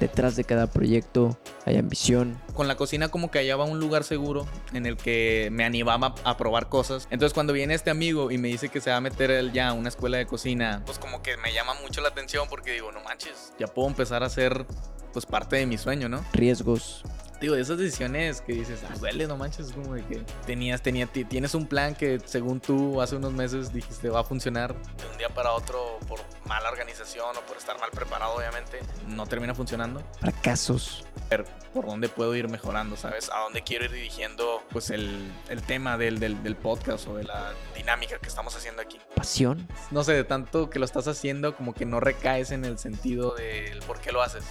[0.00, 2.40] detrás de cada proyecto hay ambición.
[2.54, 6.36] Con la cocina como que hallaba un lugar seguro en el que me animaba a
[6.36, 7.06] probar cosas.
[7.10, 9.68] Entonces cuando viene este amigo y me dice que se va a meter él ya
[9.68, 12.92] a una escuela de cocina, pues como que me llama mucho la atención porque digo,
[12.92, 14.66] no manches, ya puedo empezar a hacer
[15.12, 16.24] pues parte de mi sueño, ¿no?
[16.32, 17.02] Riesgos.
[17.40, 20.82] Digo, de esas decisiones que dices, ah, duele, no manches, es como de que tenías,
[20.82, 25.06] tenía, tienes un plan que según tú hace unos meses dijiste va a funcionar de
[25.10, 29.54] un día para otro por mala organización o por estar mal preparado, obviamente, no termina
[29.54, 30.02] funcionando.
[30.18, 31.04] Fracasos.
[31.30, 33.30] Ver por dónde puedo ir mejorando, ¿sabes?
[33.30, 37.24] A dónde quiero ir dirigiendo, pues, el, el tema del, del, del podcast o de
[37.24, 38.98] la dinámica que estamos haciendo aquí.
[39.14, 39.68] Pasión.
[39.90, 43.34] No sé, de tanto que lo estás haciendo, como que no recaes en el sentido
[43.34, 44.44] del por qué lo haces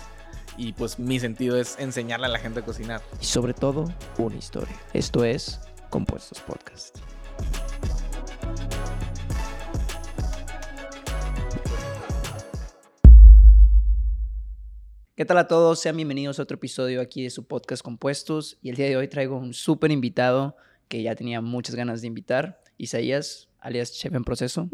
[0.57, 3.01] y pues mi sentido es enseñarle a la gente a cocinar.
[3.21, 3.85] Y sobre todo,
[4.17, 4.75] una historia.
[4.93, 6.97] Esto es Compuestos Podcast.
[15.15, 15.79] ¿Qué tal a todos?
[15.79, 18.57] Sean bienvenidos a otro episodio aquí de su podcast Compuestos.
[18.61, 20.55] Y el día de hoy traigo un súper invitado
[20.87, 22.61] que ya tenía muchas ganas de invitar.
[22.77, 24.69] Isaías, alias Chef en Proceso.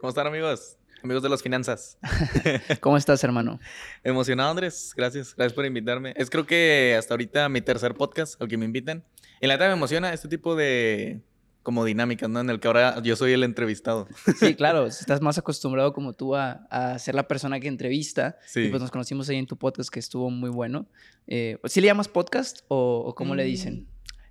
[0.00, 0.76] ¿Cómo están amigos?
[1.02, 1.96] Amigos de las finanzas.
[2.80, 3.60] ¿Cómo estás, hermano?
[4.02, 4.92] Emocionado, Andrés.
[4.96, 5.34] Gracias.
[5.36, 6.12] Gracias por invitarme.
[6.16, 9.04] Es creo que hasta ahorita mi tercer podcast al que me inviten.
[9.40, 11.20] Y la verdad me emociona este tipo de
[11.62, 12.40] como dinámicas, ¿no?
[12.40, 14.08] En el que ahora yo soy el entrevistado.
[14.40, 14.86] Sí, claro.
[14.86, 18.36] Estás más acostumbrado como tú a, a ser la persona que entrevista.
[18.46, 18.62] Sí.
[18.62, 20.86] Y pues nos conocimos ahí en tu podcast que estuvo muy bueno.
[21.28, 23.86] Eh, ¿Sí le llamas podcast o, o cómo le dicen?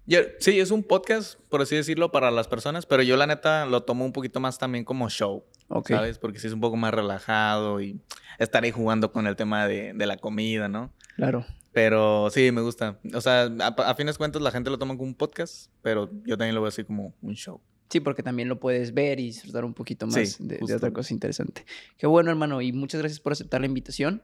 [0.06, 3.66] Yo- sí, es un podcast, por así decirlo, para las personas, pero yo la neta
[3.66, 5.44] lo tomo un poquito más también como show,
[5.88, 6.18] ¿sabes?
[6.20, 8.00] Porque sí es un poco más relajado y
[8.40, 10.92] estar ahí jugando con el tema de, de la comida, ¿no?
[11.16, 11.46] Claro.
[11.74, 13.00] Pero sí, me gusta.
[13.14, 16.38] O sea, a, a fines cuentas la gente lo toma como un podcast, pero yo
[16.38, 17.62] también lo veo así como un show.
[17.90, 20.92] Sí, porque también lo puedes ver y disfrutar un poquito más Sí, de, de otra
[20.92, 21.66] cosa interesante.
[21.98, 24.24] Qué bueno, hermano, y muchas gracias por aceptar la invitación.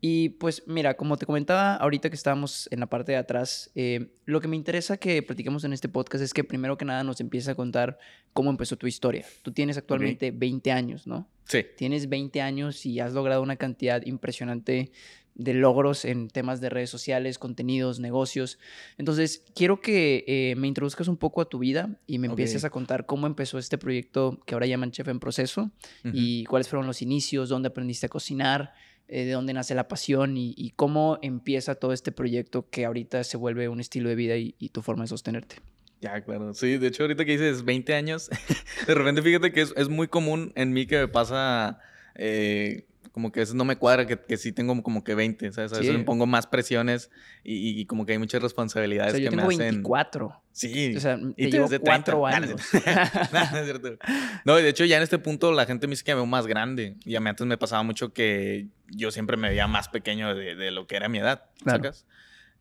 [0.00, 4.08] Y pues mira, como te comentaba ahorita que estábamos en la parte de atrás, eh,
[4.24, 7.20] lo que me interesa que platiquemos en este podcast es que primero que nada nos
[7.20, 7.98] empieces a contar
[8.32, 9.26] cómo empezó tu historia.
[9.42, 11.28] Tú tienes actualmente 20 años, ¿no?
[11.44, 11.66] Sí.
[11.76, 14.90] Tienes 20 años y has logrado una cantidad impresionante
[15.34, 18.58] de logros en temas de redes sociales, contenidos, negocios.
[18.98, 22.70] Entonces, quiero que eh, me introduzcas un poco a tu vida y me empieces a
[22.70, 25.70] contar cómo empezó este proyecto que ahora llaman Chef en Proceso
[26.04, 28.74] y cuáles fueron los inicios, dónde aprendiste a cocinar,
[29.10, 33.36] eh, de dónde nace la pasión y, cómo empieza todo este proyecto que ahorita se
[33.36, 35.56] vuelve un estilo de vida y, y tu forma de sostenerte.
[36.00, 36.54] Ya, claro.
[36.54, 38.30] Sí, de hecho, ahorita que dices 20 años,
[38.86, 41.80] de repente fíjate que es, es muy común en mí que me pasa
[42.14, 42.86] eh,
[43.20, 45.72] como que a veces no me cuadra, que, que sí tengo como que 20, ¿sabes?
[45.72, 45.98] A veces Sí.
[45.98, 47.10] me pongo más presiones
[47.44, 49.74] y, y como que hay muchas O responsabilidades sea, yo que me tengo hacen...
[49.74, 50.42] 24.
[50.52, 50.96] Sí.
[50.96, 52.12] O sea, y te llevo eres de 30.
[52.12, 52.60] cuatro no años.
[53.32, 53.98] Nah, no es cierto.
[54.44, 56.46] No, de hecho ya en este punto la gente me dice que me veo más
[56.46, 56.96] grande.
[57.04, 60.54] Y a mí antes me pasaba mucho que yo siempre me veía más pequeño de,
[60.56, 61.78] de lo que era mi edad, Claro.
[61.84, 62.06] ¿sacas?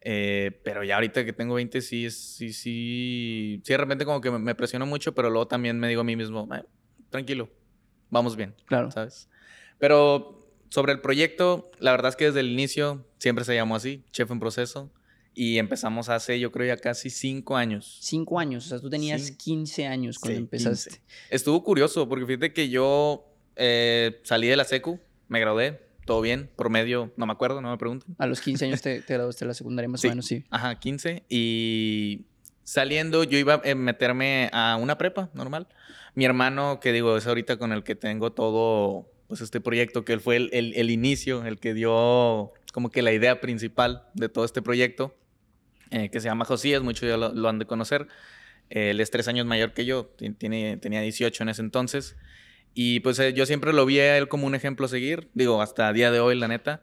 [0.02, 4.32] Eh, pero ya ahorita que tengo 20, sí, sí, sí, sí, de repente como que
[4.32, 6.64] me, me presiono mucho, pero luego también me digo a mí mismo, "Eh,
[7.10, 7.50] tranquilo,
[8.10, 8.92] vamos bien, Claro.
[8.92, 9.30] ¿sabes?
[9.78, 10.39] Pero
[10.70, 14.30] sobre el proyecto, la verdad es que desde el inicio siempre se llamó así, Chef
[14.32, 14.92] en Proceso,
[15.34, 17.98] y empezamos hace, yo creo, ya casi cinco años.
[18.02, 19.36] Cinco años, o sea, tú tenías Sí.
[19.38, 20.90] 15 años cuando Sí, empezaste.
[20.92, 21.02] 15.
[21.30, 23.26] Estuvo curioso, porque fíjate que yo
[23.56, 27.78] eh, salí de la secu, me gradué, todo bien, promedio, no me acuerdo, no me
[27.78, 28.16] pregunten.
[28.18, 30.08] A los 15 años te, te graduaste de la secundaria, más Sí.
[30.08, 30.44] o menos, sí.
[30.50, 31.24] Ajá, 15.
[31.30, 32.26] Y
[32.64, 35.68] saliendo, yo iba a meterme a una prepa normal.
[36.16, 40.20] Mi hermano, que digo, es ahorita con el que tengo todo, pues este proyecto, que
[40.20, 44.44] fue el, el- el inicio, el que dio como que la idea principal de todo
[44.44, 45.16] este proyecto,
[45.92, 48.08] eh, que se llama Josías, muchos ya lo, han de conocer.
[48.70, 52.18] Él es tres años mayor que yo, ti- tiene, tenía 18 en ese entonces.
[52.76, 55.62] Y pues eh, yo siempre lo vi a él como un ejemplo a seguir, digo,
[55.62, 56.82] hasta día de hoy, la neta.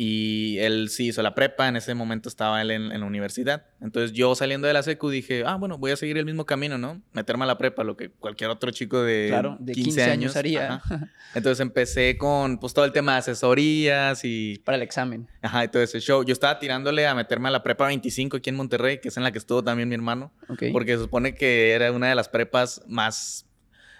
[0.00, 3.66] Y él sí hizo la prepa, en ese momento estaba él en, en la universidad.
[3.80, 6.78] Entonces yo saliendo de la secu dije, ah, bueno, voy a seguir el mismo camino,
[6.78, 7.02] ¿no?
[7.12, 10.74] Meterme a la prepa, lo que cualquier otro chico de, Claro, de 15, años haría
[10.74, 11.10] ajá.
[11.34, 15.26] Entonces empecé con pues todo el tema de asesorías y, para el examen.
[15.42, 16.24] ajá, y todo ese show.
[16.24, 19.24] Yo estaba tirándole a meterme a la prepa 25 aquí en Monterrey, que es en
[19.24, 20.32] la que estuvo también mi hermano.
[20.48, 20.66] Ok.
[20.70, 23.46] Porque se supone que era una de las prepas más,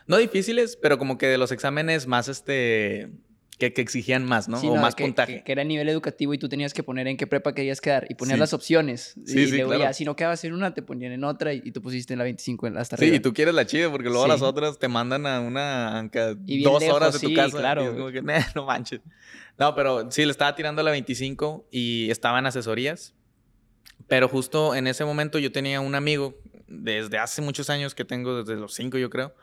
[0.06, 3.10] no difíciles, pero como que de los exámenes más, este,
[3.58, 4.60] que, que exigían más, ¿no?
[4.60, 5.42] Sí, o no, más que, puntaje.
[5.44, 8.14] Que, era nivel educativo y tú tenías que poner en qué prepa querías quedar y
[8.14, 8.40] ponías Sí.
[8.40, 9.14] las opciones.
[9.26, 9.82] Sí, y sí, luego claro.
[9.84, 12.18] ya, si no quedabas en una, te ponían en otra y, y tú pusiste en
[12.18, 13.16] la 25 en hasta Sí, arriba.
[13.16, 14.30] y tú quieres la chida, porque luego Sí.
[14.30, 16.02] las otras te mandan a una, a
[16.46, 17.58] Y bien dos lejos, horas de tu sí, casa.
[17.58, 19.00] claro, y es como que, "Nah, no manches.
[19.58, 23.14] No, pero sí, le estaba tirando a la 25 y estaba en asesorías.
[24.06, 26.36] Pero justo en ese momento yo tenía un amigo,
[26.68, 29.34] desde hace muchos años que tengo, desde los 5 yo creo,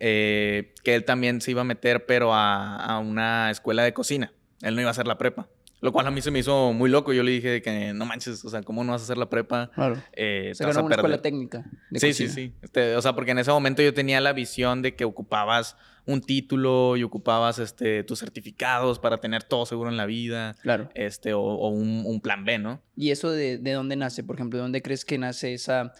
[0.00, 4.32] eh, que él también se iba a meter, pero a, a una escuela de cocina.
[4.62, 5.48] Él no iba a hacer la prepa.
[5.80, 7.12] Lo cual a mí se me hizo muy loco.
[7.12, 9.70] Yo le dije que no manches, o sea, ¿cómo no vas a hacer la prepa?
[9.72, 10.02] Claro.
[10.12, 11.64] Eh, O sea, una escuela técnica.
[11.90, 12.52] de Sí, sí, sí.
[12.62, 16.20] Este, o sea, porque en ese momento yo tenía la visión de que ocupabas un
[16.20, 20.88] título y ocupabas este, tus certificados para tener todo seguro en la vida, Claro.
[20.94, 22.82] este, o, o un, un plan B, ¿no?
[22.96, 24.24] ¿Y eso de, de dónde nace?
[24.24, 25.92] Por ejemplo, ¿de dónde crees que nace esa,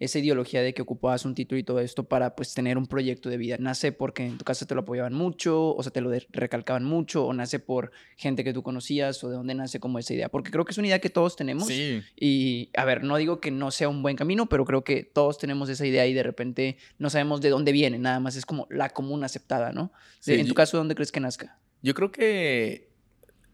[0.00, 3.28] esa ideología de que ocupabas un título y todo esto para pues tener un proyecto
[3.28, 3.56] de vida?
[3.58, 7.24] ¿Nace porque en tu casa te lo apoyaban mucho, o sea, te lo recalcaban mucho,
[7.26, 10.28] o nace por gente que tú conocías, o de dónde nace como esa idea?
[10.28, 11.68] Porque creo que es una idea que todos tenemos.
[11.68, 12.02] Sí.
[12.16, 15.38] Y, a ver, no digo que no sea un buen camino, pero creo que todos
[15.38, 18.66] tenemos esa idea y de repente no sabemos de dónde viene, nada más es como
[18.70, 19.92] la común aceptada, ¿no?
[20.20, 21.58] Sí, en tu yo- caso, ¿dónde crees que nazca?
[21.82, 22.93] Yo creo que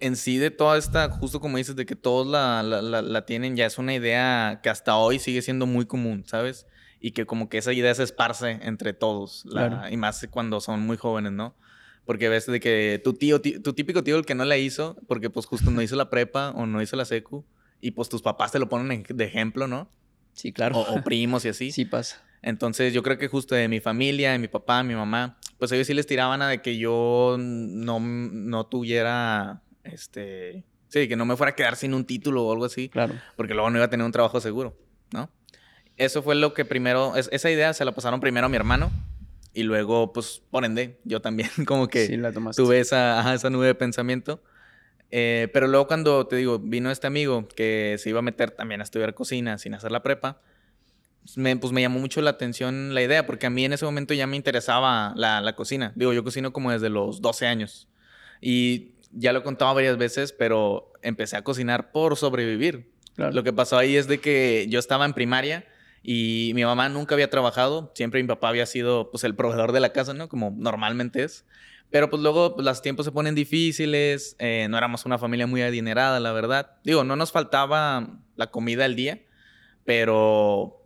[0.00, 3.26] en sí de toda esta, justo como dices, de que todos la, la, la- la
[3.26, 6.66] tienen, ya es una idea que hasta hoy sigue siendo muy común, ¿sabes?
[7.00, 9.82] Y que como que esa idea se esparce entre todos, Claro.
[9.90, 11.56] y más cuando son muy jóvenes, ¿no?
[12.04, 15.30] Porque ves de que tu tío, tu típico tío el que no la hizo, porque
[15.30, 17.46] pues justo no hizo la prepa o no hizo la secu,
[17.80, 19.90] y pues tus papás te lo ponen en- de ejemplo, ¿no?
[20.32, 20.76] Sí, claro.
[20.78, 21.72] O, o primos y así.
[21.72, 22.22] Sí pasa.
[22.42, 25.86] Entonces yo creo que justo de mi familia, de mi papá, mi mamá, pues ellos
[25.86, 31.36] sí les tiraban a de que yo no, no tuviera, este, sí, que no me
[31.36, 33.14] fuera a quedar sin un título o algo así, Claro.
[33.36, 34.76] porque luego no iba a tener un trabajo seguro,
[35.12, 35.30] ¿no?
[35.96, 38.90] Eso fue lo que primero, es- esa idea se la pasaron primero a mi hermano
[39.52, 42.62] y luego, pues, por ende, yo también como que sí, la tomaste.
[42.62, 44.42] tuve esa, ajá, esa nube de pensamiento.
[45.12, 48.80] Eh, pero luego cuando, te digo, vino este amigo que se iba a meter también
[48.80, 50.40] a estudiar cocina sin hacer la prepa,
[51.24, 53.84] pues me, pues me llamó mucho la atención la idea, porque a mí en ese
[53.84, 55.92] momento ya me interesaba la, la cocina.
[55.96, 57.88] Digo, yo cocino como desde los 12 años.
[58.40, 62.92] Y ya lo he contado varias veces, pero empecé a cocinar por sobrevivir.
[63.16, 63.32] Claro.
[63.32, 65.66] Lo que pasó ahí es de que yo estaba en primaria
[66.02, 69.80] y mi mamá nunca había trabajado, siempre mi papá había sido pues el proveedor de
[69.80, 70.28] la casa, ¿no?
[70.28, 71.44] Como normalmente es.
[71.90, 75.62] Pero pues luego pues, los tiempos se ponen difíciles, eh, no éramos una familia muy
[75.62, 76.76] adinerada, la verdad.
[76.84, 79.20] Digo, no nos faltaba la comida al día,
[79.84, 80.80] pero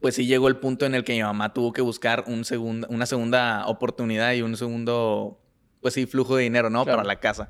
[0.00, 2.86] pues sí llegó el punto en el que mi mamá tuvo que buscar un segunda,
[2.90, 5.40] una segunda oportunidad y un segundo,
[5.86, 6.82] pues sí, flujo de dinero, ¿no?
[6.82, 6.96] Claro.
[6.98, 7.48] Para la casa.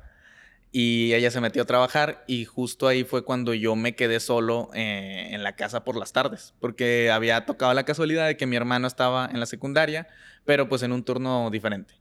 [0.71, 4.69] Y ella se metió a trabajar y justo ahí fue cuando yo me quedé solo
[4.75, 8.55] eh, en la casa por las tardes, porque había tocado la casualidad de que mi
[8.57, 10.07] hermano estaba en la secundaria,
[10.45, 11.95] pero pues en un turno diferente.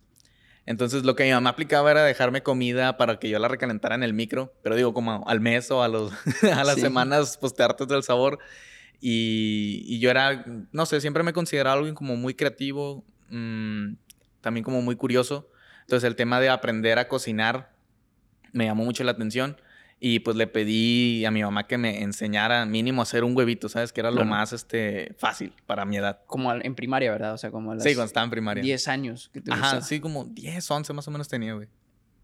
[0.67, 4.03] Entonces lo que mi mamá aplicaba era dejarme comida para que yo la recalentara en
[4.03, 6.13] el micro, pero digo como al mes o a, los,
[6.53, 6.81] a las Sí.
[6.83, 8.39] semanas, pues te hartas del sabor.
[9.01, 13.95] Y, y yo era, no sé, siempre me consideraba alguien como muy creativo, mm,
[14.41, 15.49] también como muy curioso.
[15.87, 17.71] Entonces el tema de aprender a cocinar
[18.53, 19.57] me llamó mucho la atención.
[19.99, 23.71] Y pues le pedí a mi mamá que me enseñara mínimo a hacer un huevito,
[23.71, 23.95] ¿sabes?
[23.95, 24.29] Que era lo Claro.
[24.31, 26.21] más este, fácil para mi edad.
[26.27, 27.33] Como en primaria, ¿verdad?
[27.33, 28.63] O sea, como a las Sí, cuando estaba en primaria.
[28.63, 29.83] 10 años que te Ajá, gustaba.
[29.83, 31.69] sí, como 10, 11 más o menos tenía, güey.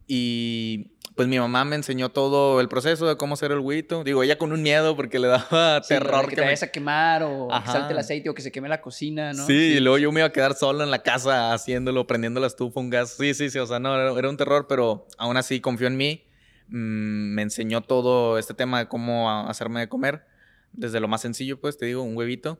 [0.07, 4.03] Y pues mi mamá me enseñó todo el proceso de cómo hacer el huevito.
[4.03, 6.47] Digo, ella con un miedo porque le daba Sí, terror que que, te me...
[6.47, 9.47] vayas a quemar o que salte el aceite o que se queme la cocina, ¿no?
[9.47, 12.47] Sí, y luego yo me iba a quedar solo en la casa haciéndolo, prendiendo la
[12.47, 13.11] estufa, un gas.
[13.19, 15.97] Sí, sí, sí, o sea, no, era, era un terror, pero aún así confió en
[15.97, 16.25] mí.
[16.69, 20.25] Mm, me enseñó todo este tema de cómo hacerme de comer.
[20.73, 22.59] Desde lo más sencillo, pues, te digo, un huevito.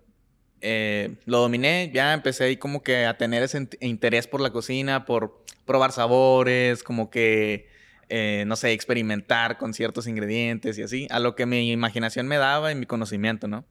[0.63, 4.51] Eh, lo dominé, ya empecé ahí como que a tener ese int- interés por la
[4.51, 7.69] cocina, por probar sabores, como que,
[8.09, 12.37] eh, no sé, experimentar con ciertos ingredientes y así, a lo que mi imaginación me
[12.37, 13.65] daba y mi conocimiento, ¿no?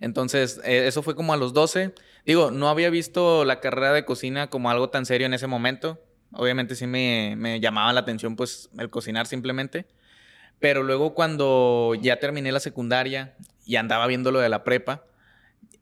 [0.00, 1.94] Entonces, eh, eso fue como a los 12.
[2.24, 5.98] Digo, no había visto la carrera de cocina como algo tan serio en ese momento.
[6.32, 9.86] Obviamente sí me, me llamaba la atención pues el cocinar simplemente.
[10.58, 13.34] Pero luego cuando ya terminé la secundaria
[13.66, 15.04] y andaba viendo lo de la prepa,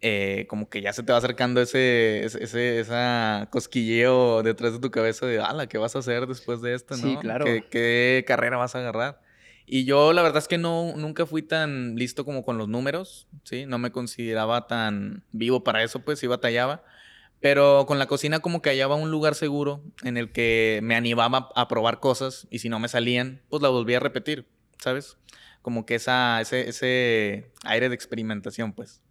[0.01, 4.91] eh, como que ya se te va acercando ese, ese, esa cosquilleo detrás de tu
[4.91, 6.95] cabeza de, ala, ¿qué vas a hacer después de esto?
[6.95, 7.21] Sí, no?
[7.21, 7.45] claro.
[7.45, 9.21] ¿Qué, qué carrera vas a agarrar?
[9.71, 13.29] Y yo la verdad es que no, nunca fui tan listo como con los números,
[13.45, 13.67] ¿sí?
[13.67, 16.85] No me consideraba tan vivo para eso, pues sí batallaba.
[17.41, 21.51] Pero con la cocina como que hallaba un lugar seguro en el que me animaba
[21.55, 24.47] a probar cosas y si no me salían, pues la volvía a repetir,
[24.79, 25.19] ¿sabes?
[25.63, 29.03] Como que esa, ese, ese aire de experimentación, pues.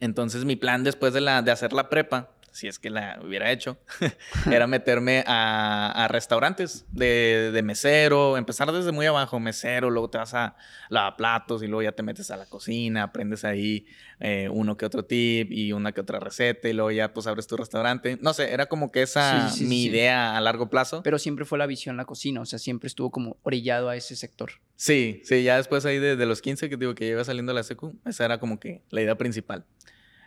[0.00, 3.50] Entonces mi plan después de, la, de hacer la prepa, si es que la hubiera
[3.50, 3.78] hecho,
[4.50, 10.18] era meterme a, a restaurantes de, de mesero, empezar desde muy abajo, mesero, luego te
[10.18, 10.54] vas a
[10.88, 13.86] lavar platos y luego ya te metes a la cocina, aprendes ahí
[14.20, 17.46] eh, uno que otro tip y una que otra receta y luego ya pues abres
[17.48, 18.18] tu restaurante.
[18.20, 19.88] No sé, era como que esa Sí, sí, sí, mi sí.
[19.88, 21.02] idea a largo plazo.
[21.02, 24.14] Pero siempre fue la visión la cocina, o sea, siempre estuvo como orillado a ese
[24.16, 24.52] sector.
[24.76, 27.94] Sí, sí, ya después ahí de, los 15 que digo que iba saliendo la secu,
[28.04, 29.64] esa era como que la idea principal.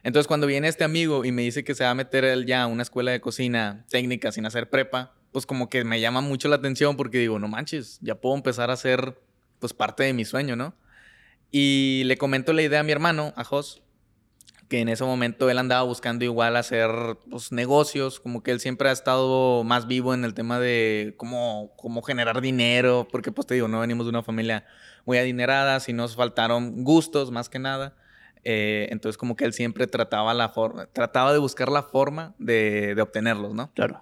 [0.03, 2.63] Entonces cuando viene este amigo y me dice que se va a meter él ya
[2.63, 6.47] a una escuela de cocina técnica sin hacer prepa, pues como que me llama mucho
[6.47, 9.19] la atención porque digo, no manches, ya puedo empezar a hacer
[9.59, 10.75] pues parte de mi sueño, ¿no?
[11.51, 13.81] Y le comento la idea a mi hermano, a Jos,
[14.67, 16.89] que en ese momento él andaba buscando igual hacer
[17.29, 21.73] pues, negocios, como que él siempre ha estado más vivo en el tema de cómo,
[21.77, 24.65] cómo generar dinero, porque pues te digo, no venimos de una familia
[25.05, 27.95] muy adinerada, si nos faltaron gustos más que nada.
[28.43, 32.93] Eh, entonces como que él siempre trataba, la forma, trataba de buscar la forma de,
[32.95, 33.71] de obtenerlos, ¿no?
[33.73, 34.01] Claro.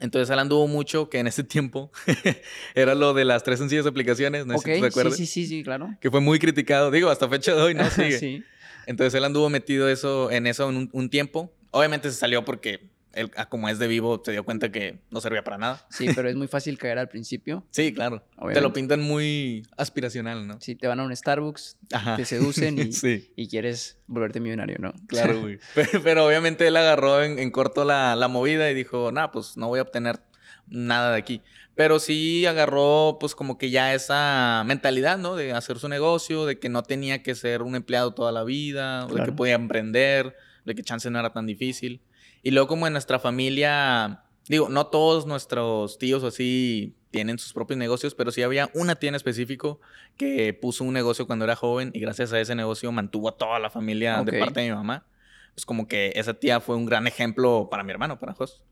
[0.00, 1.92] Entonces él anduvo mucho, que en ese tiempo
[2.74, 4.58] era lo de las tres sencillas aplicaciones, ¿no?
[4.58, 5.16] sé si te acuerdas.
[5.16, 5.94] Sí, sí, sí, claro.
[6.00, 7.84] Que fue muy criticado, digo, hasta fecha de hoy, ¿no?
[7.90, 8.18] Sigue.
[8.18, 8.44] sí.
[8.90, 11.54] Entonces él anduvo metido eso, en eso en un, tiempo.
[11.70, 15.20] Obviamente se salió porque él, ah, como es de vivo, se dio cuenta que no
[15.20, 15.86] servía para nada.
[15.90, 17.64] Sí, pero es muy fácil caer al principio.
[17.70, 18.24] Sí, claro.
[18.52, 20.60] Te lo pintan muy aspiracional, ¿no?
[20.60, 21.76] Sí, te van a un Starbucks,
[22.16, 22.90] te seducen y,
[23.36, 24.92] y, quieres volverte millonario, ¿no?
[25.06, 25.60] Claro, güey.
[26.02, 29.78] pero, obviamente él agarró en, corto la, la, movida y dijo, nah, pues no voy
[29.78, 30.18] a obtener
[30.66, 31.42] nada de aquí.
[31.74, 35.36] Pero sí agarró, pues, como que ya esa mentalidad, ¿no?
[35.36, 39.06] De hacer su negocio, de que no tenía que ser un empleado toda la vida,
[39.06, 42.02] de que podía emprender, de que chance no era tan difícil.
[42.42, 47.78] Y luego, como en nuestra familia, digo, no todos nuestros tíos así tienen sus propios
[47.78, 49.80] negocios, pero sí había una tía en específico
[50.16, 53.58] que puso un negocio cuando era joven y gracias a ese negocio mantuvo a toda
[53.58, 55.06] la familia de parte de mi mamá.
[55.54, 58.62] Pues como que esa tía fue un gran ejemplo para mi hermano, para Jos.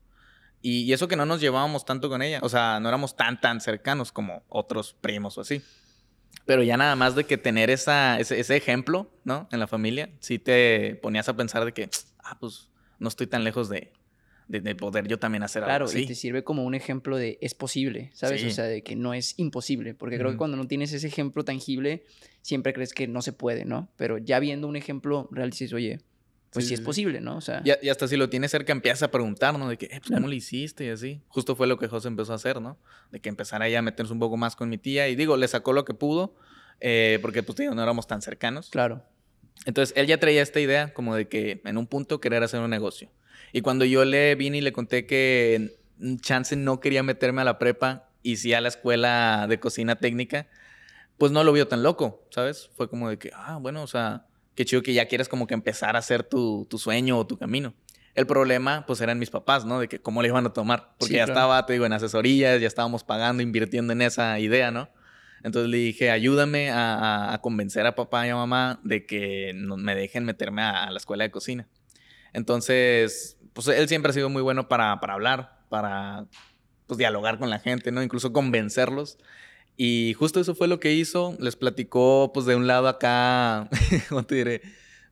[0.61, 2.39] Y, eso que no nos llevábamos tanto con ella.
[2.41, 5.61] O sea, no éramos tan, tan cercanos como otros primos o así.
[6.45, 9.47] Pero ya nada más de que tener esa, ese, ese, ejemplo, ¿no?
[9.51, 11.89] En la familia, sí te ponías a pensar de que,
[12.23, 13.91] ah, pues no estoy tan lejos de,
[14.49, 16.01] de, poder yo también hacer algo así.
[16.01, 18.43] y te sirve como un ejemplo de es posible, ¿sabes?
[18.43, 19.93] O sea, de que no es imposible.
[19.93, 22.03] Porque creo que cuando no tienes ese ejemplo tangible,
[22.41, 23.89] siempre crees que no se puede, ¿no?
[23.95, 25.99] Pero ya viendo un ejemplo real, dices, oye,
[26.51, 27.37] pues sí, es posible, ¿no?
[27.37, 27.61] O sea...
[27.63, 29.69] Y, hasta si lo tienes cerca empiezas a preguntar, ¿no?
[29.69, 30.85] De que, eh, pues, ¿cómo lo hiciste?
[30.85, 31.21] Y así.
[31.27, 32.77] Justo fue lo que José empezó a hacer, ¿no?
[33.11, 35.07] De que empezara ella a meterse un poco más con mi tía.
[35.09, 36.35] Y digo, le sacó lo que pudo,
[36.79, 38.69] eh, porque pues no éramos tan cercanos.
[38.71, 39.03] Claro.
[39.65, 42.69] Entonces, él ya traía esta idea como de que en un punto querer hacer un
[42.69, 43.11] negocio.
[43.53, 45.77] Y cuando yo le vine y le conté que
[46.21, 50.47] chance no quería meterme a la prepa y sí a la escuela de cocina técnica,
[51.17, 52.69] pues no lo vio tan loco, ¿sabes?
[52.75, 54.28] Fue como de que, ah, bueno, o sea
[54.59, 57.73] qué chido que ya quieres como que empezar a hacer tu, sueño o tu camino.
[58.13, 59.79] El problema, pues, eran mis papás, ¿no?
[59.79, 60.95] De que cómo le iban a tomar.
[60.99, 64.89] Porque ya estaba, te digo, en asesorías, ya estábamos pagando, invirtiendo en esa idea, ¿no?
[65.45, 70.25] Entonces le dije, ayúdame a, convencer a papá y a mamá de que me dejen
[70.25, 71.69] meterme a, la escuela de cocina.
[72.33, 76.25] Entonces, pues él siempre ha sido muy bueno para, para hablar, para
[76.85, 78.03] pues, dialogar con la gente, ¿no?
[78.03, 79.19] Incluso convencerlos.
[79.81, 81.37] Y justo eso fue lo que hizo.
[81.39, 83.69] Les platicó, pues, de un lado acá,
[84.09, 84.61] ¿cómo te diré?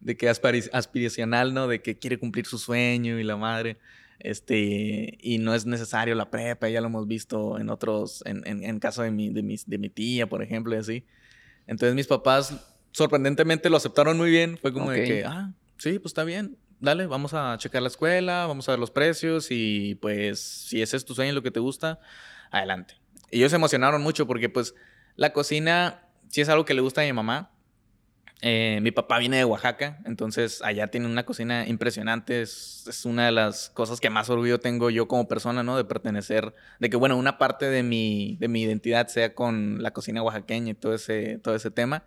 [0.02, 1.70] De que aspiracional, ¿no?
[1.70, 3.78] De que quiere cumplir su sueño y la madre.
[4.20, 8.80] Este, y no es necesario la prepa, ya lo hemos visto en otros, en, en,
[8.80, 11.06] caso de mi, de, mi, de mi tía, por ejemplo, y así.
[11.66, 12.54] Entonces mis papás
[12.92, 14.58] sorprendentemente lo aceptaron muy bien.
[14.58, 16.58] Fue como de que, ah, sí, pues está bien.
[16.82, 20.98] Dale, vamos a checar la escuela, vamos a ver los precios y pues si ese
[20.98, 22.02] es tu sueño y lo que te gusta,
[22.52, 22.96] adelante.
[23.32, 24.76] Y ellos se emocionaron mucho porque pues
[25.16, 27.52] la cocina sí es algo que le gusta a mi mamá.
[28.42, 32.42] Eh, mi papá viene de Oaxaca, entonces allá tiene una cocina impresionante.
[32.44, 35.76] Es, es, una de las cosas que más orgullo tengo yo como persona, ¿no?
[35.76, 39.92] De pertenecer, de que, bueno, una parte de mi, de mi identidad sea con la
[39.92, 42.04] cocina oaxaqueña y todo ese, todo ese tema.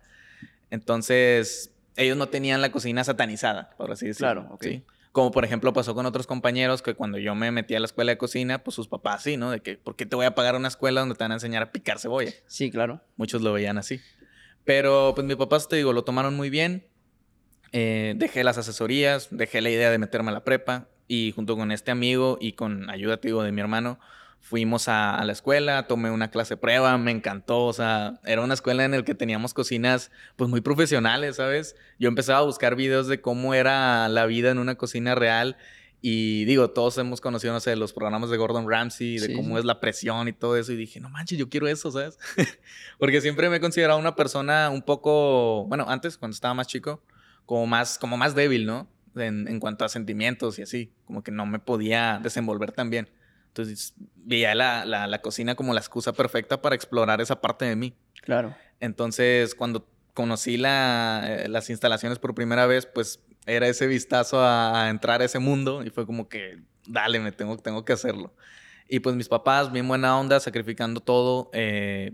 [0.69, 4.31] Entonces, ellos no tenían la cocina satanizada, por así decirlo.
[4.31, 4.65] Claro, ok.
[5.11, 8.11] Como por ejemplo pasó con otros compañeros que cuando yo me metí a la escuela
[8.11, 9.51] de cocina, pues sus papás sí, ¿no?
[9.51, 11.63] De que, ¿por qué te voy a pagar una escuela donde te van a enseñar
[11.63, 12.31] a picar cebolla?
[12.47, 13.01] Sí, claro.
[13.17, 13.99] Muchos lo veían así.
[14.63, 16.87] Pero pues mis papás, te digo, lo tomaron muy bien.
[17.73, 21.71] Eh, dejé las asesorías, dejé la idea de meterme a la prepa y junto con
[21.71, 23.99] este amigo y con ayuda, te digo, de mi hermano,
[24.41, 28.83] fuimos a, la escuela, tomé una clase prueba, me encantó, o sea, era una escuela
[28.83, 31.75] en la que teníamos cocinas pues muy profesionales, ¿sabes?
[31.99, 35.57] Yo empezaba a buscar videos de cómo era la vida en una cocina real
[36.01, 39.65] y digo, todos hemos conocido, no sé, los programas de Gordon Ramsay, de cómo es
[39.65, 42.17] la presión y todo eso y dije, no manches, yo quiero eso, ¿sabes?
[42.99, 47.03] Porque siempre me he considerado una persona un poco, bueno, antes cuando estaba más chico,
[47.45, 48.89] como más, como más débil, ¿no?
[49.15, 53.07] En, en cuanto a sentimientos y así, como que no me podía desenvolver tan bien.
[53.51, 57.93] Entonces veía la, la, cocina como la excusa perfecta para explorar esa parte de mí.
[58.21, 58.55] Claro.
[58.79, 64.89] Entonces, cuando conocí la, eh, las instalaciones por primera vez, pues era ese vistazo a,
[64.89, 68.33] entrar a ese mundo y fue como que, dale, me tengo, tengo que hacerlo.
[68.87, 72.13] Y pues mis papás, bien buena onda, sacrificando todo, eh,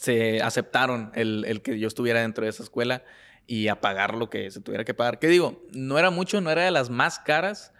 [0.00, 3.04] se aceptaron el, el, que yo estuviera dentro de esa escuela
[3.46, 5.20] y a pagar lo que se tuviera que pagar.
[5.20, 5.62] ¿Qué digo?
[5.70, 7.72] No era mucho, no era de las más caras,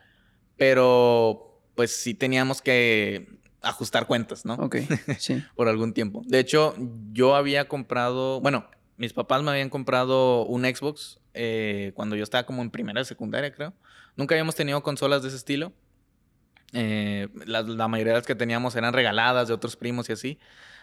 [0.57, 3.29] pero pues sí teníamos que
[3.63, 4.55] ajustar cuentas, ¿no?
[4.55, 4.77] Ok,
[5.19, 5.43] sí.
[5.57, 6.23] Por algún tiempo.
[6.27, 6.75] De hecho,
[7.13, 12.45] yo había comprado, bueno, mis papás me habían comprado un Xbox eh, cuando yo estaba
[12.45, 13.75] como en primera de secundaria, creo.
[14.17, 15.73] Nunca habíamos tenido consolas de ese estilo.
[16.73, 20.39] Eh, la, la, mayoría de las que teníamos eran regaladas de otros primos y así.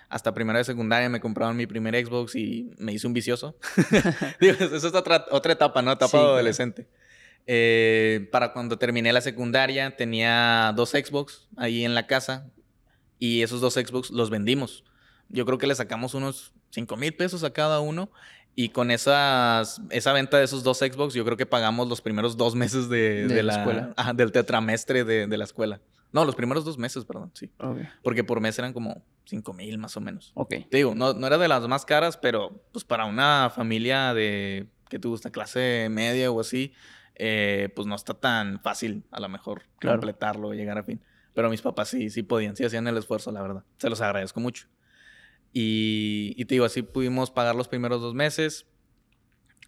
[0.09, 3.55] Hasta primera de secundaria me compraron mi primer Xbox y me hice un vicioso.
[4.41, 5.93] Digo, eso es otra, otra etapa, ¿no?
[5.93, 6.83] Etapa sí, adolescente.
[6.83, 7.10] Claro.
[7.47, 12.51] Eh, para cuando terminé la secundaria tenía dos Xbox ahí en la casa
[13.19, 14.83] y esos dos Xbox los vendimos.
[15.29, 18.11] Yo creo que le sacamos unos 5 mil pesos a cada uno
[18.55, 22.35] y con esas, esa venta de esos dos Xbox yo creo que pagamos los primeros
[22.35, 23.93] dos meses de, de, de la, la, escuela.
[23.95, 25.81] Ajá, del tetramestre de, de, la escuela.
[26.11, 27.49] No, los primeros dos meses, perdón, sí.
[27.57, 27.87] Okay.
[28.03, 30.31] Porque por mes eran como 5 mil más o menos.
[30.35, 30.49] Ok.
[30.69, 34.67] Te digo, no, no era de las más caras, pero pues para una familia de,
[34.89, 35.31] ¿qué te gusta?
[35.31, 36.73] Clase media o así,
[37.15, 39.97] eh, pues no está tan fácil a lo mejor Claro.
[39.97, 41.01] completarlo, llegar a fin.
[41.33, 43.63] Pero mis papás sí, sí podían, sí hacían el esfuerzo, la verdad.
[43.77, 44.67] Se los agradezco mucho.
[45.53, 48.65] Y, y te digo, así pudimos pagar los primeros dos meses.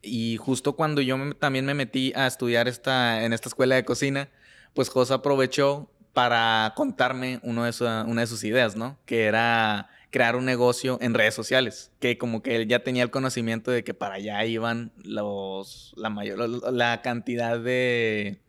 [0.02, 3.86] Y justo cuando yo me- también me metí a estudiar esta, en esta escuela de
[3.86, 4.30] cocina,
[4.74, 9.00] pues José aprovechó para contarme uno de su- una de sus ideas, ¿no?
[9.06, 13.10] Que era crear un negocio en redes sociales, que como que él ya tenía el
[13.10, 18.40] conocimiento de que para allá iban los, la mayor, la cantidad de,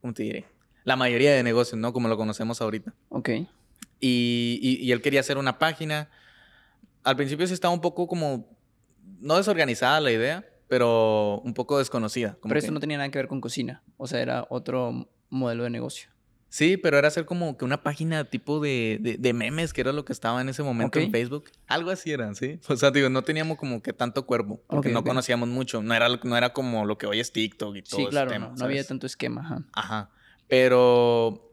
[0.00, 0.44] ¿cómo te diré?
[0.82, 1.92] La mayoría de negocios, ¿no?
[1.92, 2.92] Como lo conocemos ahorita.
[3.10, 3.28] Ok.
[4.00, 6.10] Y, y- y él quería hacer una página.
[7.04, 8.48] Al principio sí estaba un poco como,
[9.20, 12.34] no desorganizada la idea, pero un poco desconocida.
[12.40, 13.82] como Pero que- esto no tenía nada que ver con cocina.
[13.96, 16.10] O sea, era otro modelo de negocio.
[16.48, 19.92] Sí, pero era hacer como que una página tipo de, de- de memes, que era
[19.92, 21.10] lo que estaba en ese momento en Ok.
[21.12, 21.44] Facebook.
[21.66, 22.60] Algo así era, ¿sí?
[22.68, 25.82] O sea, digo, no teníamos como que tanto cuerpo, porque no conocíamos mucho.
[25.82, 28.30] No era, no era como lo que hoy es TikTok y todo Sí, ese claro,
[28.30, 29.40] tema, no, no había tanto esquema.
[29.42, 29.62] Ajá.
[29.74, 30.10] Ajá.
[30.48, 31.52] Pero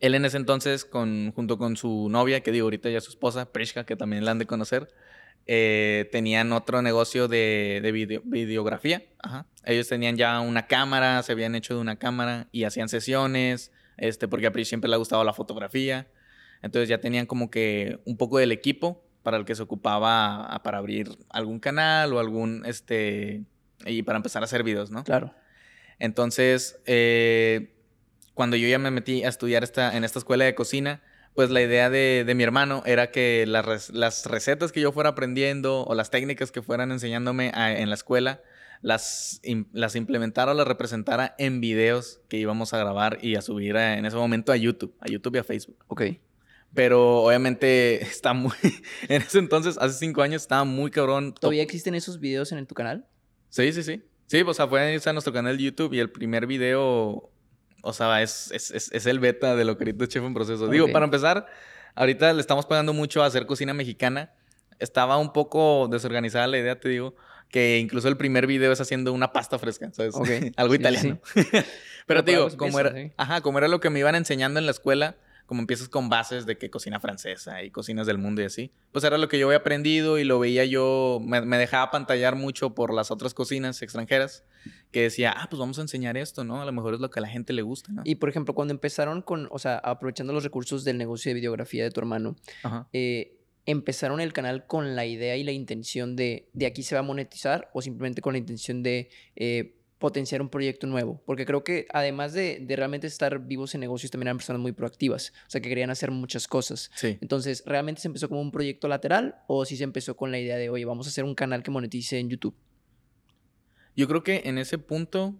[0.00, 3.52] él en ese entonces, con, junto con su novia, que digo ahorita ya su esposa,
[3.52, 4.88] Prishka, que también la han de conocer,
[5.46, 9.02] eh, tenían otro negocio de, de video- videografía.
[9.22, 9.46] Ajá.
[9.64, 14.28] Ellos tenían ya una cámara, se habían hecho de una cámara y hacían sesiones, este,
[14.28, 16.06] porque a Prish siempre le ha gustado la fotografía.
[16.62, 20.62] Entonces ya tenían como que un poco del equipo para el que se ocupaba a-
[20.62, 23.42] para abrir algún canal o algún, este,
[23.86, 25.04] y para empezar a hacer videos, ¿no?
[25.04, 25.34] Claro.
[25.98, 27.74] Entonces, eh,
[28.34, 31.02] cuando yo ya me metí a estudiar esta, en esta escuela de cocina,
[31.34, 35.10] pues la idea de, de mi hermano era que las, las recetas que yo fuera
[35.10, 38.40] aprendiendo o las técnicas que fueran enseñándome a- en la escuela,
[38.82, 43.42] las, im- las implementara o las representara en videos que íbamos a grabar y a
[43.42, 45.84] subir a- en ese momento a YouTube, a YouTube y a Facebook.
[45.88, 46.02] Ok.
[46.74, 48.52] Pero obviamente está muy...
[49.08, 51.32] en ese entonces, hace cinco años, estaba muy cabrón.
[51.34, 53.06] ¿Todavía existen esos videos en el- tu canal?
[53.48, 54.02] Sí, sí, sí.
[54.26, 57.30] Sí, o sea, pueden irse a nuestro canal de YouTube y el primer video,
[57.82, 60.68] o sea, es, es, es, es el beta de lo que ahorita Chef en Proceso.
[60.68, 61.46] Digo, para empezar,
[61.94, 64.32] ahorita le estamos pagando mucho a hacer cocina mexicana.
[64.78, 67.14] Estaba un poco desorganizada la idea, te digo,
[67.52, 70.16] que incluso el primer video es haciendo una pasta fresca, ¿sabes?
[70.16, 70.28] Ok.
[70.56, 71.20] Algo Sí, sí, italiano.
[71.34, 71.44] Pero
[72.06, 73.12] Pero te digo, como era, sí.
[73.16, 76.46] ajá, como era lo que me iban enseñando en la escuela, como empiezas con bases
[76.46, 79.46] de que cocina francesa y cocinas del mundo y así, pues era lo que yo
[79.48, 83.82] había aprendido y lo veía yo, me, me dejaba pantallar mucho por las otras cocinas
[83.82, 84.44] extranjeras,
[84.90, 86.62] que decía, ah, pues vamos a enseñar esto, ¿no?
[86.62, 88.02] A lo mejor es lo que a la gente le gusta, ¿no?
[88.04, 91.84] Y por ejemplo, cuando empezaron con, o sea, aprovechando los recursos del negocio de videografía
[91.84, 92.88] de tu hermano, Ajá.
[92.94, 93.36] eh,
[93.66, 97.04] ¿empezaron el canal con la idea y la intención de, de aquí se va a
[97.04, 101.22] monetizar o simplemente con la intención de eh, potenciar un proyecto nuevo?
[101.26, 104.72] Porque creo que además de, de realmente estar vivos en negocios, también eran personas muy
[104.72, 106.90] proactivas, o sea, que querían hacer muchas cosas.
[106.94, 107.18] Sí.
[107.20, 110.56] Entonces, ¿realmente se empezó como un proyecto lateral o sí se empezó con la idea
[110.56, 112.54] de, oye, vamos a hacer un canal que monetice en YouTube?
[113.94, 115.34] Yo creo que en ese punto,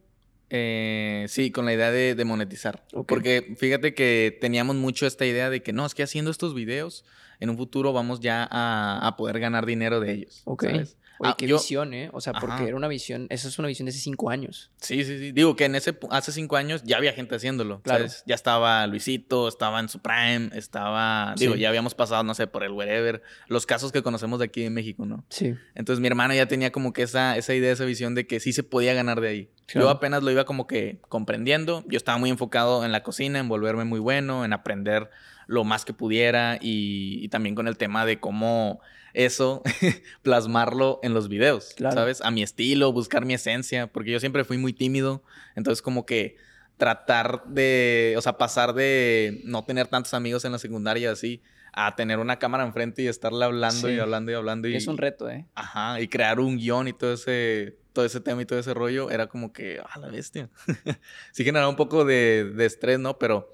[0.54, 2.84] eh, sí, con la idea de, de monetizar.
[3.06, 7.06] Porque fíjate que teníamos mucho esta idea de que no, es que haciendo estos videos,
[7.40, 10.42] en un futuro vamos ya a, a poder ganar dinero de ellos.
[10.44, 10.64] Ok.
[10.64, 10.98] ¿sabes?
[11.22, 12.10] Oye, Ah, qué yo- visión, ¿eh?
[12.12, 12.64] O sea, porque Ajá.
[12.66, 14.72] era una visión, esa es una visión de hace cinco años.
[14.78, 15.32] Sí, sí, sí.
[15.32, 17.80] Digo que en ese hace cinco años ya había gente haciéndolo.
[17.82, 18.08] Claro.
[18.08, 18.24] ¿sabes?
[18.26, 21.34] Ya estaba Luisito, estaba en su prime, estaba.
[21.38, 21.60] Digo, Sí.
[21.60, 23.22] ya habíamos pasado, no sé, por el wherever.
[23.46, 25.24] Los casos que conocemos de aquí en México, ¿no?
[25.28, 25.54] Sí.
[25.74, 28.52] Entonces mi hermano ya tenía como que esa, esa idea, esa visión de que sí
[28.52, 29.50] se podía ganar de ahí.
[29.66, 29.86] Claro.
[29.86, 31.84] Yo apenas lo iba como que comprendiendo.
[31.86, 35.08] Yo estaba muy enfocado en la cocina, en volverme muy bueno, en aprender
[35.46, 38.80] lo más que pudiera y, y también con el tema de cómo
[39.14, 39.62] eso
[40.22, 41.94] plasmarlo en los videos, Claro.
[41.96, 42.20] ¿sabes?
[42.22, 45.22] A mi estilo, buscar mi esencia, porque yo siempre fui muy tímido.
[45.56, 46.36] Entonces como que
[46.76, 51.42] tratar de, o sea, pasar de no tener tantos amigos en la secundaria así
[51.74, 53.98] a tener una cámara enfrente y estarle hablando y Sí.
[54.00, 55.46] hablando y hablando y Es un reto, ¿eh?
[55.54, 59.10] Ajá, y crear un guion y todo ese, todo ese tema y todo ese rollo
[59.10, 60.50] era como que, ah, la bestia.
[61.32, 63.18] sí generaba un poco de, de estrés, ¿no?
[63.18, 63.50] Pero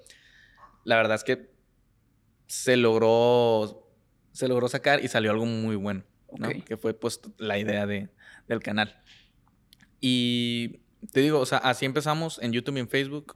[0.83, 1.49] la verdad es que
[2.47, 3.88] se logró,
[4.31, 6.03] se logró sacar y salió algo muy bueno.
[6.65, 8.09] Que fue pues la idea de,
[8.47, 9.01] del canal.
[9.99, 13.35] Y te digo, o sea, así empezamos en YouTube y en Facebook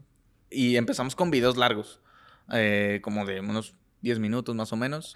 [0.49, 1.99] y empezamos con videos largos,
[2.51, 5.15] eh, como de unos 10 minutos más o menos,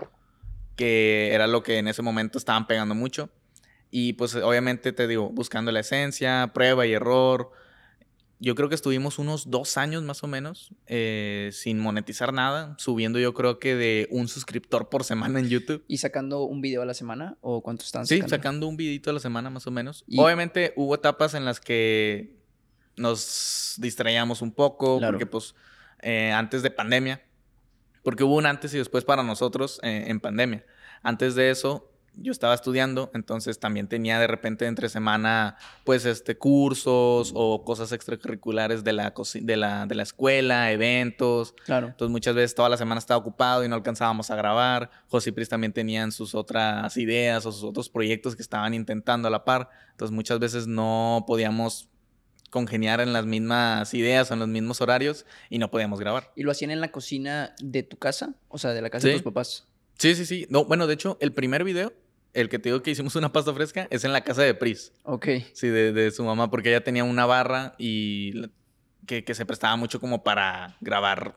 [0.75, 3.29] que era lo que en ese momento estaban pegando mucho.
[3.91, 7.51] Y pues obviamente te digo, buscando la esencia, prueba y error.
[8.39, 13.17] Yo creo que estuvimos unos dos años más o menos eh, sin monetizar nada, subiendo
[13.17, 15.83] yo creo que de un suscriptor por semana en YouTube.
[15.87, 17.37] ¿Y sacando un video a la semana?
[17.41, 18.35] ¿O cuántos están Sí, sacando?
[18.35, 20.03] sacando un videito a la semana más o menos.
[20.07, 22.35] Y- Obviamente hubo etapas en las que
[22.95, 25.13] nos distraíamos un poco, Claro.
[25.13, 25.55] porque pues
[26.03, 27.23] eh, antes de pandemia,
[28.03, 30.63] porque hubo un antes y después para nosotros eh, en pandemia.
[31.01, 36.37] Antes de eso, yo estaba estudiando, entonces también tenía de repente entre semana, pues, este,
[36.37, 41.53] cursos o cosas extracurriculares de la, de la, de la escuela, eventos.
[41.65, 41.87] Claro.
[41.87, 44.89] Entonces muchas veces toda la semana estaba ocupado y no alcanzábamos a grabar.
[45.07, 49.27] José y Pris también tenían sus otras ideas o sus otros proyectos que estaban intentando
[49.27, 49.69] a la par.
[49.91, 51.89] Entonces muchas veces no podíamos
[52.49, 56.31] congeniar en las mismas ideas o en los mismos horarios y no podíamos grabar.
[56.35, 58.35] ¿Y lo hacían en la cocina de tu casa?
[58.47, 59.67] O sea, de la casa de tus papás.
[59.97, 60.47] Sí, sí, sí.
[60.49, 61.93] No, bueno, de hecho, el primer video,
[62.39, 64.93] el que te digo que hicimos una pasta fresca, es en la casa de Pris.
[65.03, 65.27] Ok.
[65.53, 68.49] Sí, de, de su mamá, porque ella tenía una barra y
[69.07, 71.35] que, que se prestaba mucho como para grabar.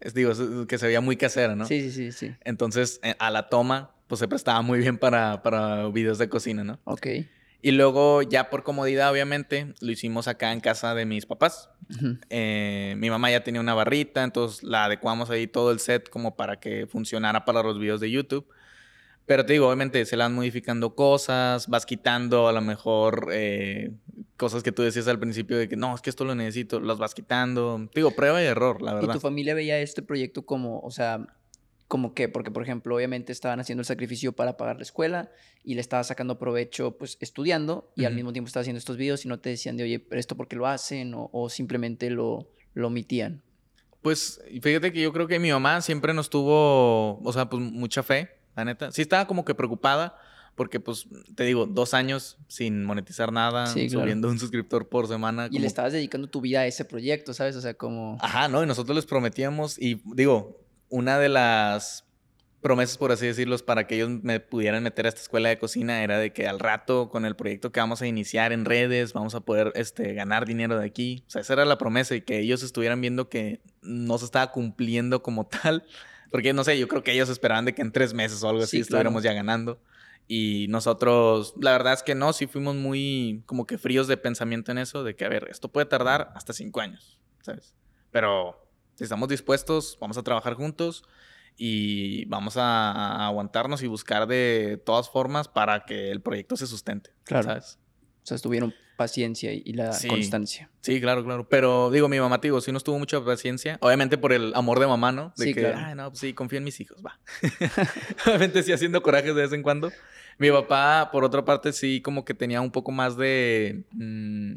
[0.00, 0.32] Es, digo,
[0.66, 1.66] que se veía muy casera, ¿no?
[1.66, 2.34] Sí, sí, sí, sí.
[2.42, 6.64] Entonces, eh, a la toma, pues se prestaba muy bien para, para videos de cocina,
[6.64, 6.80] ¿no?
[6.84, 7.06] Ok.
[7.60, 11.68] Y luego, ya por comodidad, obviamente, lo hicimos acá en casa de mis papás.
[12.30, 16.36] Eh, mi mamá ya tenía una barrita, entonces la adecuamos ahí todo el set como
[16.36, 18.46] para que funcionara para los videos de YouTube.
[19.26, 23.92] Pero te digo, obviamente se le van modificando cosas, vas quitando a lo mejor eh,
[24.36, 26.98] cosas que tú decías al principio de que no, es que esto lo necesito, las
[26.98, 27.88] vas quitando.
[27.92, 29.14] Te digo, prueba y error, la ¿Y verdad.
[29.14, 31.26] tu familia veía este proyecto como, o sea,
[31.86, 32.28] como qué?
[32.28, 35.30] Porque, por ejemplo, obviamente estaban haciendo el sacrificio para pagar la escuela
[35.62, 39.24] y le estaba sacando provecho, pues, estudiando y al mismo tiempo estaba haciendo estos videos
[39.24, 42.08] y no te decían de, oye, pero esto por qué lo hacen o, o simplemente
[42.10, 43.42] lo, lo omitían.
[44.02, 48.02] Pues fíjate que yo creo que mi mamá siempre nos tuvo, o sea, pues mucha
[48.02, 48.92] fe, la neta.
[48.92, 50.16] Sí estaba como que preocupada
[50.54, 54.02] porque, pues, te digo, dos años sin monetizar nada, Sí, claro.
[54.02, 55.48] subiendo un suscriptor por semana.
[55.50, 57.56] Y le estabas dedicando tu vida a ese proyecto, ¿sabes?
[57.56, 58.18] O sea, como...
[58.20, 58.62] Ajá, ¿no?
[58.62, 60.60] Y nosotros les prometíamos y digo,
[60.90, 62.04] una de las
[62.60, 66.02] promesas, por así decirlo, para que ellos me pudieran meter a esta escuela de cocina
[66.02, 69.34] era de que al rato, con el proyecto que vamos a iniciar en redes, vamos
[69.34, 71.24] a poder este, ganar dinero de aquí.
[71.26, 74.52] O sea, esa era la promesa y que ellos estuvieran viendo que no se estaba
[74.52, 75.84] cumpliendo como tal.
[76.30, 78.62] Porque, no sé, yo creo que ellos esperaban de que en tres meses o algo
[78.62, 78.84] así Sí, claro.
[78.84, 79.80] estuviéramos ya ganando.
[80.28, 84.70] Y nosotros, la verdad es que no, sí fuimos muy como que fríos de pensamiento
[84.70, 87.74] en eso, de que, a ver, esto puede tardar hasta cinco años, ¿sabes?
[88.12, 88.64] Pero
[88.94, 91.02] si estamos dispuestos, vamos a trabajar juntos
[91.56, 96.68] y vamos a, a aguantarnos y buscar de todas formas para que el proyecto se
[96.68, 97.48] sustente, Claro.
[97.48, 97.79] ¿sabes?
[98.30, 100.08] Sea, tuvieron paciencia y la Sí.
[100.08, 100.70] constancia.
[100.82, 101.48] Sí, claro, claro.
[101.48, 103.78] Pero digo, mi mamá, digo, sí nos tuvo mucha paciencia.
[103.80, 105.32] Obviamente por el amor de mamá, ¿no?
[105.36, 105.78] De Sí, que, claro.
[105.78, 107.18] ay, no, pues sí, confío en mis hijos, va.
[108.26, 109.90] Obviamente sí haciendo corajes de vez en cuando.
[110.38, 113.84] Mi papá, por otra parte, sí como que tenía un poco más de...
[113.92, 114.54] mm,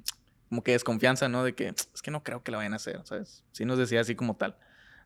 [0.50, 1.44] como que desconfianza, ¿no?
[1.44, 3.44] De que es que no creo que lo vayan a hacer, ¿sabes?
[3.54, 4.56] Sí nos decía así como tal.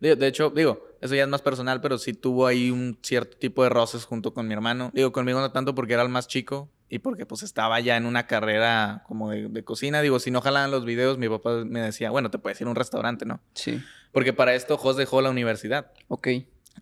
[0.02, 3.38] De, de hecho, digo, eso ya es más personal, pero sí tuvo ahí un cierto
[3.38, 4.92] tipo de roces junto con mi hermano.
[4.94, 8.06] Digo, conmigo no tanto porque era el más chico y porque pues estaba ya en
[8.06, 10.02] una carrera como de, de cocina.
[10.02, 12.70] Digo, si no jalaban los videos, mi papá me decía, bueno, te puedes ir a
[12.70, 13.42] un restaurante, ¿no?
[13.54, 13.82] Sí.
[14.12, 15.92] Porque para esto Jos dejó la universidad.
[16.08, 16.30] Ok.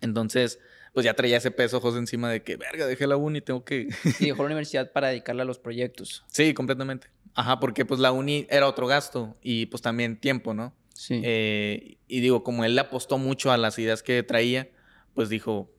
[0.00, 0.60] Entonces,
[0.94, 3.88] pues ya traía ese peso Jos encima de que, verga, dejé la uni, tengo que...
[4.20, 6.24] Y dejó la universidad para dedicarla a los proyectos.
[6.28, 7.08] sí, completamente.
[7.34, 10.72] Ajá, porque pues la uni era otro gasto y pues también tiempo, ¿no?
[10.94, 11.20] Sí.
[11.22, 14.70] Eh, y digo, como él le apostó mucho a las ideas que traía,
[15.12, 15.70] pues dijo,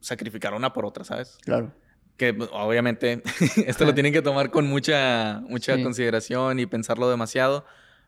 [0.00, 1.38] sacrificar una por otra, ¿sabes?
[1.42, 1.72] claro.
[2.16, 3.22] Que pues, obviamente
[3.66, 5.82] esto lo tienen que tomar con mucha, mucha Sí.
[5.82, 7.64] consideración y pensarlo demasiado,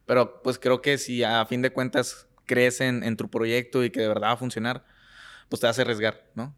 [0.07, 3.91] pero pues creo que si a fin de cuentas crees en, en tu proyecto y
[3.91, 4.85] que de verdad va a funcionar,
[5.51, 6.55] pues te hace arriesgar, ¿no?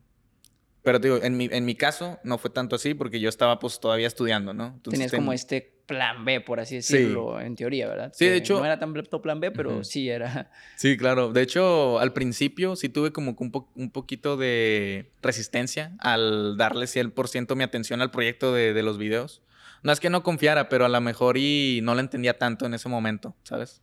[0.82, 3.58] Pero te digo, en mi, en mi caso no fue tanto así porque yo estaba
[3.58, 4.66] pues todavía estudiando, ¿no?
[4.68, 6.94] Entonces, Tenías ten- como este plan B, por así Sí.
[6.94, 8.12] decirlo, en teoría, ¿verdad?
[8.14, 10.50] Sí, de hecho- No era tan plan B, pero sí era.
[10.76, 11.32] Sí, claro.
[11.32, 16.56] De hecho, al principio sí tuve como que un, po- un poquito de resistencia al
[16.56, 19.42] darle 100% mi atención al proyecto de, de los videos.
[19.82, 22.74] No es que no confiara, pero a lo mejor y no lo entendía tanto en
[22.74, 23.82] ese momento, ¿sabes?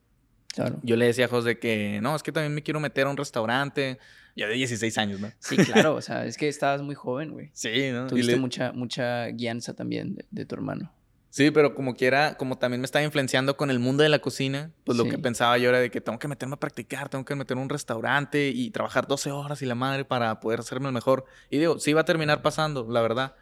[0.54, 0.80] Claro.
[0.84, 3.18] Yo le decía a José que no, es que también me quiero meter a un
[3.18, 4.00] restaurante.
[4.36, 5.32] Yo de 16 años, ¿no?
[5.40, 5.96] Sí, claro.
[5.98, 7.50] O sea, es que estabas muy joven, güey.
[7.54, 8.08] Sí, ¿no?
[8.08, 10.94] Tuviste le- mucha, mucha guianza también de, de tu hermano.
[11.38, 14.72] Sí, pero como quiera, como también me estaba influenciando con el mundo de la cocina,
[14.86, 17.36] pues lo que pensaba yo era de que tengo que meterme a practicar, tengo que
[17.36, 20.94] meterme a un restaurante y trabajar 12 horas y la madre para poder hacerme el
[20.94, 21.26] mejor.
[21.52, 23.36] Y digo, sí va a terminar pasando, la verdad.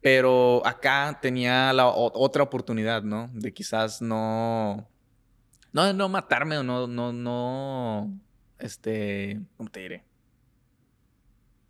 [0.00, 3.30] Pero acá tenía la otra oportunidad, ¿no?
[3.32, 4.88] De quizás no.
[5.72, 8.18] No, no matarme o no, no, no.
[8.58, 9.38] Este.
[9.56, 10.07] ¿Cómo te diré?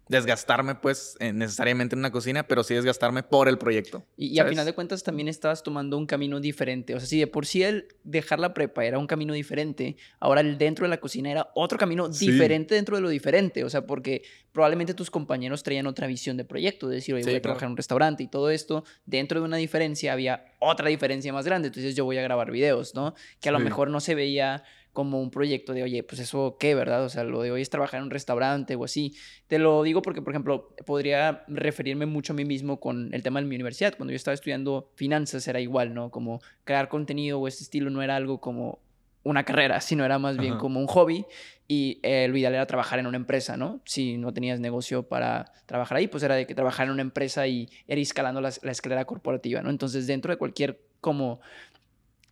[0.09, 4.05] Desgastarme, pues, eh, necesariamente en una cocina, pero sí desgastarme por el proyecto.
[4.16, 4.53] Y, y a ¿sabes?
[4.53, 6.94] final de cuentas también estabas tomando un camino diferente.
[6.94, 10.40] O sea, si de por sí el dejar la prepa era un camino diferente, ahora
[10.40, 12.31] el dentro de la cocina era otro camino Sí.
[12.31, 13.64] diferente dentro de lo diferente.
[13.64, 17.31] O sea, porque probablemente tus compañeros traían otra visión de proyecto, de decir, oye, Sí,
[17.31, 17.42] voy a claro.
[17.55, 18.85] trabajar en un restaurante y todo esto.
[19.05, 21.68] Dentro de una diferencia había otra diferencia más grande.
[21.68, 23.14] Entonces yo voy a grabar videos, ¿no?
[23.40, 24.64] Que a lo mejor no se veía
[24.98, 27.04] como un proyecto de, oye, pues eso qué, ¿verdad?
[27.04, 29.14] O sea, lo de hoy es trabajar en un restaurante o así.
[29.46, 33.40] Te lo digo porque, por ejemplo, podría referirme mucho a mí mismo con el tema
[33.40, 33.94] de mi universidad.
[33.96, 36.11] Cuando yo estaba estudiando finanzas era igual, ¿no?
[36.11, 38.80] Como crear contenido o ese estilo no era algo como
[39.22, 40.62] una carrera, sino era más bien Ajá.
[40.62, 41.26] como un hobby
[41.68, 43.80] y eh, lo ideal era trabajar en una empresa, ¿no?
[43.84, 47.46] Si no tenías negocio para trabajar ahí, pues era de que trabajar en una empresa
[47.46, 49.70] y ir escalando la, la escalera corporativa, ¿no?
[49.70, 51.40] Entonces, dentro de cualquier como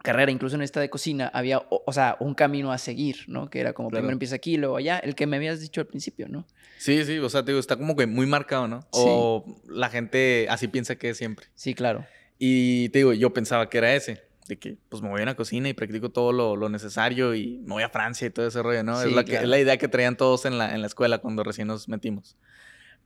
[0.06, 3.50] carrera, incluso en esta de cocina, había, o, o sea, un camino a seguir, ¿no?
[3.50, 4.02] Que era como Claro.
[4.02, 6.46] primero empieza aquí, luego allá, el que me habías dicho al principio, ¿no?
[6.78, 8.80] Sí, sí, o sea, te digo, está como que muy marcado, ¿no?
[8.92, 9.02] Sí.
[9.04, 11.46] O la gente así piensa que es siempre.
[11.54, 12.06] Sí, claro.
[12.38, 15.34] Y te digo, yo pensaba que era ese, de que pues me voy a una
[15.34, 18.62] cocina y practico todo lo, lo necesario y me voy a Francia y todo ese
[18.62, 19.00] rollo, ¿no?
[19.02, 19.44] Sí, es, la que, claro.
[19.44, 22.36] es la idea que traían todos en la, en la escuela cuando recién nos metimos.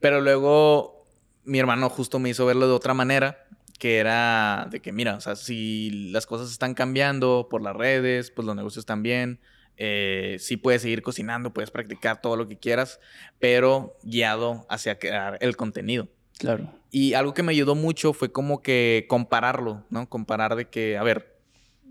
[0.01, 1.07] Pero luego
[1.45, 3.47] mi hermano justo me hizo verlo de otra manera,
[3.81, 8.31] que era de que, mira, o sea, si las cosas están cambiando por las redes,
[8.31, 9.40] pues los negocios también.
[9.79, 13.01] Eh, sí puedes seguir cocinando, puedes practicar todo lo que quieras,
[13.38, 16.09] pero guiado hacia crear el contenido.
[16.38, 16.71] Claro.
[16.90, 20.11] Y algo que me ayudó mucho fue como que compararlo, ¿no?
[20.11, 21.38] Comparar de que, a ver,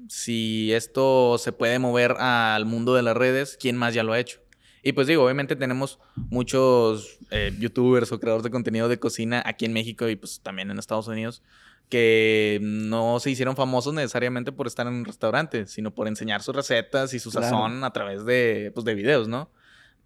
[0.08, 4.20] si esto se puede mover al mundo de las redes, ¿quién más ya lo ha
[4.20, 4.42] hecho?
[4.84, 9.66] Y pues digo, obviamente tenemos muchos eh, youtubers o creadores de contenido de cocina aquí
[9.66, 11.42] en México y pues también en Estados Unidos
[11.90, 16.56] que no se hicieron famosos necesariamente por estar en un restaurante, sino por enseñar sus
[16.56, 17.46] recetas y su Claro.
[17.48, 19.50] sazón a través de, pues, de videos, ¿no?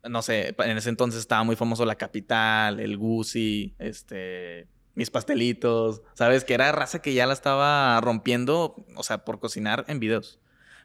[0.10, 6.02] no sé, en ese entonces estaba muy famoso La Capital, el Gucci, este, mis pastelitos,
[6.14, 6.44] ¿sabes?
[6.44, 10.40] Que era raza que ya la estaba rompiendo, o sea, por cocinar en videos.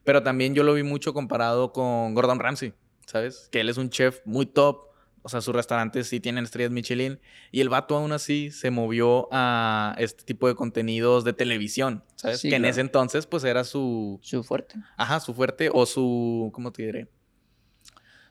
[0.05, 2.75] Pero también yo lo vi mucho comparado con Gordon Ramsay,
[3.07, 3.49] ¿sabes?
[3.51, 4.83] Que él es un chef muy top,
[5.23, 7.21] o sea, sus restaurantes sí tienen estrellas Michelin,
[7.53, 12.41] y el vato aún así se movió a este tipo de contenidos de televisión, ¿sabes?
[12.41, 12.71] Sí, que en claro.
[12.71, 14.77] ese entonces pues era su, Su fuerte.
[14.97, 17.09] Ajá, su fuerte o su, ¿cómo te diré?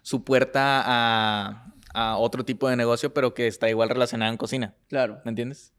[0.01, 4.75] Su puerta a, a otro tipo de negocio, pero que está igual relacionado en cocina,
[4.87, 5.19] Claro.
[5.25, 5.73] ¿me entiendes?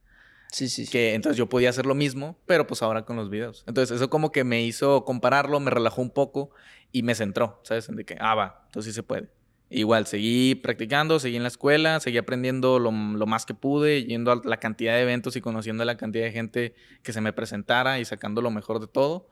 [0.50, 0.90] Sí, sí, sí.
[0.92, 3.64] Que entonces yo podía hacer lo mismo, pero pues ahora con los videos.
[3.66, 6.50] Entonces eso como que me hizo compararlo, me relajó un poco
[6.90, 7.88] y me centró, ¿sabes?
[7.90, 9.28] En de que, ah, va, entonces sí se puede.
[9.70, 14.32] Igual, seguí practicando, seguí en la escuela, seguí aprendiendo lo, lo más que pude, yendo
[14.32, 17.32] a la cantidad de eventos y conociendo a la cantidad de gente que se me
[17.34, 19.28] presentara y sacando lo mejor de todo,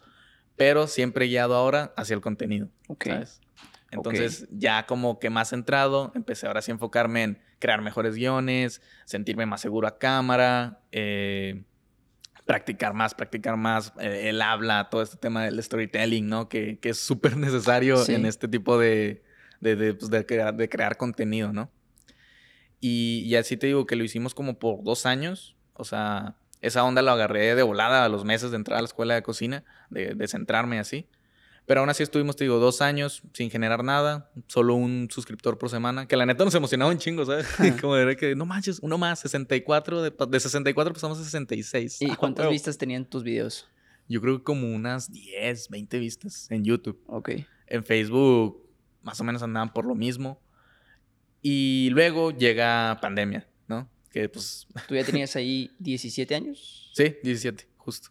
[0.56, 2.68] pero siempre guiado ahora hacia el contenido.
[2.88, 3.06] Ok.
[3.06, 3.40] ¿sabes?
[3.92, 8.82] Entonces, ya como que más centrado, empecé ahora sí a enfocarme en crear mejores guiones,
[9.06, 11.64] sentirme más seguro a cámara, eh,
[12.44, 16.48] practicar más, practicar más eh, el habla, todo este tema del storytelling, ¿no?
[16.48, 18.14] Que, que es súper necesario Sí.
[18.14, 19.22] en este tipo de,
[19.60, 21.70] de, de, pues, de crear, de crear contenido, ¿no?
[22.80, 26.84] Y, y así te digo que lo hicimos como por dos años, o sea, esa
[26.84, 29.64] onda lo agarré de volada a los meses de entrar a la escuela de cocina,
[29.90, 31.06] de, de centrarme así.
[31.64, 35.68] Pero aún así estuvimos, te digo, dos años sin generar nada, solo un suscriptor por
[35.68, 37.48] semana, que la neta nos emocionaba un chingo, ¿sabes?
[37.80, 42.02] Como era que, no manches, uno más, 64, de, de 64 pasamos a 66.
[42.02, 42.52] ¿Y Ah, cuántas huevo.
[42.52, 43.68] vistas tenían tus videos?
[44.08, 47.02] Yo creo que como unas 10, 20 vistas en YouTube.
[47.08, 47.30] Ok.
[47.66, 48.65] En Facebook
[49.06, 50.42] más o menos andaban por lo mismo.
[51.40, 53.88] Y luego llega pandemia, ¿no?
[54.10, 56.82] Que pues ¿Tú ya tenías ahí 17 años?
[56.96, 58.08] Sí, 17, justo.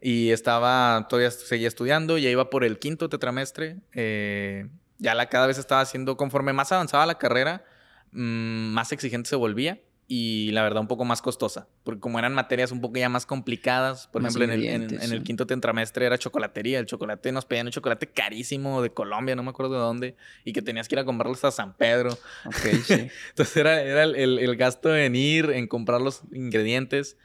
[0.00, 3.78] Y estaba, todavía seguía estudiando, ya iba por el quinto tetramestre.
[3.94, 7.64] eh, ya la cada vez estaba haciendo, conforme más avanzaba la carrera,
[8.12, 11.66] mm, más exigente se volvía y la verdad un poco más costosa.
[11.82, 15.02] Porque como eran materias un poco ya más complicadas, por Más ejemplo, en el, en-
[15.02, 16.78] en el quinto tetramestre era chocolatería.
[16.78, 20.52] El chocolate nos pedían un chocolate carísimo de Colombia, no me acuerdo de dónde, y
[20.52, 22.16] que tenías que ir a comprarlo hasta San Pedro.
[22.86, 23.08] Sí.
[23.30, 27.16] Entonces era, era el, el- el gasto en ir, en comprar los ingredientes.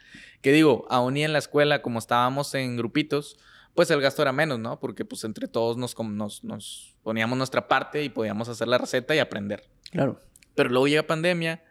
[0.42, 3.38] Que digo, aún y en la escuela, como estábamos en grupitos,
[3.76, 4.80] pues el gasto era menos, ¿no?
[4.80, 9.16] Porque pues entre todos nos, nos, nos poníamos nuestra parte y podíamos hacer la receta
[9.16, 9.64] y aprender.
[9.92, 10.20] Claro.
[10.56, 11.64] Pero luego llega pandemia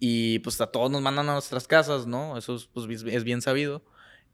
[0.00, 2.36] y pues a todos nos mandan a nuestras casas, ¿no?
[2.36, 3.82] Eso es, pues, es bien sabido.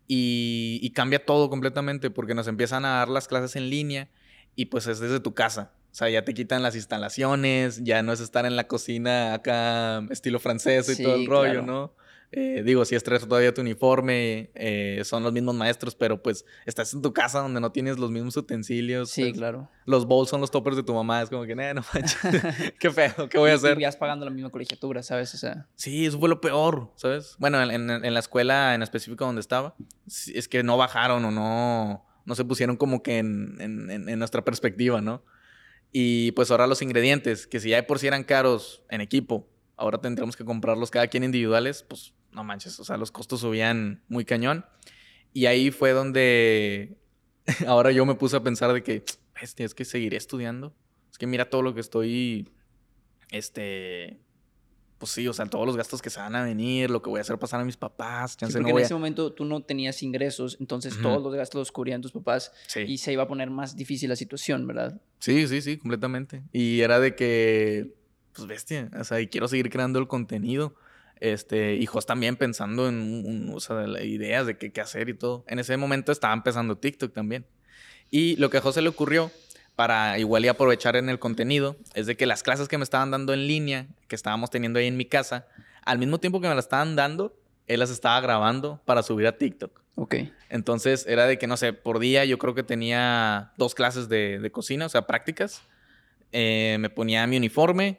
[0.08, 4.08] y, y cambia todo completamente porque nos empiezan a dar las clases en línea
[4.54, 5.72] y pues es desde tu casa.
[5.90, 10.06] O sea, ya te quitan las instalaciones, ya no es estar en la cocina acá
[10.10, 11.66] estilo francés y Sí, todo el rollo, claro.
[11.66, 11.94] ¿no?
[12.32, 16.92] Eh, digo, si estreso todavía tu uniforme, eh, son los mismos maestros, pero pues estás
[16.92, 19.10] en tu casa donde no tienes los mismos utensilios.
[19.10, 19.70] Sí, pues, claro.
[19.86, 22.18] Los bowls son los toppers de tu mamá, es como que, "Nah, no manches,
[22.80, 23.80] qué feo, ¿qué voy a hacer?
[23.80, 25.32] Y vas pagando la misma colegiatura, ¿sabes?
[25.34, 27.36] O sea, Sí, eso fue lo peor, ¿sabes?
[27.38, 31.24] Bueno, en, en- en la escuela en específico donde estaba, sí, es que no bajaron
[31.24, 35.22] o no, no se pusieron como que en- en nuestra perspectiva, ¿no?
[35.92, 39.48] Y pues ahora los ingredientes, que si ya de por sí eran caros en equipo,
[39.76, 44.02] ahora tendremos que comprarlos cada quien individuales, pues no manches, o sea, los costos subían
[44.08, 44.64] muy cañón.
[45.32, 46.96] Y ahí fue donde
[47.66, 49.04] ahora yo me puse a pensar de que,
[49.40, 50.74] bestia, es que seguiré estudiando.
[51.10, 52.50] Es que mira todo lo que estoy,
[53.30, 54.20] este,
[54.98, 57.18] pues sí, o sea, todos los gastos que se van a venir, lo que voy
[57.18, 58.84] a hacer pasar a mis papás, sí, chance porque no en voy a...
[58.86, 61.02] ese momento tú no tenías ingresos, entonces Ujú.
[61.02, 62.80] todos los gastos los cubrían tus papás Sí.
[62.80, 65.00] y se iba a poner más difícil la situación, ¿verdad?
[65.18, 66.42] Sí, sí, sí, completamente.
[66.52, 67.94] Y era de que,
[68.36, 70.74] pues bestia, o sea, y quiero seguir creando el contenido.
[71.18, 75.44] Este, hijos también pensando en, un- o sea, ideas de qué, qué hacer y todo.
[75.48, 77.46] En ese momento estaba empezando TikTok también.
[78.10, 79.30] Y lo que a José le ocurrió
[79.76, 83.10] para igual y aprovechar en el contenido es de que las clases que me estaban
[83.10, 85.46] dando en línea, que estábamos teniendo ahí en mi casa,
[85.84, 87.34] al mismo tiempo que me las estaban dando,
[87.66, 89.80] él las estaba grabando para subir a TikTok.
[89.94, 90.16] Ok.
[90.50, 94.38] Entonces era de que, no sé, por día yo creo que tenía dos clases de,
[94.38, 95.62] de cocina, o sea, prácticas.
[96.32, 97.98] Eh, me ponía mi uniforme,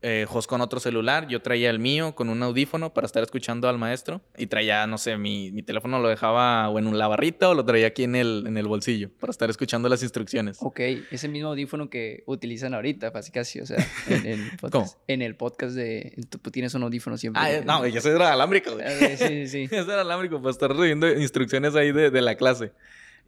[0.00, 3.68] eh, Jos con otro celular, yo traía el mío con un audífono para estar escuchando
[3.68, 7.48] al maestro y traía, no sé, mi, mi teléfono lo dejaba o en la barrita
[7.48, 10.58] o lo traía aquí en el, en el bolsillo para estar escuchando las instrucciones.
[10.60, 10.80] Ok,
[11.10, 15.22] ese mismo audífono que utilizan ahorita, casi casi, o sea, en, en el podcast, en
[15.22, 16.14] el podcast de...
[16.28, 17.42] Tú tienes un audífono siempre.
[17.42, 18.86] Ah, eh, no, güey, ese era alámbrico, güey.
[18.86, 19.62] Ah, Sí, sí, sí.
[19.74, 22.72] Ese era alámbrico para estar recibiendo instrucciones ahí de, de la clase.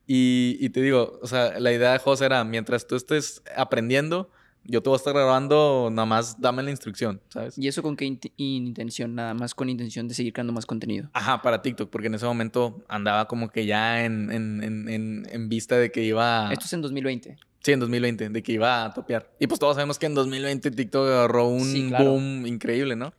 [0.07, 4.31] Y, y te digo, o sea, la idea de José era, mientras tú estés aprendiendo,
[4.65, 7.57] yo te voy a estar grabando, nada más dame la instrucción, ¿sabes?
[7.59, 9.15] ¿Y eso con qué int- intención?
[9.15, 11.09] Nada más con intención de seguir creando más contenido.
[11.13, 15.49] Ajá, para TikTok, porque en ese momento andaba como que ya en, en, en, en,
[15.49, 16.53] vista de que iba...
[16.53, 17.37] Esto es en 2020.
[17.63, 19.31] Sí, en 2020, de que iba a topear.
[19.39, 22.11] Y pues todos sabemos que en 2020 TikTok agarró un Sí, claro.
[22.13, 23.13] boom increíble, ¿no?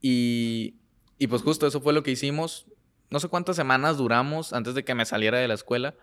[0.00, 0.74] Y,
[1.18, 2.66] y pues justo eso fue lo que hicimos.
[3.10, 5.94] No sé cuántas semanas duramos antes de que me saliera de la escuela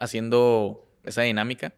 [0.00, 1.74] haciendo esa dinámica.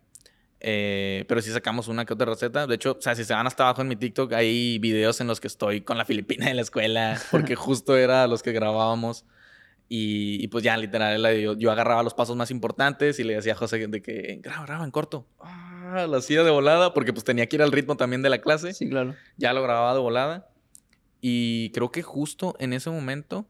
[0.61, 2.67] Eh, pero sí sacamos una que otra receta.
[2.67, 5.27] De hecho, o sea, si se van hasta abajo en mi TikTok, hay videos en
[5.27, 9.25] los que estoy con la filipina de la escuela, porque justo era los que grabábamos.
[9.89, 13.53] Y, y pues ya, literal, yo, yo agarraba los pasos más importantes y le decía
[13.53, 15.29] a José de que graba, graba en corto.
[15.39, 18.41] Ah, lo hacía de volada, porque pues tenía que ir al ritmo también de la
[18.41, 18.73] clase.
[18.75, 19.15] Sí, claro.
[19.37, 20.49] Ya lo grababa de volada.
[21.21, 23.47] Y creo que justo en ese momento,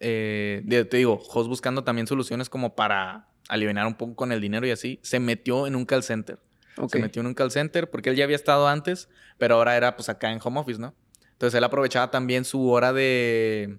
[0.00, 4.66] eh, te digo, Jos buscando también soluciones como para aliviar un poco con el dinero
[4.66, 6.38] y así, se metió en un call center.
[6.78, 6.92] Ok.
[6.92, 9.94] Se metió en un call center porque él ya había estado antes, pero ahora era
[9.94, 10.94] pues acá en home office, ¿no?
[11.32, 13.78] Entonces él aprovechaba también su hora de,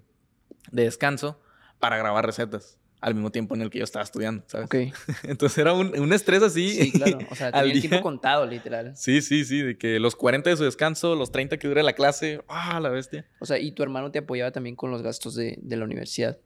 [0.70, 1.40] de descanso
[1.80, 4.66] para grabar recetas al mismo tiempo en el que yo estaba estudiando, ¿sabes?
[4.66, 4.76] Ok.
[5.24, 6.70] Entonces era un, un estrés así.
[6.70, 7.18] Sí, claro.
[7.30, 8.96] O sea, tenía el tiempo contado, literal.
[8.96, 11.92] Sí, sí, sí, de que los 40 de su descanso, los 30 que dure la
[11.92, 13.26] clase, ¡ah, la bestia!
[13.40, 16.38] O sea, y tu hermano te apoyaba también con los gastos de, de la universidad.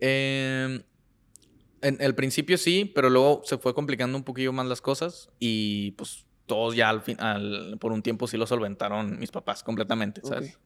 [0.00, 0.82] Eh,
[1.82, 5.92] en el principio sí, pero luego se fue complicando un poquillo más las cosas y
[5.92, 10.20] pues todos ya al fin, al- por un tiempo sí lo solventaron mis papás completamente,
[10.24, 10.54] ¿sabes?
[10.54, 10.58] Ok.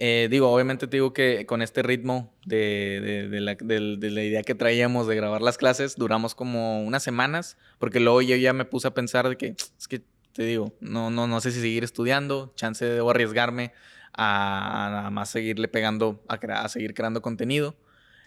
[0.00, 4.22] Eh, digo, obviamente te digo que con este ritmo de, de- de la, de la
[4.22, 8.52] idea que traíamos de grabar las clases, duramos como unas semanas, porque luego yo ya
[8.52, 11.60] me puse a pensar de que, es que te digo, no, no, no sé si
[11.60, 13.72] seguir estudiando, chance debo arriesgarme
[14.12, 17.74] a, a nada más seguirle pegando, a, a seguir creando contenido.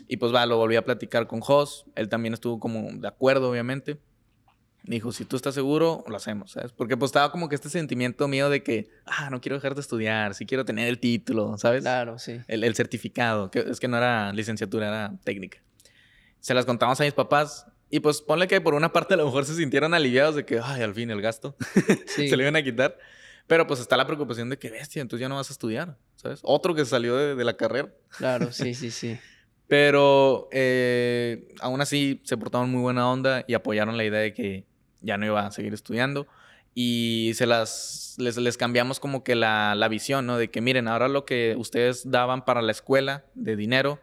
[0.08, 3.50] Y pues va, lo volví a platicar con Jos, él también estuvo como de acuerdo,
[3.50, 4.00] obviamente.
[4.84, 6.72] Me dijo, si tú estás seguro, lo hacemos, ¿sabes?
[6.72, 9.82] Porque pues estaba como que este sentimiento mío de que, ah, no quiero dejar de
[9.82, 11.82] estudiar, sí quiero tener el título, ¿sabes?
[11.84, 12.40] Claro, sí.
[12.48, 15.60] El, el certificado, que es que no era licenciatura, era técnica.
[16.40, 19.26] Se las contamos a mis papás y pues ponle que por una parte a lo
[19.26, 21.56] mejor se sintieron aliviados de que, ay, al fin el gasto
[22.08, 22.28] Sí.
[22.28, 22.98] se lo iban a quitar.
[23.46, 26.40] Pero pues está la preocupación de que, bestia, entonces ya no vas a estudiar, ¿sabes?
[26.42, 27.92] Otro que salió de, de la carrera.
[28.18, 29.20] Claro, sí, sí, sí.
[29.72, 34.66] Pero eh, aún así se portaron muy buena onda y apoyaron la idea de que
[35.00, 36.28] ya no iba a seguir estudiando.
[36.76, 40.38] Y se las, les, les cambiamos como que la, la visión, ¿no?
[40.38, 44.02] De que miren, ahora lo que ustedes daban para la escuela de dinero,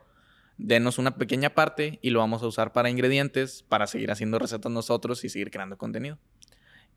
[0.56, 4.72] denos una pequeña parte y lo vamos a usar para ingredientes, para seguir haciendo recetas
[4.72, 6.16] nosotros y seguir creando contenido.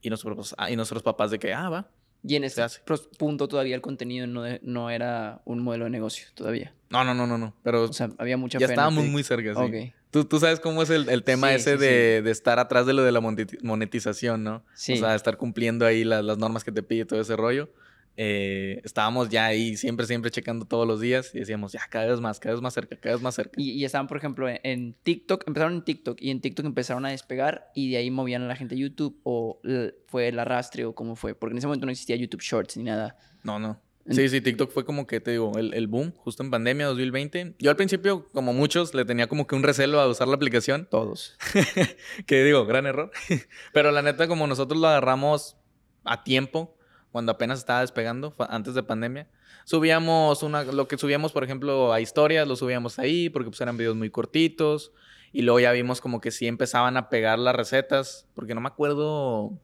[0.02, 1.90] Y nosotros, ah, y nuestros papás de que, ah, va.
[2.24, 2.82] Y en se ese
[3.18, 6.74] punto todavía el contenido no, de- no era un modelo de negocio todavía.
[6.90, 7.56] No, no, no, no, no.
[7.64, 9.60] Pero O sea, había mucha ya el estábamos muy cerca, sí.
[9.60, 9.94] Ok.
[10.12, 12.86] Tú, tú sabes cómo es el, el tema Sí, ese sí, de, de estar atrás
[12.86, 14.64] de lo de la moneti- monetización, ¿no?
[14.74, 14.94] Sí.
[14.94, 17.70] O sea, estar cumpliendo ahí la- las normas que te pide todo ese rollo.
[18.18, 22.20] Eh, estábamos ya ahí siempre, siempre checando todos los días y decíamos, ya, cada vez
[22.20, 23.54] más, cada vez más cerca, cada vez más cerca.
[23.58, 27.06] Y, y estaban, por ejemplo, en, en TikTok, empezaron en TikTok y en TikTok empezaron
[27.06, 29.62] a despegar y de ahí movían a la gente a YouTube o
[30.08, 32.84] fue el arrastre o cómo fue, porque en ese momento no existía YouTube Shorts ni
[32.84, 33.18] nada.
[33.44, 33.80] No, no.
[34.10, 37.56] Sí, sí, TikTok fue como que, te digo, el, el boom justo en pandemia 2020.
[37.60, 40.88] Yo al principio, como muchos, le tenía como que un recelo a usar la aplicación.
[40.90, 41.38] Todos.
[42.26, 43.12] que digo, gran error.
[43.74, 45.58] Pero la neta, como nosotros lo agarramos
[46.04, 46.76] a tiempo,
[47.12, 49.28] cuando apenas estaba despegando, antes de pandemia,
[49.66, 53.78] subíamos una, lo que subíamos, por ejemplo, a historias, lo subíamos ahí, porque pues eran
[53.78, 54.92] videos muy cortitos.
[55.34, 58.68] Y luego ya vimos como que sí empezaban a pegar las recetas, porque no me
[58.68, 59.58] acuerdo,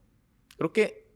[0.57, 1.07] creo que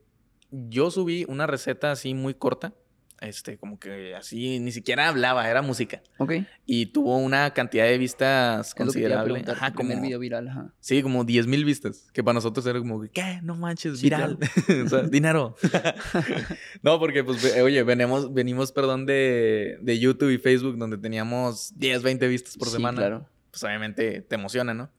[0.50, 2.74] yo subí una receta así muy corta,
[3.22, 6.02] este, como que así, ni siquiera hablaba, era música.
[6.18, 6.32] Ok.
[6.66, 9.44] Y tuvo una cantidad de vistas Es lo que considerable.
[9.48, 10.74] Ajá, como- video viral, ajá.
[10.80, 12.08] Sí, como 10 mil vistas.
[12.12, 13.40] Que para nosotros era como, ¿qué?
[13.42, 14.38] No manches, Sí, viral.
[14.86, 15.56] o sea, dinero.
[16.82, 22.02] no, porque, pues, oye, venimos, venimos perdón, de, de YouTube y Facebook, donde teníamos 10,
[22.02, 22.98] 20 vistas por Sí, semana.
[22.98, 23.28] claro.
[23.50, 24.90] Pues, obviamente, te emociona, ¿no?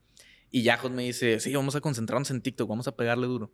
[0.51, 3.51] Y Yahoo me dice, sí, vamos a concentrarnos en TikTok, vamos a pegarle duro.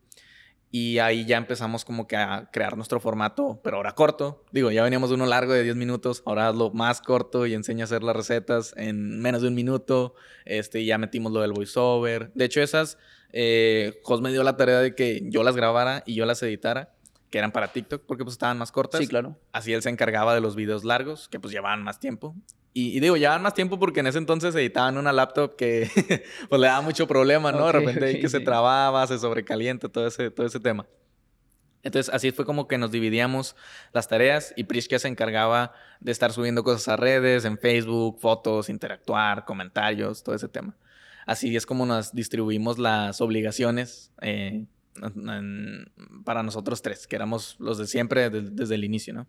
[0.72, 4.44] Y ahí ya empezamos como que a crear nuestro formato, pero ahora corto.
[4.52, 7.84] Digo, ya veníamos de uno largo de 10 minutos, ahora hazlo más corto y enseña
[7.84, 10.14] a hacer las recetas en menos de un minuto.
[10.46, 12.32] Este, ya metimos lo del voiceover.
[12.36, 13.00] De hecho, esas,
[13.32, 16.94] eh, Jos me dio la tarea de que yo las grabara y yo las editara,
[17.30, 19.02] que eran para TikTok, porque pues estaban más cortas.
[19.02, 19.38] Sí, claro.
[19.52, 22.36] Así él se encargaba de los videos largos, que pues llevaban más tiempo.
[22.74, 25.90] Y, y digo, llevaban más tiempo porque en ese entonces editaban una laptop que
[26.50, 27.66] pues le daba mucho problema, ¿no?
[27.68, 30.86] De repente ahí ok, que se trababa, se sobrecalienta, todo ese, todo ese tema.
[31.82, 33.56] Entonces así fue como que nos dividíamos
[33.94, 38.70] las tareas y Prishka se encargaba de estar subiendo cosas a redes, en Facebook, fotos,
[38.70, 40.76] interactuar, comentarios, todo ese tema.
[41.26, 44.66] Así es como nos distribuimos las obligaciones eh,
[46.26, 49.28] para nosotros tres, que éramos los de siempre de- desde el inicio, ¿no?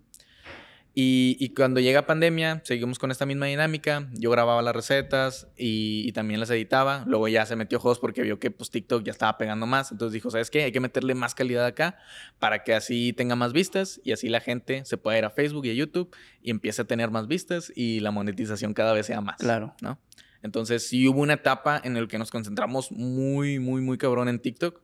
[0.93, 4.09] Y, y cuando llega pandemia, seguimos con esta misma dinámica.
[4.14, 7.05] Yo grababa las recetas y, y también las editaba.
[7.07, 9.93] Luego ya se metió Jos porque vio que pues, TikTok ya estaba pegando más.
[9.93, 10.64] Entonces dijo, ¿sabes qué?
[10.64, 11.97] Hay que meterle más calidad acá
[12.41, 15.64] para que así tenga más vistas y así la gente se pueda ir a Facebook
[15.66, 16.12] y a YouTube
[16.43, 19.37] y empiece a tener más vistas y la monetización cada vez sea más.
[19.37, 19.77] Claro.
[19.83, 20.01] ¿no?
[20.43, 24.41] Entonces sí hubo una etapa en la que nos concentramos muy, muy, muy cabrón en
[24.41, 24.81] TikTok.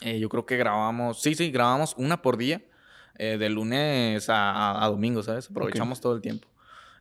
[0.00, 2.62] Eh, yo creo que grabamos, sí, sí, grabamos una por día,
[3.18, 5.48] eh, de lunes a, a- a domingo, ¿sabes?
[5.50, 6.48] Aprovechamos todo el tiempo.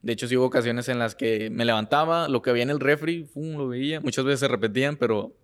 [0.01, 2.79] De hecho, sí hubo ocasiones en las que me levantaba, lo que había en el
[2.79, 3.99] refri, pum, lo veía.
[4.01, 5.35] Muchas veces se repetían, pero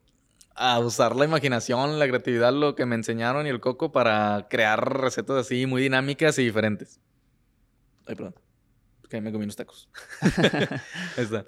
[0.54, 5.00] a usar la imaginación, la creatividad, lo que me enseñaron y el coco para crear
[5.02, 7.00] recetas así muy dinámicas y diferentes.
[8.06, 8.36] Ay, perdón.
[9.10, 9.90] Que me comí unos tacos.
[10.22, 11.46] Ahí está.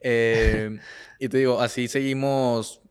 [0.00, 0.80] Eh,
[1.18, 2.82] y te digo, así seguimos.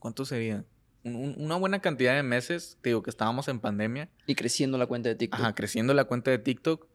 [0.00, 0.64] ¿Cuánto sería?
[1.04, 2.78] Un- un- una buena cantidad de meses.
[2.82, 4.08] Te digo que estábamos en pandemia.
[4.26, 5.40] Y creciendo la cuenta de TikTok.
[5.40, 6.86] Ajá, creciendo la cuenta de TikTok.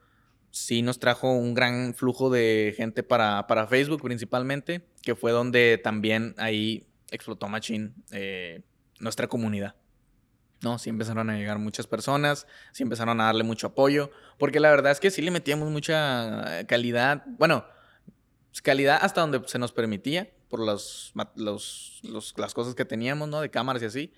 [0.51, 5.79] Sí nos trajo un gran flujo de gente para, para Facebook principalmente, que fue donde
[5.83, 8.61] también ahí explotó Machine eh,
[8.99, 9.75] nuestra comunidad.
[10.61, 10.77] ¿no?
[10.79, 14.91] Sí empezaron a llegar muchas personas, sí empezaron a darle mucho apoyo, porque la verdad
[14.91, 17.63] es que sí le metíamos mucha calidad, bueno,
[18.63, 23.41] calidad hasta donde se nos permitía, por los, los, las cosas que teníamos, ¿no?
[23.41, 24.13] De cámaras y así,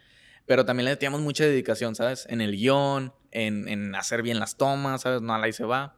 [0.45, 2.25] pero también le metíamos mucha dedicación, ¿sabes?
[2.29, 5.21] En el guion, en, en hacer bien las tomas, ¿sabes?
[5.21, 5.97] No, ahí se va.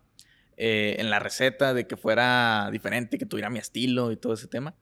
[0.57, 4.47] Eh, en la receta, de que fuera diferente, que tuviera mi estilo y todo ese
[4.47, 4.75] tema.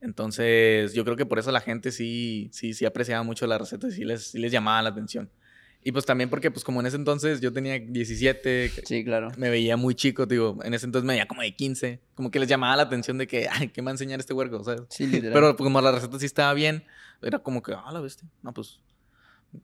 [0.00, 3.88] Entonces, yo creo que por eso la gente sí, sí, sí apreciaba mucho la receta
[3.88, 5.30] y sí les, sí les llamaba la atención.
[5.84, 9.30] Y pues también porque, pues como en ese entonces yo tenía 17, Sí, claro.
[9.38, 12.40] me veía muy chico, digo, en ese entonces me veía como de 15, como que
[12.40, 14.62] les llamaba la atención de que, ay, ¿qué me va a enseñar este huerco?
[14.64, 14.82] ¿sabes?
[14.90, 15.32] Sí, literal.
[15.32, 16.84] Pero pues, como la receta sí estaba bien,
[17.22, 18.80] era como que, ah, la bestia, no, pues,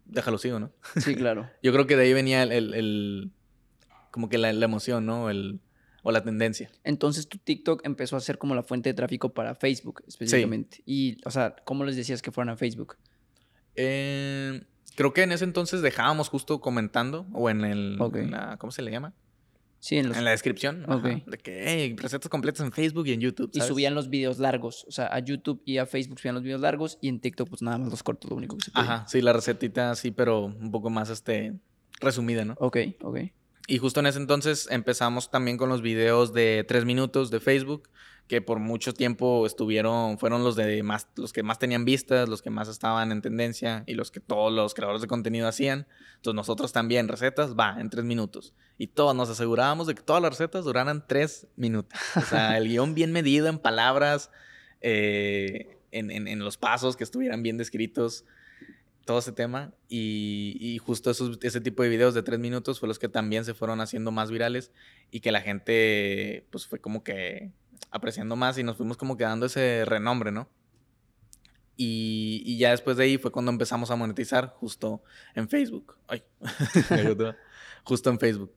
[0.07, 0.73] déjalo sigo, ¿no?
[0.97, 1.51] Sí, claro.
[1.63, 3.31] Yo creo que de ahí venía el, el- el-
[4.13, 5.29] como que la, la emoción, ¿no?
[5.31, 5.61] El,
[6.05, 6.71] o la tendencia.
[6.85, 10.83] Entonces tu TikTok empezó a ser como la fuente de tráfico para Facebook específicamente.
[10.87, 12.97] Y, o sea, ¿cómo les decías que fueran a Facebook?
[13.75, 14.63] Eh,
[14.97, 18.17] creo que en ese entonces dejábamos justo comentando, o en el, Ok.
[18.17, 19.13] en la- ¿cómo se le llama?
[19.81, 20.17] Sí, en los...
[20.17, 21.27] En la descripción, ajá, Ok.
[21.27, 23.51] de que, hey, recetas completas en Facebook y en YouTube.
[23.53, 24.87] Y subían los videos largos.
[24.89, 27.61] O sea, a YouTube y a Facebook subían los videos largos y en TikTok pues
[27.61, 28.95] nada más los cortos, lo único que se podía.
[28.95, 31.53] Ajá, sí, la recetita sí, pero un poco más este,
[32.01, 32.55] resumida, ¿no?
[32.61, 33.19] Ok, ok.
[33.67, 37.89] Y justo en ese entonces empezamos también con los videos de tres minutos de Facebook,
[38.27, 42.41] que por mucho tiempo estuvieron, fueron los de más, los que más tenían vistas, los
[42.41, 45.87] que más estaban en tendencia y los que todos los creadores de contenido hacían.
[46.17, 48.55] Entonces nosotros también, recetas, va, en tres minutos.
[48.79, 51.99] Y todos nos asegurábamos de que todas las recetas duraran tres minutos.
[52.17, 54.31] O sea, el guion bien medido en palabras,
[54.81, 58.25] eh, en, en, los pasos, que estuvieran bien descritos
[59.05, 62.99] todo ese tema y, justo esos, ese tipo de videos de tres minutos fue los
[62.99, 64.73] que también se fueron haciendo más virales
[65.11, 67.53] y que la gente pues fue como que
[67.95, 70.49] apreciando más y nos fuimos como quedando ese renombre, ¿no?
[71.77, 75.03] Y, y, ya después de ahí fue cuando empezamos a monetizar justo
[75.35, 75.97] en Facebook.
[76.07, 76.23] Ay,
[77.85, 78.53] justo en Facebook.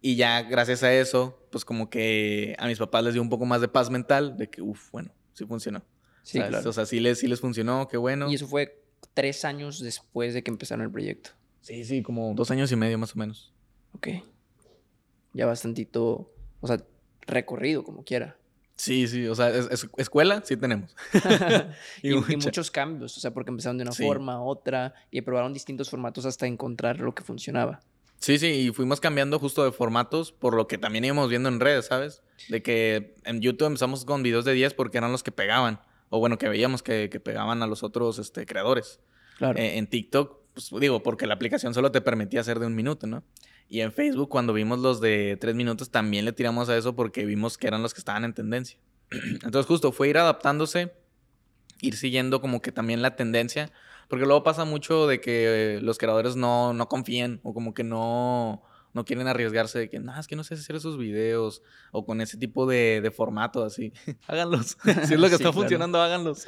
[0.00, 3.44] Y ya gracias a eso, pues como que a mis papás les dio un poco
[3.44, 5.82] más de paz mental de que, uff, bueno, sí funcionó.
[6.22, 6.68] Sí, claro.
[6.68, 8.30] O sea, sí les, sí les funcionó, qué bueno.
[8.30, 8.82] Y eso fue
[9.12, 11.30] tres años después de que empezaron el proyecto.
[11.60, 13.52] Sí, sí, como dos años y medio más o menos.
[13.94, 14.08] Ok.
[15.34, 16.82] Ya bastantito, o sea,
[17.28, 18.37] recorrido como quiera.
[18.78, 19.52] Sí, sí, o sea,
[19.96, 20.94] escuela sí tenemos.
[22.02, 25.90] y, muchos cambios, o sea, porque empezaron de una forma a otra y probaron distintos
[25.90, 27.80] formatos hasta encontrar lo que funcionaba.
[28.20, 31.58] Sí, sí, y fuimos cambiando justo de formatos por lo que también íbamos viendo en
[31.58, 32.22] redes, ¿sabes?
[32.48, 36.20] De que en YouTube empezamos con videos de 10 porque eran los que pegaban, o
[36.20, 39.00] bueno, que veíamos que, pegaban a los otros este, creadores.
[39.38, 39.58] Claro.
[39.58, 43.08] Eh, en TikTok, pues digo, porque la aplicación solo te permitía hacer de un minuto,
[43.08, 43.24] ¿no?
[43.68, 47.26] Y en Facebook, cuando vimos los de tres minutos, también le tiramos a eso porque
[47.26, 48.78] vimos que eran los que estaban en tendencia.
[49.10, 50.92] Entonces, justo fue ir adaptándose,
[51.80, 53.70] ir siguiendo como que también la tendencia.
[54.08, 58.62] Porque luego pasa mucho de que los creadores no, no confían o como que no,
[58.94, 61.62] no quieren arriesgarse de que, no, es que no sé hacer esos videos
[61.92, 63.92] o con ese tipo de, de formato así.
[64.26, 64.78] háganlos.
[65.04, 66.46] si es lo que está funcionando, háganlos.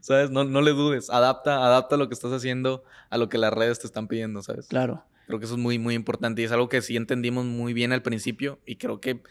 [0.00, 0.30] ¿Sabes?
[0.30, 1.08] No, no le dudes.
[1.10, 4.66] Adapta, adapta lo que estás haciendo a lo que las redes te están pidiendo, ¿sabes?
[4.66, 5.04] Claro.
[5.26, 7.92] Creo que eso es muy, muy importante y es algo que sí entendimos muy bien
[7.92, 9.22] al principio y creo que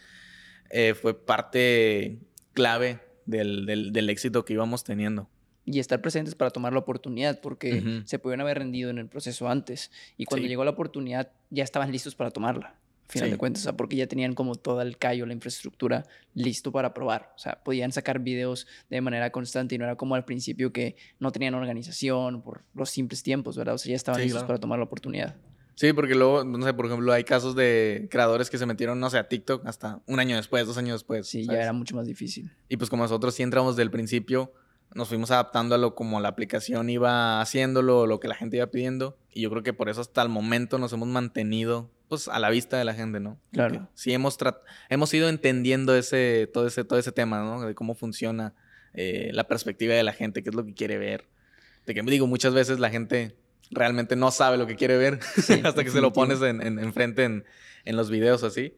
[0.70, 2.20] eh, fue parte
[2.54, 5.30] clave del, del, éxito que íbamos teniendo.
[5.66, 9.50] Y estar presentes para tomar la oportunidad, porque se pudieron haber rendido en el proceso
[9.50, 9.90] antes.
[10.16, 12.76] Y cuando llegó la oportunidad, ya estaban listos para tomarla,
[13.08, 13.64] a final de cuentas.
[13.64, 17.34] O sea, porque ya tenían como todo el callo, la infraestructura listo para probar.
[17.36, 20.98] O sea, podían sacar videos de manera constante y no era como al principio que
[21.20, 23.74] no tenían organización por los simples tiempos, ¿verdad?
[23.74, 25.36] O sea, ya estaban listos para tomar la oportunidad.
[25.76, 29.10] Sí, porque luego, no sé, por ejemplo, hay casos de creadores que se metieron, no
[29.10, 31.28] sé, a TikTok hasta un año después, dos años después.
[31.28, 32.52] Sí, ya era mucho más difícil.
[32.70, 34.54] Y pues como nosotros sí entramos del principio,
[34.94, 38.68] nos fuimos adaptando a lo como la aplicación iba haciéndolo, lo que la gente iba
[38.68, 39.18] pidiendo.
[39.34, 42.50] Y yo creo que por eso hasta el momento nos hemos mantenido, pues, a la
[42.50, 43.38] vista de la gente, ¿no?
[43.52, 43.90] Claro.
[43.96, 44.38] sí hemos,
[44.90, 47.62] hemos ido entendiendo ese, todo, ese, todo ese tema, ¿no?
[47.62, 48.54] De cómo funciona
[48.94, 51.28] eh, la perspectiva de la gente, qué es lo que quiere ver.
[51.86, 53.36] De que, digo, muchas veces la gente
[53.72, 55.20] realmente no sabe lo que quiere ver
[55.64, 57.46] hasta que se lo pones en, en, frente en,
[57.86, 58.78] en, los videos así.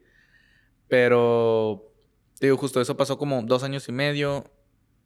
[0.88, 1.92] Pero,
[2.40, 4.50] digo, justo eso pasó como dos años y medio.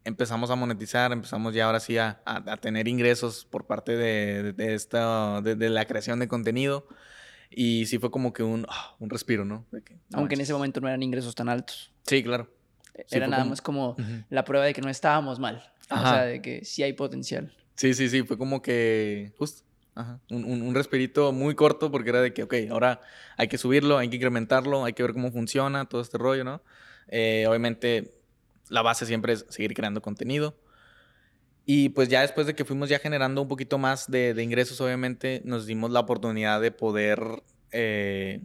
[0.05, 4.74] Empezamos a monetizar, empezamos ya ahora sí a, a, tener ingresos por parte de, de,
[4.74, 6.89] esta, de, la creación de contenido.
[7.51, 9.66] Y sí fue como que un, ah, un respiro, ¿no?
[10.12, 11.93] Aunque en ese momento no eran ingresos tan altos.
[12.05, 12.51] Sí, claro.
[13.11, 13.97] Era nada más como
[14.28, 15.62] la prueba de que no estábamos mal.
[15.91, 17.53] O sea, de que sí hay potencial.
[17.76, 18.22] Sí, sí, sí.
[18.22, 19.64] Fue como que, justo,
[19.95, 20.20] Ajá.
[20.30, 23.01] Un, un, respirito muy corto porque era de que, ok, ahora
[23.36, 26.62] hay que subirlo, hay que incrementarlo, hay que ver cómo funciona todo este rollo, ¿no?
[27.09, 28.11] Eh, obviamente,
[28.68, 30.57] la base siempre es seguir creando contenido.
[31.64, 34.80] Y pues ya después de que fuimos ya generando un poquito más de, de ingresos,
[34.80, 38.40] obviamente nos dimos la oportunidad de poder eh,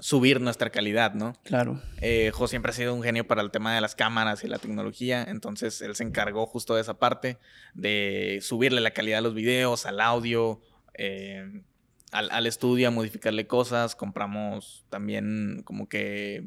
[0.00, 1.34] subir nuestra calidad, ¿no?
[1.44, 1.80] Claro.
[2.00, 4.58] Eh, Jo siempre ha sido un genio para el tema de las cámaras y la
[4.58, 7.38] tecnología, entonces él se encargó justo de esa parte,
[7.74, 10.60] de subirle la calidad a los videos, al audio,
[11.02, 11.62] eh,
[12.12, 16.44] al, estudio a modificarle cosas, compramos también como que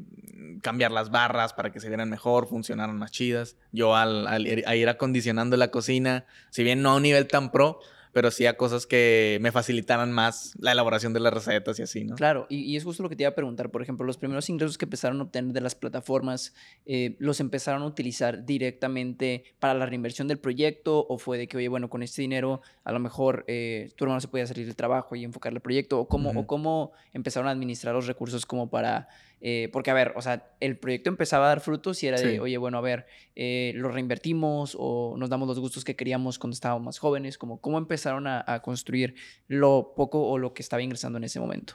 [0.62, 3.56] cambiar las barras para que se vieran mejor, funcionaran más chidas.
[3.72, 7.80] Yo al, al ir acondicionando la cocina, si bien no a un nivel tan pro,
[8.14, 12.04] pero sí a cosas que me facilitaran más la elaboración de las recetas y así,
[12.04, 12.14] ¿no?
[12.14, 13.70] Claro, y, es justo lo que te iba a preguntar.
[13.70, 16.54] Por ejemplo, los primeros ingresos que empezaron a obtener de las plataformas,
[16.86, 21.04] eh, ¿los empezaron a utilizar directamente para la reinversión del proyecto?
[21.08, 24.20] ¿O fue de que, oye, bueno, con este dinero a lo mejor eh, tu hermano
[24.20, 25.98] se podía salir del trabajo y enfocar el proyecto?
[25.98, 29.08] ¿O cómo, ¿O cómo empezaron a administrar los recursos como para
[29.46, 32.40] eh, porque, a ver, o sea, el proyecto empezaba a dar frutos y era de,
[32.40, 33.04] oye, bueno, a ver,
[33.36, 37.60] eh, lo reinvertimos o nos damos los gustos que queríamos cuando estábamos más jóvenes, como
[37.60, 39.16] cómo empezaron a, construir
[39.46, 41.74] lo poco o lo que estaba ingresando en ese momento.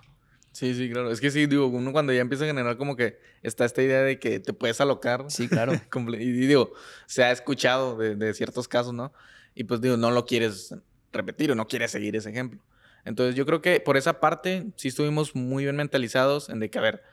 [0.52, 1.12] Sí, sí, claro.
[1.12, 4.02] Es que sí, digo, uno cuando ya empieza a generar como que está esta idea
[4.02, 5.26] de que te puedes alocar.
[5.28, 5.74] Sí, claro.
[6.20, 6.72] y digo,
[7.06, 9.14] se ha escuchado de, de, ciertos casos, ¿no?
[9.54, 10.74] Y pues digo, no lo quieres
[11.14, 12.64] repetir o no quieres seguir ese ejemplo.
[13.06, 16.80] Entonces yo creo que por esa parte sí estuvimos muy bien mentalizados en de que,
[16.80, 17.04] a ver,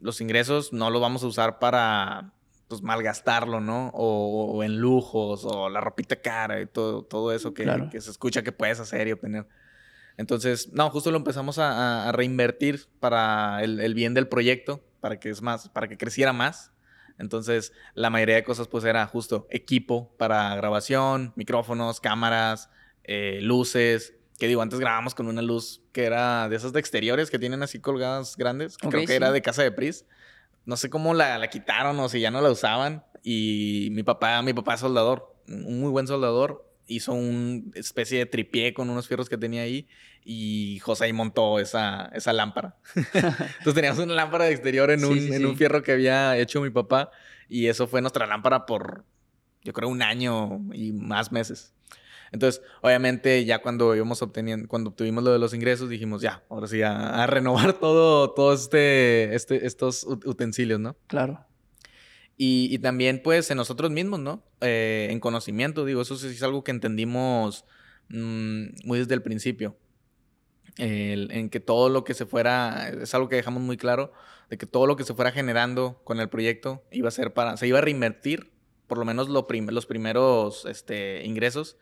[0.00, 2.32] los ingresos no los vamos a usar para,
[2.68, 3.90] pues malgastarlo, ¿no?
[3.94, 8.42] O, en lujos, o la ropita cara y todo, todo eso que, que, se escucha
[8.42, 9.46] que puedes hacer y obtener.
[10.16, 15.30] Entonces, no, justo lo empezamos a, reinvertir para el, el, bien del proyecto, para que
[15.30, 16.72] es más, para que creciera más.
[17.18, 22.70] Entonces, la mayoría de cosas pues era justo equipo para grabación, micrófonos, cámaras,
[23.04, 24.14] eh, luces.
[24.38, 27.62] Que digo, antes grabamos con una luz que era de esas de exteriores que tienen
[27.62, 28.78] así colgadas grandes.
[28.78, 30.04] creo que era de casa de Pris.
[30.64, 33.04] No sé cómo la, la, quitaron o si ya no la usaban.
[33.24, 36.64] Y mi papá, mi papá es soldador, un muy buen soldador.
[36.86, 39.88] Hizo una especie de tripié con unos fierros que tenía ahí
[40.24, 42.76] y José ahí montó esa, esa lámpara.
[42.94, 46.70] Entonces teníamos una lámpara de exterior en, un, en un fierro que había hecho mi
[46.70, 47.10] papá
[47.48, 49.04] y eso fue nuestra lámpara por,
[49.62, 51.72] yo creo, un año y más meses.
[52.32, 56.66] Entonces, obviamente, ya cuando íbamos obteniendo, cuando obtuvimos lo de los ingresos, dijimos, ya, ahora
[56.66, 60.96] sí, a, renovar todo, todo este, este, estos utensilios, ¿no?
[61.06, 61.44] Claro.
[62.36, 64.44] Y, y también, pues, en nosotros mismos, ¿no?
[64.60, 67.64] Eh, en conocimiento, digo, eso sí es algo que entendimos
[68.08, 69.76] mm, muy desde el principio.
[70.76, 74.12] en que todo lo que se fuera, es algo que dejamos muy claro,
[74.48, 77.56] de que todo lo que se fuera generando con el proyecto iba a ser para,
[77.56, 78.52] se iba a reinvertir,
[78.86, 81.76] por lo menos lo los primeros este, ingresos,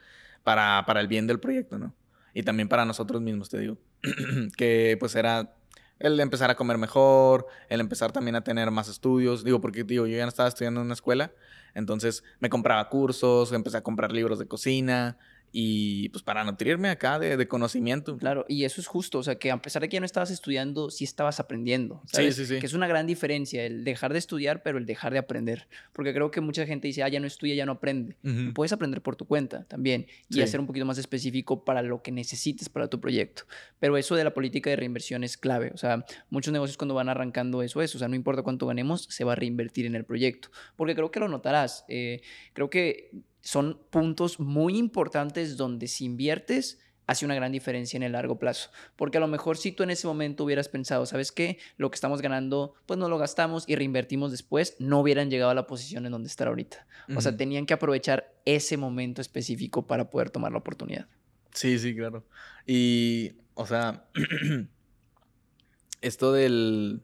[0.47, 1.93] para, para el bien del proyecto, ¿no?
[2.33, 3.79] Y también para nosotros mismos, te digo.
[4.57, 5.57] que pues era
[5.99, 9.43] el empezar a comer mejor, el empezar también a tener más estudios.
[9.43, 11.33] Digo, porque digo, yo ya no estaba estudiando en una escuela,
[11.75, 15.19] entonces me compraba cursos, empecé a comprar libros de cocina,
[15.59, 18.19] y pues para nutrirme acá de, conocimiento.
[18.19, 20.31] Claro, y eso es justo, o sea, que a pesar de que ya no estabas
[20.31, 22.03] estudiando, sí estabas aprendiendo.
[22.13, 22.37] ¿sabes?
[22.37, 22.61] Sí, sí, sí.
[22.61, 25.67] Que es una gran diferencia, el dejar de estudiar, pero el dejar de aprender.
[25.95, 28.19] Porque creo que mucha gente dice, ah, ya no estudia, ya no aprende.
[28.55, 32.13] Puedes aprender por tu cuenta también y hacer un poquito más específico para lo que
[32.13, 33.45] necesites para tu proyecto.
[33.79, 35.71] Pero eso de la política de reinversión es clave.
[35.73, 39.05] O sea, muchos negocios cuando van arrancando eso es, o sea, no importa cuánto ganemos,
[39.05, 40.51] se va a reinvertir en el proyecto.
[40.77, 41.87] Porque creo que lo notarás.
[41.89, 42.21] Eh,
[42.53, 43.11] creo que
[43.47, 48.71] son puntos muy importantes donde si inviertes hace una gran diferencia en el largo plazo.
[48.97, 51.59] Porque a lo mejor si tú en ese momento hubieras pensado, ¿sabes qué?
[51.77, 55.55] Lo que estamos ganando, pues no lo gastamos y reinvertimos después, no hubieran llegado a
[55.55, 56.89] la posición en donde están ahorita.
[57.15, 61.07] O sea, tenían que aprovechar ese momento específico para poder tomar la oportunidad.
[61.53, 62.25] Sí, sí, claro.
[62.67, 64.09] Y, o sea,
[66.01, 67.01] esto del,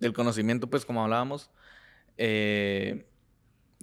[0.00, 1.50] del conocimiento, pues como hablábamos,
[2.16, 3.04] eh,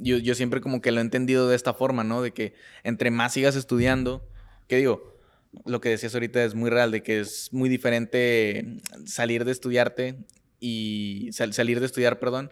[0.01, 2.21] yo, yo siempre como que lo he entendido de esta forma, ¿no?
[2.21, 4.27] De que entre más sigas estudiando,
[4.67, 5.17] ¿qué digo?
[5.65, 10.17] Lo que decías ahorita es muy real, de que es muy diferente salir de estudiarte
[10.59, 12.51] y salir de estudiar, perdón,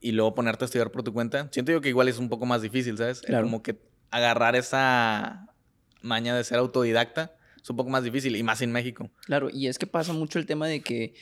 [0.00, 1.48] y luego ponerte a estudiar por tu cuenta.
[1.52, 3.22] Siento yo que igual es un poco más difícil, ¿sabes?
[3.22, 3.78] Como que
[4.10, 5.48] agarrar esa
[6.02, 9.10] maña de ser autodidacta es un poco más difícil y más en México.
[9.26, 11.14] Claro, y es que pasa mucho el tema de que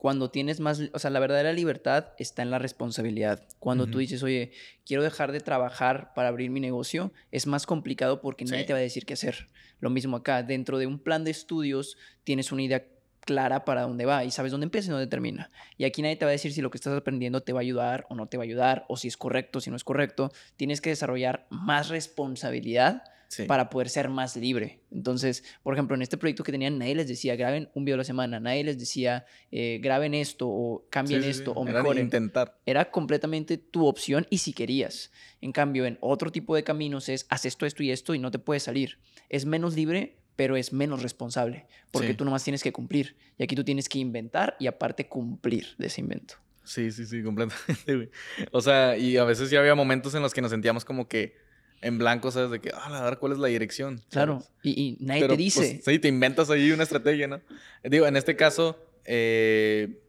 [0.00, 3.46] cuando tienes más, o sea, la verdadera libertad está en la responsabilidad.
[3.58, 4.50] Cuando tú dices, oye,
[4.86, 8.78] quiero dejar de trabajar para abrir mi negocio, es más complicado porque nadie te va
[8.78, 9.50] a decir qué hacer.
[9.78, 12.86] Lo mismo acá, dentro de un plan de estudios tienes una idea
[13.20, 15.50] clara para dónde va y sabes dónde empieza y dónde termina.
[15.76, 17.60] Y aquí nadie te va a decir si lo que estás aprendiendo te va a
[17.60, 20.32] ayudar o no te va a ayudar, o si es correcto, si no es correcto.
[20.56, 23.02] Tienes que desarrollar más responsabilidad
[23.46, 24.80] para poder ser más libre.
[24.90, 27.98] Entonces, por ejemplo, en este proyecto que tenían, nadie les decía, graben un video a
[27.98, 32.04] la semana, nadie les decía, eh, graben esto o cambien esto o mejoren.
[32.04, 32.58] intentar.
[32.66, 35.12] Era completamente tu opción y si querías.
[35.40, 38.30] En cambio, en otro tipo de caminos es, haz esto, esto y esto y no
[38.30, 38.98] te puedes salir.
[39.28, 43.16] Es menos libre, pero es menos responsable, porque tú nomás tienes que cumplir.
[43.38, 46.34] Y aquí tú tienes que inventar y aparte cumplir de ese invento.
[46.64, 48.10] Sí, sí, sí, completamente,
[48.52, 51.34] O sea, y a veces ya había momentos en los que nos sentíamos como que
[51.80, 52.50] en blanco, ¿sabes?
[52.50, 54.00] De que, ah, a ver cuál es la dirección.
[54.10, 55.80] Claro, y, nadie te pues, dice.
[55.84, 57.40] sí, te inventas ahí una estrategia, ¿no?
[57.84, 60.00] Digo, en este caso, eh,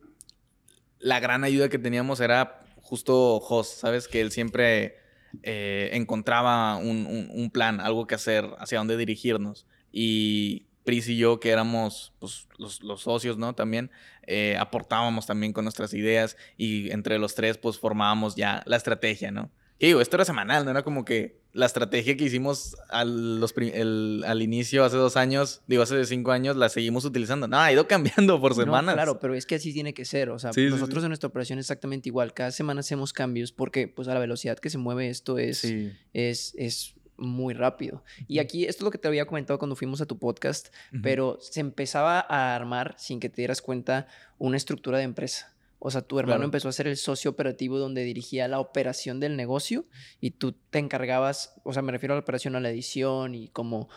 [0.99, 4.07] la gran ayuda que teníamos era justo Jos, ¿sabes?
[4.07, 4.97] Que él siempre
[5.43, 9.65] eh, encontraba un, plan, algo que hacer, hacia dónde dirigirnos.
[9.91, 13.55] Y Pris y yo, que éramos pues, los, los socios, ¿no?
[13.55, 13.91] También
[14.27, 19.31] eh, aportábamos también con nuestras ideas y entre los tres, pues formábamos ya la estrategia,
[19.31, 19.51] ¿no?
[19.79, 23.53] Y digo, esto era semanal, no era como que la estrategia que hicimos al, los
[23.57, 27.47] al inicio hace dos años, digo, hace cinco años, la seguimos utilizando.
[27.47, 28.95] No, ha ido cambiando por semanas.
[28.95, 30.29] claro, pero es que así tiene que ser.
[30.29, 32.33] O sea, nosotros en nuestra operación es exactamente igual.
[32.33, 35.65] Cada semana hacemos cambios porque, pues, a la velocidad que se mueve esto es,
[36.13, 38.03] es, es muy rápido.
[38.27, 40.69] Y aquí, esto es lo que te había comentado cuando fuimos a tu podcast,
[41.03, 45.50] pero se empezaba a armar, sin que te dieras cuenta, una estructura de empresa.
[45.83, 49.35] O sea, tu hermano empezó a ser el socio operativo donde dirigía la operación del
[49.35, 49.85] negocio
[50.19, 53.47] y tú te encargabas, o sea, me refiero a la operación, a la edición y
[53.47, 53.89] como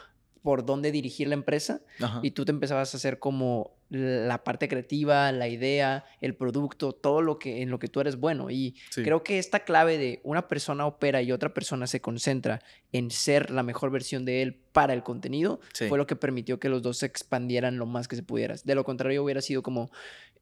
[0.43, 2.20] por dónde dirigir la empresa Ajá.
[2.22, 7.20] y tú te empezabas a hacer como la parte creativa, la idea, el producto, todo
[7.22, 9.03] lo que en lo que tú eres bueno y Sí.
[9.03, 12.62] creo que esta clave de una persona opera y otra persona se concentra
[12.93, 15.87] en ser la mejor versión de él para el contenido Sí.
[15.89, 18.55] fue lo que permitió que los dos se expandieran lo más que se pudiera.
[18.64, 19.91] De lo contrario hubiera sido como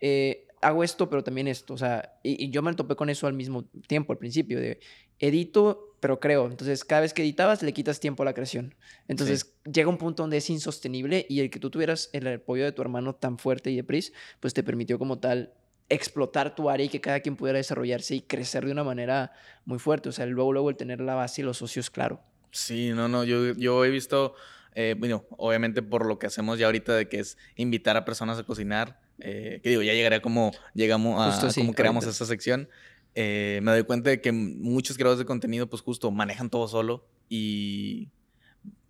[0.01, 3.27] eh, hago esto pero también esto, o sea, y, y yo me topé con eso
[3.27, 4.81] al mismo tiempo al principio de
[5.23, 6.47] edito, pero creo.
[6.47, 8.75] Entonces, cada vez que editabas, le quitas tiempo a la creación.
[9.07, 12.73] Entonces, llega un punto donde es insostenible y el que tú tuvieras el apoyo de
[12.73, 15.55] tu hermano tan fuerte y de Pris, pues te permitió como tal
[15.89, 19.33] explotar tu área y que cada quien pudiera desarrollarse y crecer de una manera
[19.65, 20.09] muy fuerte.
[20.09, 22.21] O sea, luego, luego el tener la base y los socios claro.
[22.51, 24.35] Sí, no, no, yo, yo he visto,
[24.75, 28.41] eh, bueno, obviamente por lo que hacemos ya ahorita de que es invitar a personas
[28.41, 32.69] a cocinar, eh, que digo, ya llegaría como llegamos a, Justo como creamos esa sección,
[33.15, 37.07] eh, me doy cuenta de que muchos creadores de contenido pues justo manejan todo solo
[37.29, 38.09] y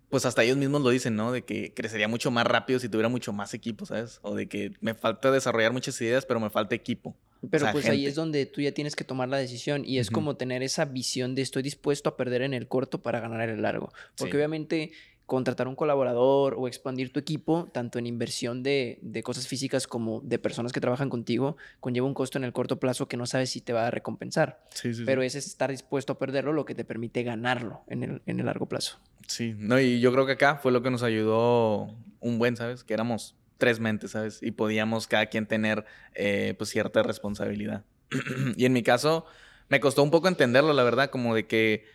[0.08, 1.32] pues hasta ellos mismos lo dicen, ¿no?
[1.32, 4.18] De que crecería mucho más rápido si tuviera mucho más equipo, ¿sabes?
[4.22, 7.16] O de que me falta desarrollar muchas ideas, pero me falta equipo.
[7.50, 8.10] Pero sea, pues ahí gente.
[8.10, 10.14] es donde tú ya tienes que tomar la decisión y es Ujú.
[10.14, 13.56] como tener esa visión de estoy dispuesto a perder en el corto para ganar en
[13.56, 13.90] el largo.
[14.16, 14.36] Porque Sí.
[14.36, 14.92] obviamente
[15.32, 20.20] contratar un colaborador o expandir tu equipo, tanto en inversión de, de cosas físicas como
[20.20, 23.48] de personas que trabajan contigo, conlleva un costo en el corto plazo que no sabes
[23.48, 24.62] si te va a recompensar.
[24.74, 28.02] Sí, sí, Pero ese es estar dispuesto a perderlo lo que te permite ganarlo en
[28.02, 29.00] el, en el largo plazo.
[29.26, 32.84] Sí, no, y yo creo que acá fue lo que nos ayudó un buen, ¿sabes?
[32.84, 34.42] Que éramos tres mentes, ¿sabes?
[34.42, 37.86] Y podíamos cada quien tener eh, pues cierta responsabilidad.
[38.58, 39.24] y en mi caso,
[39.70, 41.86] me costó un poco entenderlo, la verdad, como de que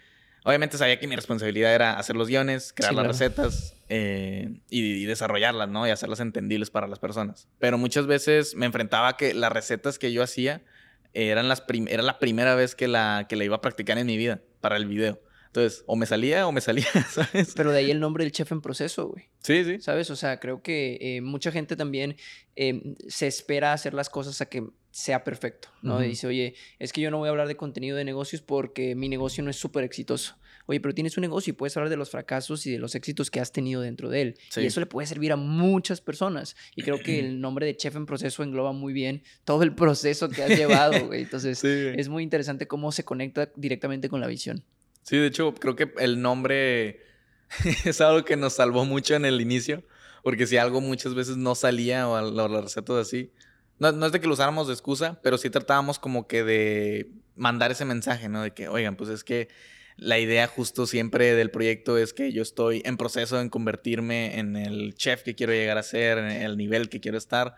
[0.47, 3.11] obviamente sabía que mi responsabilidad era hacer los guiones, crear Sí, las claro.
[3.11, 5.85] recetas eh, y, y desarrollarlas, ¿no?
[5.85, 7.49] Y hacerlas entendibles para las personas.
[7.59, 10.63] Pero muchas veces me enfrentaba a que las recetas que yo hacía
[11.13, 14.15] eran las era la primera vez que la, que la iba a practicar en mi
[14.17, 15.19] vida para el video.
[15.57, 17.53] Entonces, o me salía o me salía, ¿sabes?
[17.55, 19.25] Pero de ahí el nombre del chef en proceso, güey.
[19.41, 19.79] Sí, sí.
[19.79, 20.11] ¿Sabes?
[20.11, 22.15] O sea, creo que eh, mucha gente también
[22.55, 25.99] eh, se espera hacer las cosas a que sea perfecto, ¿no?
[25.99, 29.09] Dice, oye, es que yo no voy a hablar de contenido de negocios porque mi
[29.09, 30.37] negocio no es súper exitoso.
[30.67, 33.31] Oye, pero tienes un negocio y puedes hablar de los fracasos y de los éxitos
[33.31, 34.35] que has tenido dentro de él.
[34.49, 34.61] Sí.
[34.61, 36.55] Y eso le puede servir a muchas personas.
[36.75, 40.29] Y creo que el nombre de chef en proceso engloba muy bien todo el proceso
[40.29, 41.21] que has llevado, güey.
[41.23, 44.63] Entonces, Sí, es muy interesante cómo se conecta directamente con la visión.
[45.07, 46.99] Sí, de hecho, creo que el nombre
[47.85, 49.83] es algo que nos salvó mucho en el inicio.
[50.21, 53.31] Porque si algo muchas veces no salía o las recetas así.
[53.79, 57.09] No, no es de que lo usáramos de excusa, pero sí tratábamos como que de
[57.37, 58.41] mandar ese mensaje, ¿no?
[58.41, 59.47] De que, oigan, pues es que
[59.95, 64.57] la idea justo siempre del proyecto es que yo estoy en proceso en convertirme en
[64.57, 67.55] el chef que quiero llegar a ser, en el nivel que quiero estar.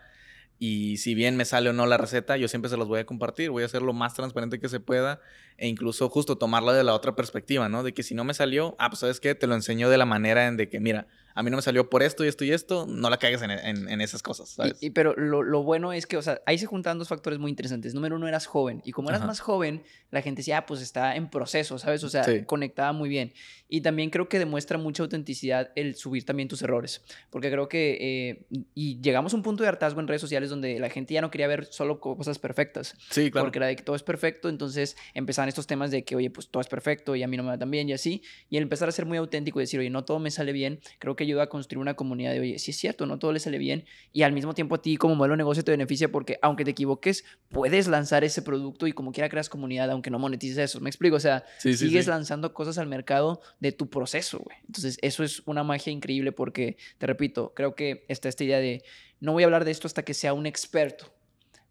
[0.62, 3.06] Y si bien me sale o no la receta, yo siempre se los voy a
[3.06, 3.48] compartir.
[3.48, 5.22] Voy a hacer lo más transparente que se pueda
[5.56, 7.82] e incluso justo tomarla de la otra perspectiva, ¿no?
[7.82, 10.04] De que si no me salió, ah, pues sabes qué, te lo enseño de la
[10.04, 12.52] manera en de que, mira, a mí no me salió por esto y esto y
[12.52, 14.76] esto, no la caigas en, en- en esas cosas, ¿sabes?
[14.80, 17.38] Y, y- pero lo, lo bueno es que, o sea, ahí se juntan dos factores
[17.38, 17.94] muy interesantes.
[17.94, 18.82] Número uno, eras joven.
[18.84, 19.26] Y como eras Ajá.
[19.28, 22.02] más joven, la gente decía, ah, pues está en proceso, ¿sabes?
[22.04, 22.44] O sea, Sí.
[22.44, 23.32] conectaba muy bien.
[23.68, 27.02] Y también creo que demuestra mucha autenticidad el subir también tus errores.
[27.30, 30.78] Porque creo que, eh, y llegamos a un punto de hartazgo en redes sociales donde
[30.80, 32.94] la gente ya no quería ver solo cosas perfectas.
[33.10, 33.44] sí, claro.
[33.46, 36.48] Porque era de que todo es perfecto, entonces empezaban estos temas de que, oye, pues
[36.48, 38.22] todo es perfecto y a mí no me va tan bien y así.
[38.48, 40.80] Y el empezar a ser muy auténtico y decir, oye, no todo me sale bien,
[40.98, 43.40] creo que ayuda a construir una comunidad de, oye, sí es cierto, no todo le
[43.40, 43.84] sale bien.
[44.12, 46.70] Y al mismo tiempo a ti como modelo de negocio te beneficia porque aunque te
[46.72, 50.80] equivoques, puedes lanzar ese producto y como quiera creas comunidad, aunque no monetices eso.
[50.80, 51.16] ¿Me explico?
[51.16, 52.10] O sea, Sí, sí, sigues sí.
[52.10, 54.56] lanzando cosas al mercado de tu proceso, güey.
[54.66, 58.82] Entonces, eso es una magia increíble porque, te repito, creo que está esta idea de,
[59.20, 61.12] no voy a hablar de esto hasta que sea un experto.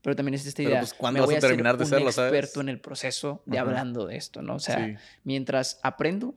[0.01, 0.79] Pero también es esta Pero, idea.
[0.79, 2.31] pues, ¿cuándo me vas voy a ser terminar de un serlo, sabes?
[2.31, 3.67] experto en el proceso de Ajá.
[3.67, 4.55] hablando de esto, ¿no?
[4.55, 6.35] O sea, mientras aprendo,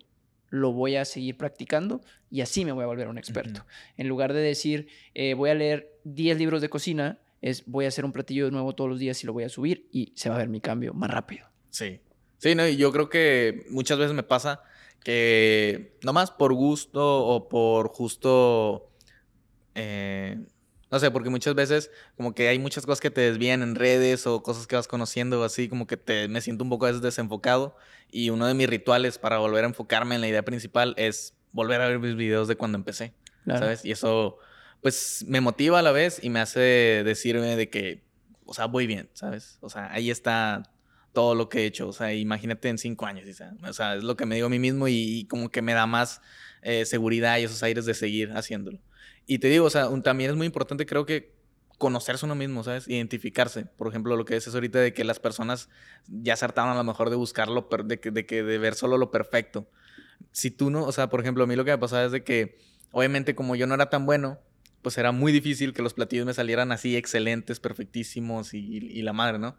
[0.52, 3.64] lo voy a seguir practicando y así me voy a volver un experto.
[3.96, 7.88] En lugar de decir, eh, voy a leer 10 libros de cocina, es voy a
[7.88, 10.34] hacer un platillo nuevo todos los días y lo voy a subir y se va
[10.34, 11.46] a ver mi cambio más rápido.
[11.70, 12.00] Sí.
[12.36, 14.60] Sí, no, y yo creo que muchas veces me pasa
[15.02, 18.90] que nomás por gusto o por justo.
[19.74, 20.38] eh,
[20.92, 24.26] no sé, porque muchas veces como que hay muchas cosas que te desvían en redes
[24.26, 27.00] o cosas que vas conociendo así, como que te, me siento un poco a veces
[27.00, 27.74] desenfocado.
[28.10, 31.80] Y uno de mis rituales para volver a enfocarme en la idea principal es volver
[31.80, 33.14] a ver mis videos de cuando empecé.
[33.44, 33.60] Claro.
[33.60, 33.86] ¿sabes?
[33.86, 34.36] Y eso,
[34.82, 38.04] pues, me motiva a la vez y me hace decirme de que,
[38.44, 39.56] o sea, voy bien, ¿sabes?
[39.62, 40.62] O sea, ahí está
[41.14, 41.88] todo lo que he hecho.
[41.88, 44.48] O sea, imagínate en cinco años, o sea, o sea, es lo que me digo
[44.48, 46.20] a mí mismo y, y como que me da más
[46.60, 48.78] eh, seguridad y esos aires de seguir haciéndolo.
[49.26, 51.34] Y te digo, o sea, un- también es muy importante, creo que
[51.78, 52.86] conocerse uno mismo, ¿sabes?
[52.88, 53.64] Identificarse.
[53.64, 55.68] Por ejemplo, lo que dices ahorita de que las personas
[56.06, 58.58] ya se hartaron a lo mejor de buscar lo per- de, que, de que de
[58.58, 59.68] ver solo lo perfecto.
[60.30, 62.22] Si tú no, o sea, por ejemplo, a mí lo que me pasaba es de
[62.24, 62.58] que
[62.92, 64.38] obviamente como yo no era tan bueno,
[64.82, 69.38] pues era muy difícil que los platillos me salieran así excelentes, perfectísimos y, la madre,
[69.38, 69.56] ¿no?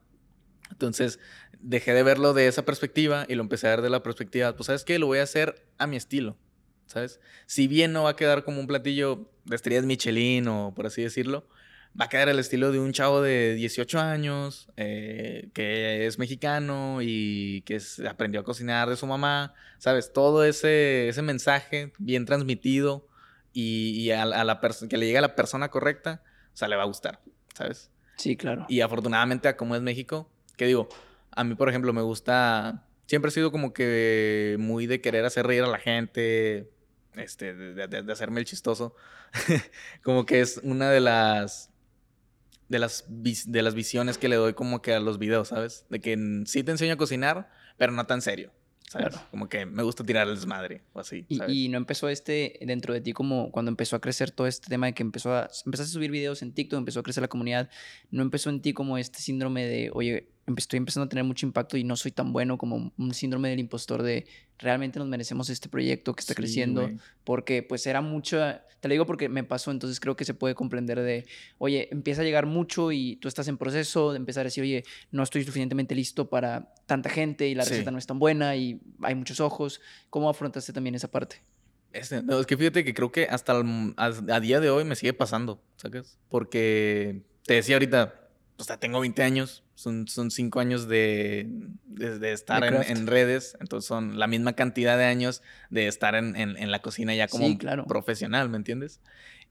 [0.71, 1.19] Entonces
[1.59, 4.67] dejé de verlo de esa perspectiva y lo empecé a ver de la perspectiva, pues
[4.67, 6.37] sabes qué, lo voy a hacer a mi estilo,
[6.85, 7.19] ¿sabes?
[7.45, 11.01] Si bien no va a quedar como un platillo de estrellas Michelin o por así
[11.01, 11.47] decirlo,
[11.99, 16.99] va a quedar el estilo de un chavo de 18 años eh, que es mexicano
[17.01, 17.79] y que
[18.09, 20.11] aprendió a cocinar de su mamá, ¿sabes?
[20.13, 23.07] Todo ese, ese mensaje bien transmitido
[23.53, 24.59] y, a, la
[24.89, 26.23] que le llegue a la persona correcta,
[26.53, 27.21] o sea, le va a gustar,
[27.53, 27.91] ¿sabes?
[28.17, 28.65] Sí, claro.
[28.67, 30.89] Y afortunadamente, a como es México, que digo,
[31.31, 35.45] a mí, por ejemplo, me gusta, siempre he sido como que muy de querer hacer
[35.45, 36.71] reír a la gente,
[37.13, 38.95] este, de, de hacerme el chistoso,
[40.01, 41.69] como que es una de las
[42.69, 45.85] de las, de las visiones que le doy como que a los videos, ¿sabes?
[45.91, 48.51] De que sí te enseño a cocinar, pero no tan serio.
[48.89, 49.15] ¿sabes?
[49.29, 51.27] Como que me gusta tirar el desmadre o así.
[51.29, 54.87] Y, no empezó este dentro de ti como cuando empezó a crecer todo este tema
[54.87, 57.69] de que empezó a, empezaste a subir videos en TikTok, empezó a crecer la comunidad,
[58.09, 61.77] no empezó en ti como este síndrome de, oye, estoy empezando a tener mucho impacto
[61.77, 64.25] y no soy tan bueno como un síndrome del impostor de
[64.59, 66.89] realmente nos merecemos este proyecto que está creciendo
[67.23, 68.39] porque pues era mucho
[68.79, 71.25] te lo digo porque me pasó entonces creo que se puede comprender de
[71.57, 74.83] oye empieza a llegar mucho y tú estás en proceso de empezar a decir oye
[75.11, 78.81] no estoy suficientemente listo para tanta gente y la receta no es tan buena y
[79.01, 81.41] hay muchos ojos cómo afrontaste también esa parte
[81.93, 83.53] este, es que fíjate que creo que hasta
[83.97, 86.17] a, día de hoy me sigue pasando, ¿sabes?
[86.27, 88.22] Porque te decía ahorita,
[88.57, 91.47] o sea, tengo 20 años, son, son 5 años de,
[91.85, 96.71] de, estar en, redes, entonces son la misma cantidad de años de estar en, en,
[96.71, 99.01] la cocina ya como profesional, ¿me entiendes?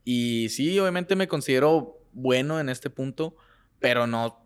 [0.04, 3.36] Y sí, obviamente me considero bueno en este punto,
[3.80, 4.44] pero no,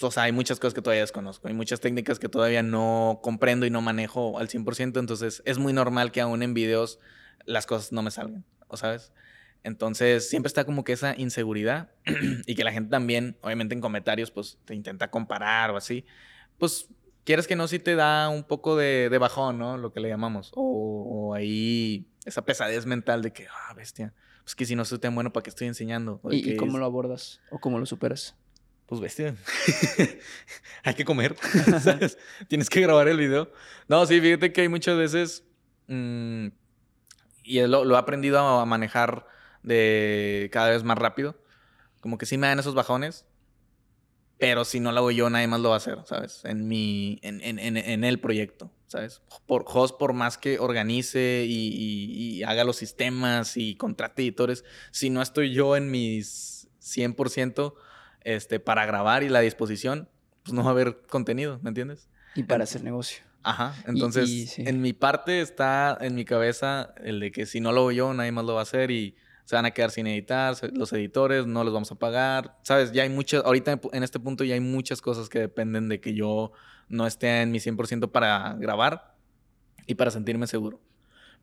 [0.00, 3.66] o sea, hay muchas cosas que todavía desconozco, hay muchas técnicas que todavía no comprendo
[3.66, 6.98] y no manejo al 100%, entonces es muy normal que aún en videos
[7.44, 9.12] las cosas no me salgan, ¿o sabes?
[9.64, 11.90] Entonces siempre está como que esa inseguridad
[12.46, 16.04] y que la gente también, obviamente en comentarios, pues te intenta comparar o así.
[16.58, 16.88] Pues
[17.24, 19.78] quieres que no, si te da un poco de, bajón, ¿no?
[19.78, 20.52] Lo que le llamamos.
[20.54, 24.12] O, ahí esa pesadez mental de que, ah, bestia,
[24.42, 26.20] pues que si no soy tan bueno, ¿para qué estoy enseñando?
[26.30, 28.36] ¿Y, cómo lo abordas o cómo lo superas?
[28.84, 29.34] Pues bestia.
[30.84, 31.36] hay que comer.
[32.48, 33.50] Tienes que grabar el video.
[33.88, 35.42] No, sí, fíjate que hay muchas veces.
[35.86, 36.48] Mm,
[37.44, 39.26] y lo, lo, he aprendido a manejar
[39.64, 41.34] de cada vez más rápido.
[42.00, 43.26] Como que sí me dan esos bajones,
[44.38, 46.44] pero si no lo hago yo, nadie más lo va a hacer, ¿sabes?
[46.44, 49.22] En mi, en, en, en, el proyecto, ¿sabes?
[49.46, 55.22] Por host, por más que organice y, haga los sistemas y contrate editores, si no
[55.22, 57.74] estoy yo en mis 100%
[58.20, 60.10] este, para grabar y la disposición,
[60.42, 62.10] pues no va a haber contenido, ¿me entiendes?
[62.34, 63.24] Y para hacer negocio.
[63.44, 67.82] Ajá, entonces en mi parte está en mi cabeza el de que si no lo
[67.82, 70.56] hago yo, nadie más lo va a hacer y se van a quedar sin editar,
[70.72, 72.92] los editores no los vamos a pagar, ¿sabes?
[72.92, 76.14] Ya hay muchas, ahorita en este punto ya hay muchas cosas que dependen de que
[76.14, 76.52] yo
[76.88, 79.14] no esté en mi 100% para grabar
[79.86, 80.80] y para sentirme seguro.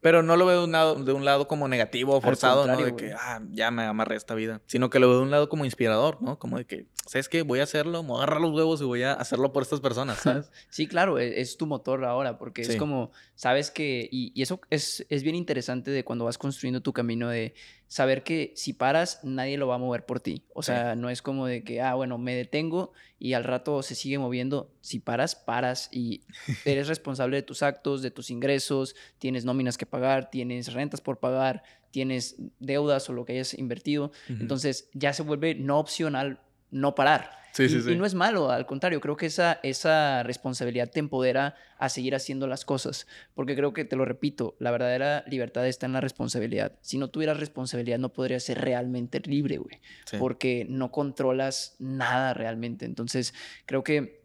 [0.02, 2.76] Pero no lo veo de un lado, de un lado como negativo forzado, ¿no?
[2.76, 4.60] De que, ah, ya me amarré esta vida.
[4.66, 6.40] Sino que lo veo de un lado como inspirador, ¿no?
[6.40, 7.42] Como de que, ¿sabes qué?
[7.42, 10.20] Voy a hacerlo, voy a agarrar los huevos y voy a hacerlo por estas personas,
[10.20, 10.52] ¿sabes?
[10.70, 14.60] sí, claro, e, es, tu motor ahora, porque es como, sabes que, y, y eso
[14.70, 17.54] es, es bien interesante de cuando vas construyendo tu camino de
[17.92, 20.46] saber que si paras, nadie lo va a mover por ti.
[20.54, 23.96] O sea, no es como de que, ah, bueno, me detengo y al rato se
[23.96, 24.72] sigue moviendo.
[24.80, 26.22] Si paras, paras y
[26.64, 31.20] eres responsable de tus actos, de tus ingresos, tienes nóminas que pagar, tienes rentas por
[31.20, 34.14] pagar, tienes deudas o lo que hayas invertido.
[34.30, 36.40] Entonces ya se vuelve no opcional
[36.72, 37.40] no parar.
[37.54, 37.92] Sí, y, sí, sí.
[37.92, 42.16] y, no es malo, al contrario, creo que esa, esa responsabilidad te empodera a seguir
[42.16, 46.00] haciendo las cosas, porque creo que, te lo repito, la verdadera libertad está en la
[46.00, 46.80] responsabilidad.
[46.82, 49.82] Si no tuvieras responsabilidad no podrías ser realmente libre, güey,
[50.18, 52.86] porque no controlas nada realmente.
[52.86, 53.34] Entonces,
[53.66, 54.22] creo que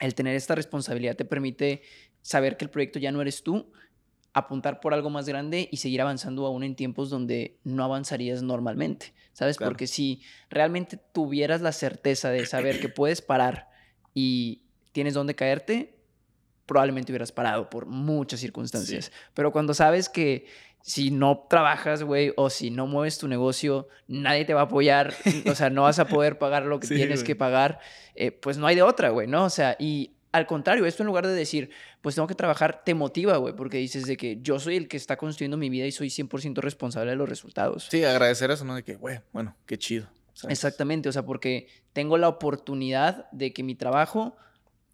[0.00, 1.82] el tener esta responsabilidad te permite
[2.22, 3.70] saber que el proyecto ya no eres tú,
[4.32, 9.12] apuntar por algo más grande y seguir avanzando aún en tiempos donde no avanzarías normalmente,
[9.32, 9.56] ¿sabes?
[9.56, 13.68] Porque si realmente tuvieras la certeza de saber que puedes parar
[14.14, 14.62] y
[14.92, 15.96] tienes dónde caerte,
[16.66, 19.10] probablemente hubieras parado por muchas circunstancias.
[19.34, 20.46] Pero cuando sabes que
[20.82, 25.12] si no trabajas, güey, o si no mueves tu negocio, nadie te va a apoyar,
[25.46, 27.80] o sea, no vas a poder pagar lo que tienes que pagar,
[28.14, 29.44] eh, pues no hay de otra, güey, ¿no?
[29.44, 31.70] O sea, y al contrario, esto en lugar de decir,
[32.00, 34.96] pues tengo que trabajar, te motiva, güey, porque dices de que yo soy el que
[34.96, 37.88] está construyendo mi vida y soy 100% responsable de los resultados.
[37.90, 38.74] Sí, agradecer eso, ¿no?
[38.74, 40.08] De que, güey, bueno, qué chido.
[40.48, 44.36] Exactamente, o sea, porque tengo la oportunidad de que mi trabajo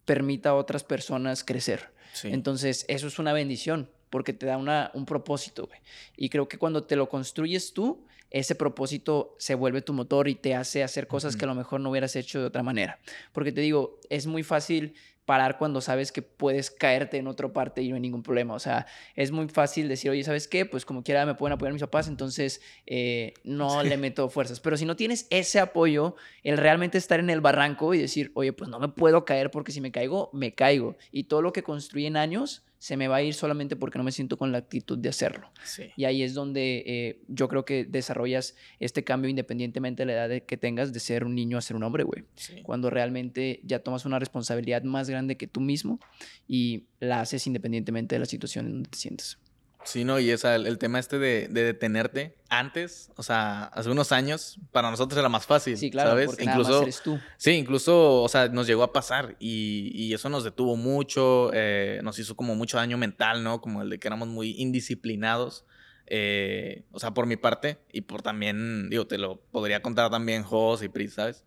[0.05, 1.91] permita a otras personas crecer.
[2.23, 5.79] Entonces, eso es una bendición, porque te da una, un propósito, güey.
[6.15, 10.35] Y creo que cuando te lo construyes tú, ese propósito se vuelve tu motor y
[10.35, 12.99] te hace hacer cosas que a lo mejor no hubieras hecho de otra manera.
[13.31, 14.95] Porque te digo, es muy fácil
[15.27, 18.53] parar cuando sabes que puedes caerte en otra parte y no hay ningún problema.
[18.53, 20.65] O sea, es muy fácil decir, oye, ¿sabes qué?
[20.65, 24.61] Pues como quiera me pueden apoyar mis papás, entonces eh, no le meto fuerzas.
[24.61, 28.53] Pero si no tienes ese apoyo, el realmente estar en el barranco y decir, oye,
[28.53, 30.95] pues no me puedo caer porque si me caigo, me caigo.
[31.11, 34.03] Y todo lo que construí en años se me va a ir solamente porque no
[34.03, 35.51] me siento con la actitud de hacerlo.
[35.95, 40.43] Y ahí es donde eh, yo creo que desarrollas este cambio independientemente de la edad
[40.43, 42.25] que tengas de ser un niño a ser un hombre, güey.
[42.63, 45.99] Cuando realmente ya tomas una responsabilidad más grande que tú mismo
[46.47, 49.39] y la haces independientemente de la situación en donde te sientes.
[49.83, 54.91] Sí, no, y el, tema este de, detenerte antes, o sea, hace unos años, para
[54.91, 55.77] nosotros era más fácil.
[55.77, 56.37] Sí, claro, ¿sabes?
[56.39, 57.19] incluso, eres tú.
[57.37, 62.01] Sí, incluso, o sea, nos llegó a pasar y, y eso nos detuvo mucho, eh,
[62.03, 63.61] nos hizo como mucho daño mental, ¿no?
[63.61, 65.65] Como el de que éramos muy indisciplinados.
[66.09, 70.43] Eh, o sea, por mi parte y por también, digo, te lo podría contar también
[70.43, 71.43] Jos y Pris, ¿sabes?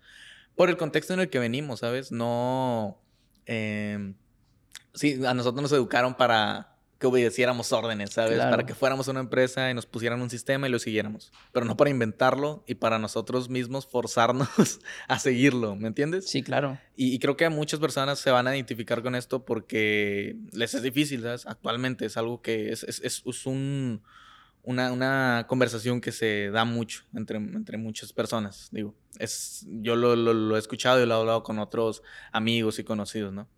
[0.54, 2.12] Por el contexto en el que venimos, ¿sabes?
[2.12, 3.00] No.
[3.46, 4.14] Eh,
[4.94, 6.69] sí, a nosotros nos educaron para
[7.00, 8.38] que obedeciéramos órdenes, ¿sabes?
[8.38, 11.32] Para que fuéramos una empresa y nos pusieran un sistema y lo siguiéramos.
[11.50, 14.48] Pero no para inventarlo y para nosotros mismos forzarnos
[15.08, 16.28] a seguirlo, ¿me entiendes?
[16.28, 16.78] Sí, claro.
[16.96, 21.22] Y, creo que muchas personas se van a identificar con esto porque les es difícil,
[21.22, 21.46] ¿sabes?
[21.46, 24.02] Actualmente es algo que es, es, es un,
[24.62, 28.94] una, una, conversación que se da mucho entre, entre muchas personas, digo.
[29.18, 32.84] Es, yo lo, lo, lo he escuchado y lo he hablado con otros amigos y
[32.84, 33.48] conocidos, ¿no?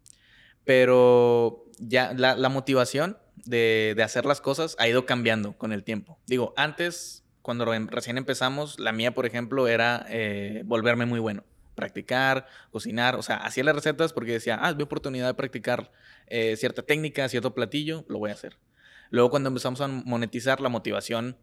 [0.64, 5.85] Pero ya la, la motivación de, de, hacer las cosas ha ido cambiando con el
[5.85, 6.18] tiempo.
[6.26, 11.45] Digo, antes, cuando recién empezamos, la mía, por ejemplo, era eh, volverme muy bueno.
[11.74, 15.91] Practicar, cocinar, o sea, hacía las recetas porque decía, ah, vi oportunidad de practicar
[16.28, 18.59] eh, cierta técnica, cierto platillo, lo voy a hacer.
[19.11, 21.37] Luego, cuando empezamos a monetizar la motivación,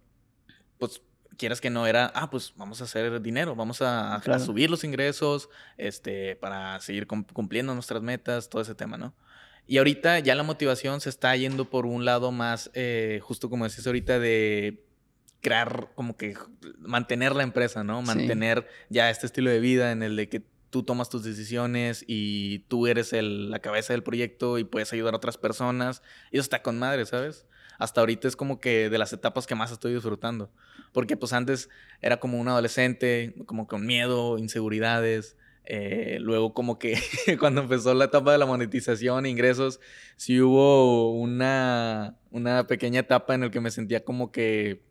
[0.78, 1.02] pues
[1.38, 4.84] quieras que no era, ah, pues vamos a hacer dinero, vamos a, a subir los
[4.84, 9.14] ingresos, este, para seguir cumpliendo nuestras metas, todo ese tema, ¿no?
[9.70, 13.66] Y ahorita ya la motivación se está yendo por un lado más, eh, justo como
[13.66, 14.84] decías ahorita, de
[15.42, 16.36] crear, como que
[16.80, 18.02] mantener la empresa, ¿no?
[18.02, 20.42] Mantener ya este estilo de vida en el de que
[20.72, 25.14] tú tomas tus decisiones y tú eres el, la cabeza del proyecto y puedes ayudar
[25.14, 26.02] a otras personas.
[26.32, 27.46] Y eso está con madre, ¿sabes?
[27.78, 30.50] Hasta ahorita es como que de las etapas que más estoy disfrutando.
[30.94, 31.70] Porque pues antes
[32.02, 35.38] era como un adolescente, como con miedo, inseguridades.
[35.72, 36.98] Eh, luego como que
[37.40, 39.80] cuando empezó la etapa de la monetización, ingresos,
[40.16, 44.82] sí hubo una, una pequeña etapa en la que me sentía como que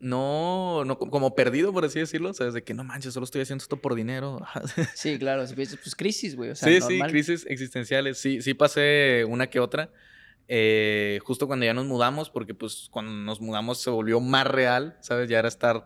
[0.00, 2.30] no, no, como perdido, por así decirlo.
[2.30, 4.44] O sea, de que no manches, solo estoy haciendo esto por dinero.
[4.96, 6.56] sí, claro, pues crisis, güey.
[6.56, 8.18] sí, sí, crisis existenciales.
[8.18, 9.92] Sí, sí pasé una que otra.
[10.48, 14.98] Eh, justo cuando ya nos mudamos, porque pues cuando nos mudamos se volvió más real,
[15.02, 15.30] ¿sabes?
[15.30, 15.84] Ya era estar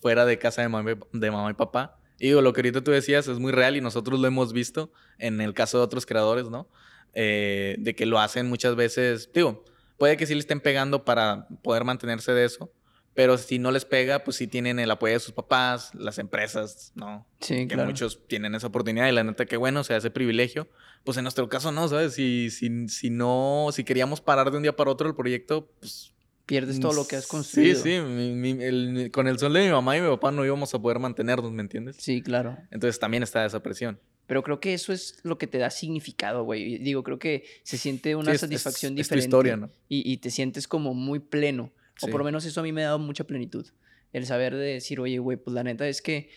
[0.00, 1.98] fuera de casa de mamá, de mamá y papá.
[2.18, 4.92] Y digo, lo que ahorita tú decías es muy real y nosotros lo hemos visto
[5.18, 6.68] en el caso de otros creadores, ¿no?
[7.14, 9.64] Eh, de que lo hacen muchas veces, digo,
[9.96, 12.70] puede que sí le estén pegando para poder mantenerse de eso,
[13.14, 16.92] pero si no les pega, pues sí tienen el apoyo de sus papás, las empresas,
[16.94, 17.26] ¿no?
[17.40, 20.68] Sí, que muchos tienen esa oportunidad y la neta que bueno, o sea, ese privilegio.
[21.02, 22.12] Pues en nuestro caso no, ¿sabes?
[22.12, 26.12] Si, si, si no, si queríamos parar de un día para otro el proyecto, pues
[26.46, 27.82] pierdes todo lo que has construido.
[27.82, 30.98] Sí, sí, con el sol de mi mamá y mi papá no íbamos a poder
[30.98, 31.96] mantenernos, ¿me entiendes?
[31.98, 32.56] Sí, claro.
[32.70, 33.98] Entonces también está esa presión.
[34.26, 36.78] Pero creo que eso es lo que te da significado, güey.
[36.78, 39.26] Digo, creo que se siente una satisfacción diferente.
[39.26, 39.70] Es tu historia, ¿no?
[39.88, 41.70] Y, y, te sientes como muy pleno.
[42.02, 43.66] O por lo menos eso a mí me ha dado mucha plenitud.
[44.12, 46.28] El saber de decir, oye, güey, pues la neta es que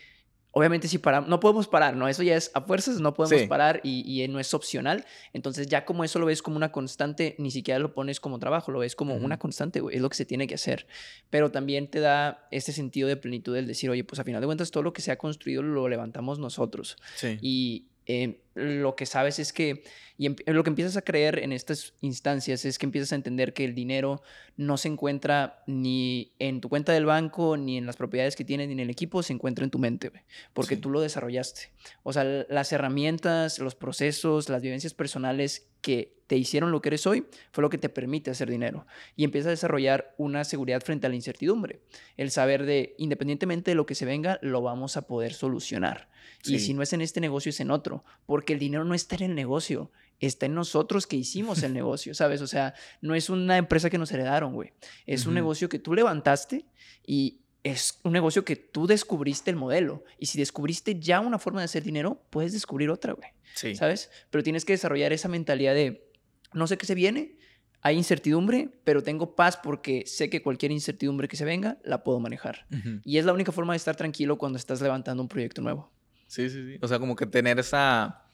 [0.52, 2.08] obviamente si paramos, no podemos parar, ¿no?
[2.08, 5.04] Eso ya es a fuerzas, no podemos parar y, y, no es opcional.
[5.32, 8.72] Entonces ya como eso lo ves como una constante, ni siquiera lo pones como trabajo,
[8.72, 10.86] lo ves como una constante, es lo que se tiene que hacer.
[11.30, 14.46] Pero también te da este sentido de plenitud del decir, oye, pues a final de
[14.46, 16.96] cuentas todo lo que se ha construido lo levantamos nosotros.
[17.16, 17.38] Sí.
[17.40, 19.84] Y eh, lo que sabes es que,
[20.18, 23.64] y lo que empiezas a creer en estas instancias es que empiezas a entender que
[23.64, 24.22] el dinero
[24.56, 28.66] no se encuentra ni en tu cuenta del banco, ni en las propiedades que tienes,
[28.66, 30.10] ni en el equipo, se encuentra en tu mente,
[30.52, 31.70] porque tú lo desarrollaste.
[32.02, 37.08] O sea, las herramientas, los procesos, las vivencias personales que te hicieron lo que eres
[37.08, 38.86] hoy fue lo que te permite hacer dinero.
[39.16, 41.80] Y empiezas a desarrollar una seguridad frente a la incertidumbre.
[42.16, 46.08] El saber de, independientemente de lo que se venga, lo vamos a poder solucionar.
[46.44, 48.04] Y si no es en este negocio, es en otro.
[48.26, 52.14] Porque el dinero no está en el negocio, está en nosotros que hicimos el negocio,
[52.14, 52.40] ¿sabes?
[52.42, 54.72] O sea, no es una empresa que nos heredaron, güey.
[55.06, 56.64] Es un negocio que tú levantaste
[57.04, 60.04] y es un negocio que tú descubriste el modelo.
[60.18, 63.28] Y si descubriste ya una forma de hacer dinero, puedes descubrir otra, güey.
[63.54, 63.74] Sí.
[63.74, 64.10] ¿Sabes?
[64.30, 66.08] Pero tienes que desarrollar esa mentalidad de,
[66.52, 67.36] no sé qué se viene,
[67.82, 72.20] hay incertidumbre, pero tengo paz porque sé que cualquier incertidumbre que se venga la puedo
[72.20, 72.66] manejar.
[73.04, 75.90] Y es la única forma de estar tranquilo cuando estás levantando un proyecto nuevo.
[76.26, 76.78] Sí, sí, sí.
[76.82, 78.24] O sea, como que tener esa,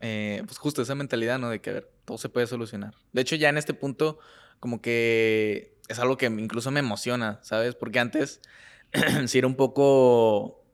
[0.00, 1.48] eh, pues justo esa mentalidad, ¿no?
[1.48, 2.94] De que, a ver, todo se puede solucionar.
[3.12, 4.18] De hecho, ya en este punto,
[4.60, 7.74] como que es algo que incluso me emociona, ¿sabes?
[7.74, 8.42] Porque antes
[9.26, 10.64] sí era un poco...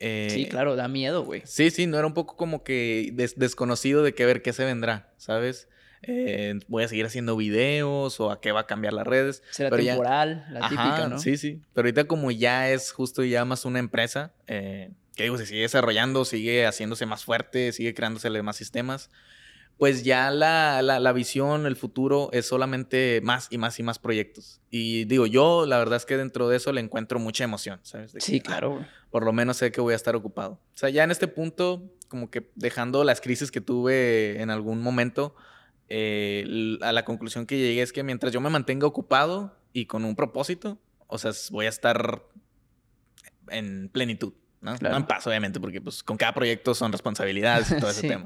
[0.00, 1.42] Eh, sí, claro, da miedo, güey.
[1.44, 5.12] Sí, sí, no era un poco como que desconocido de que ver qué se vendrá,
[5.16, 5.68] ¿sabes?
[6.02, 9.42] Eh, voy a seguir haciendo videos o a qué va a cambiar las redes.
[9.50, 11.18] Será temporal, la típica, ¿no?
[11.18, 11.62] Sí, sí.
[11.72, 15.62] Pero ahorita como ya es justo ya más una empresa, eh, que digo, se sigue
[15.62, 19.10] desarrollando, sigue haciéndose más fuerte, sigue creándose más sistemas,
[19.78, 24.60] pues ya la, la, visión, el futuro es solamente más y más y más proyectos.
[24.70, 28.14] Y digo, yo la verdad es que dentro de eso le encuentro mucha emoción, ¿sabes?
[28.18, 28.86] sí, claro.
[29.10, 30.52] por lo menos sé que voy a estar ocupado.
[30.52, 34.80] O sea, ya en este punto, como que dejando las crisis que tuve en algún
[34.80, 35.34] momento,
[35.88, 40.04] eh, a la conclusión que llegué es que mientras yo me mantenga ocupado y con
[40.04, 42.22] un propósito, o sea, voy a estar
[43.48, 44.76] en plenitud, ¿no?
[44.80, 48.24] No en paz, obviamente, porque pues con cada proyecto son responsabilidades y todo ese tema.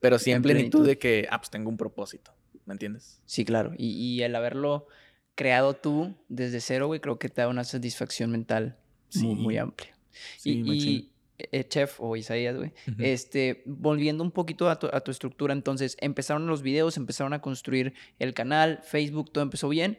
[0.00, 2.32] Pero sí en, plenitud, de que, ah, pues tengo un propósito,
[2.64, 3.20] ¿me entiendes?
[3.24, 3.72] Sí, claro.
[3.76, 4.86] Y, el haberlo
[5.34, 8.76] creado tú desde cero, güey, creo que te da una satisfacción mental
[9.14, 9.96] muy, muy amplia.
[10.38, 12.72] Sí, y, eh, chef o Isaías, güey.
[12.98, 18.32] Este, volviendo un poquito a tu, estructura, entonces empezaron los videos, empezaron a construir el
[18.32, 19.98] canal, Facebook, todo empezó bien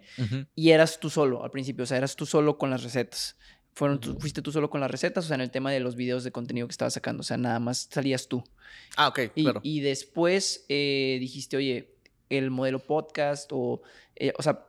[0.56, 3.38] y eras tú solo al principio, o sea, eras tú solo con las recetas.
[3.78, 6.24] Fueron fuiste tú solo con las recetas, o sea, en el tema de los videos
[6.24, 8.44] de contenido que estabas sacando, o sea, nada más salías tú.
[8.96, 9.60] Ah, ok, y, claro.
[9.62, 11.94] Y después eh, dijiste, oye,
[12.30, 13.84] el modelo podcast o,
[14.16, 14.66] eh, o sea,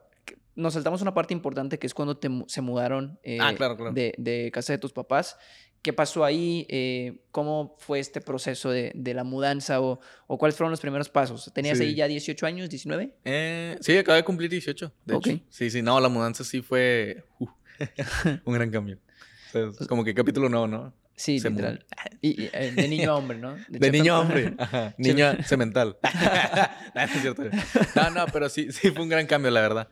[0.56, 3.54] nos saltamos una parte importante que es cuando te, se mudaron ah,
[3.94, 5.38] De, de, casa de tus papás
[5.82, 6.66] ¿Qué pasó ahí?
[6.68, 11.50] Eh, ¿Cómo fue este proceso de, la mudanza o, cuáles fueron los primeros pasos?
[11.54, 13.14] ¿Tenías ahí ya 18 años, 19?
[13.24, 15.40] Eh, sí, acabé de cumplir 18, de hecho.
[15.48, 17.46] Sí, sí, no, la mudanza sí fue uh,
[18.44, 18.98] un gran cambio.
[19.88, 20.94] como que capítulo nuevo, ¿no?
[21.16, 21.84] Sí, literal.
[22.20, 23.56] Y, eh, de niño a hombre, ¿no?
[23.68, 24.54] De, niño a hombre.
[24.58, 24.94] Ajá.
[24.98, 25.96] Niño cemental.
[26.94, 27.42] no, es cierto.
[27.94, 29.88] no, no, pero sí, sí fue un gran cambio, la verdad.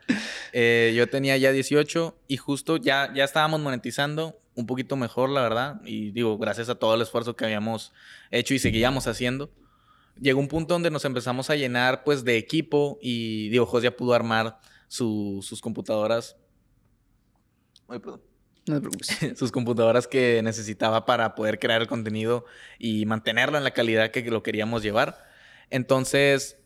[0.53, 5.81] yo tenía ya 18 y justo ya, ya estábamos monetizando un poquito mejor, la verdad.
[5.85, 7.93] Y digo, gracias a todo el esfuerzo que habíamos
[8.31, 9.53] hecho y seguíamos haciendo.
[10.21, 13.97] Llegó un punto donde nos empezamos a llenar pues de equipo y digo, Jos ya
[13.97, 14.59] pudo armar
[14.89, 16.37] sus computadoras.
[17.89, 18.23] Ay, perdón.
[18.67, 19.19] No te preocupes.
[19.39, 22.45] sus computadoras que necesitaba para poder crear el contenido
[22.79, 25.25] y mantenerlo en la calidad que lo queríamos llevar.
[25.71, 26.59] Entonces,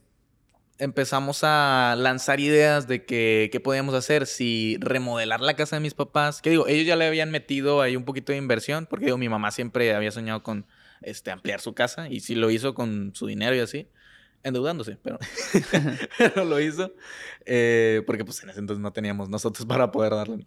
[0.81, 5.95] empezamos a lanzar ideas de que, qué podíamos hacer, si remodelar la casa de mis
[5.95, 9.19] papás, que digo, ellos ya le habían metido ahí un poquito de inversión, porque digo,
[9.19, 10.67] mi mamá siempre había soñado con
[11.03, 13.89] este, ampliar su casa y sí lo hizo con su dinero y así,
[14.43, 15.19] endeudándose, pero,
[16.19, 16.93] pero lo hizo,
[17.45, 20.45] eh, porque pues en ese entonces no teníamos nosotros para poder darle.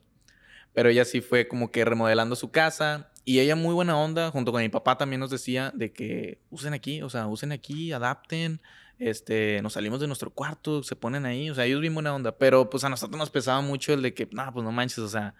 [0.73, 4.51] Pero ella sí fue como que remodelando su casa y ella muy buena onda, junto
[4.51, 8.61] con mi papá también nos decía de que usen aquí, o sea, usen aquí, adapten,
[8.99, 12.37] este, nos salimos de nuestro cuarto, se ponen ahí, o sea, ellos bien buena onda,
[12.37, 15.07] pero pues a nosotros nos pesaba mucho el de que, no, pues no manches, o
[15.07, 15.35] sea,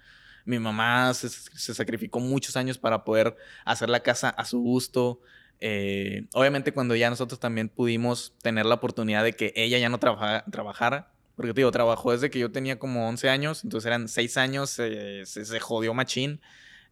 [0.45, 1.29] mi mamá se,
[1.73, 5.21] sacrificó muchos años para poder hacer la casa a su gusto.
[5.59, 9.99] Eh, obviamente cuando ya nosotros también pudimos tener la oportunidad de que ella ya no
[9.99, 14.38] trabajara, porque te digo, trabajó desde que yo tenía como 11 años, entonces eran 6
[14.38, 16.41] años, se, se, jodió machín.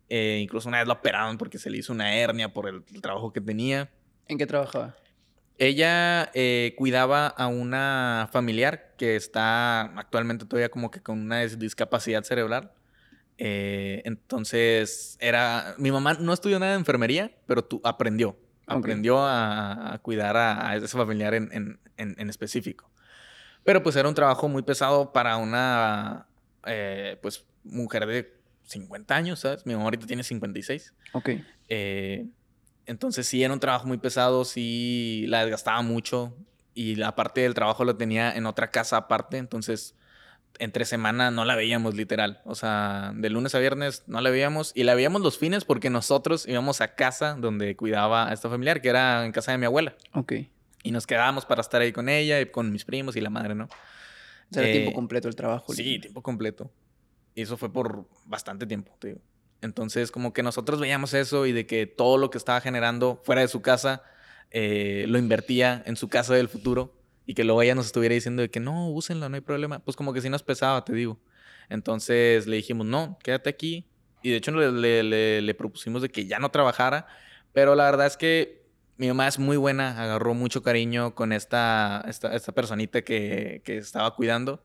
[0.09, 3.31] Eh, incluso una vez lo operaron porque se le hizo una hernia por el trabajo
[3.31, 3.89] que tenía.
[4.27, 4.95] ¿En qué trabajaba?
[5.57, 12.23] Ella eh, cuidaba a una familiar que está actualmente todavía como que con una discapacidad
[12.23, 12.71] cerebral.
[13.37, 15.75] Eh, entonces, era.
[15.77, 18.35] Mi mamá no estudió nada de enfermería, pero tú aprendió.
[18.65, 22.89] Aprendió a, cuidar a, ese familiar en, específico.
[23.64, 26.28] Pero pues era un trabajo muy pesado para una
[26.66, 28.34] eh, pues mujer de
[28.64, 29.66] 50 años, ¿sabes?
[29.66, 30.93] Mi mamá ahorita tiene 56.
[31.14, 31.30] Ok.
[31.69, 32.26] Eh,
[32.85, 36.35] entonces sí era un trabajo muy pesado, sí la desgastaba mucho
[36.73, 39.95] y la parte del trabajo lo tenía en otra casa aparte, entonces
[40.60, 44.72] entre semana no la veíamos literal, o sea, de lunes a viernes no la veíamos
[44.76, 48.81] y la veíamos los fines porque nosotros íbamos a casa donde cuidaba a esta familiar,
[48.81, 49.95] que era en casa de mi abuela.
[50.14, 50.34] Ok.
[50.84, 53.56] Y nos quedábamos para estar ahí con ella y con mis primos y la madre,
[53.56, 53.66] ¿no?
[53.66, 55.74] O sea, era tiempo eh, completo el trabajo.
[55.74, 56.72] Sí, tiempo completo.
[57.36, 59.22] Y eso fue por bastante tiempo, te digo.
[59.62, 63.41] Entonces, como que nosotros veíamos eso y de que todo lo que estaba generando fuera
[63.41, 64.03] de su casa
[64.49, 66.94] eh, lo invertía en su casa del futuro
[67.26, 69.80] y que luego ella nos estuviera diciendo de que no, úsenlo, no hay problema.
[69.80, 71.20] Pues como que sí nos pesaba, te digo.
[71.70, 73.88] Entonces le dijimos, no, quédate aquí.
[74.24, 77.08] Y de hecho le, le, propusimos de que ya no trabajara.
[77.53, 78.60] Pero la verdad es que
[78.97, 83.77] mi mamá es muy buena, agarró mucho cariño con esta, esta, esta personita que, que
[83.77, 84.63] estaba cuidando.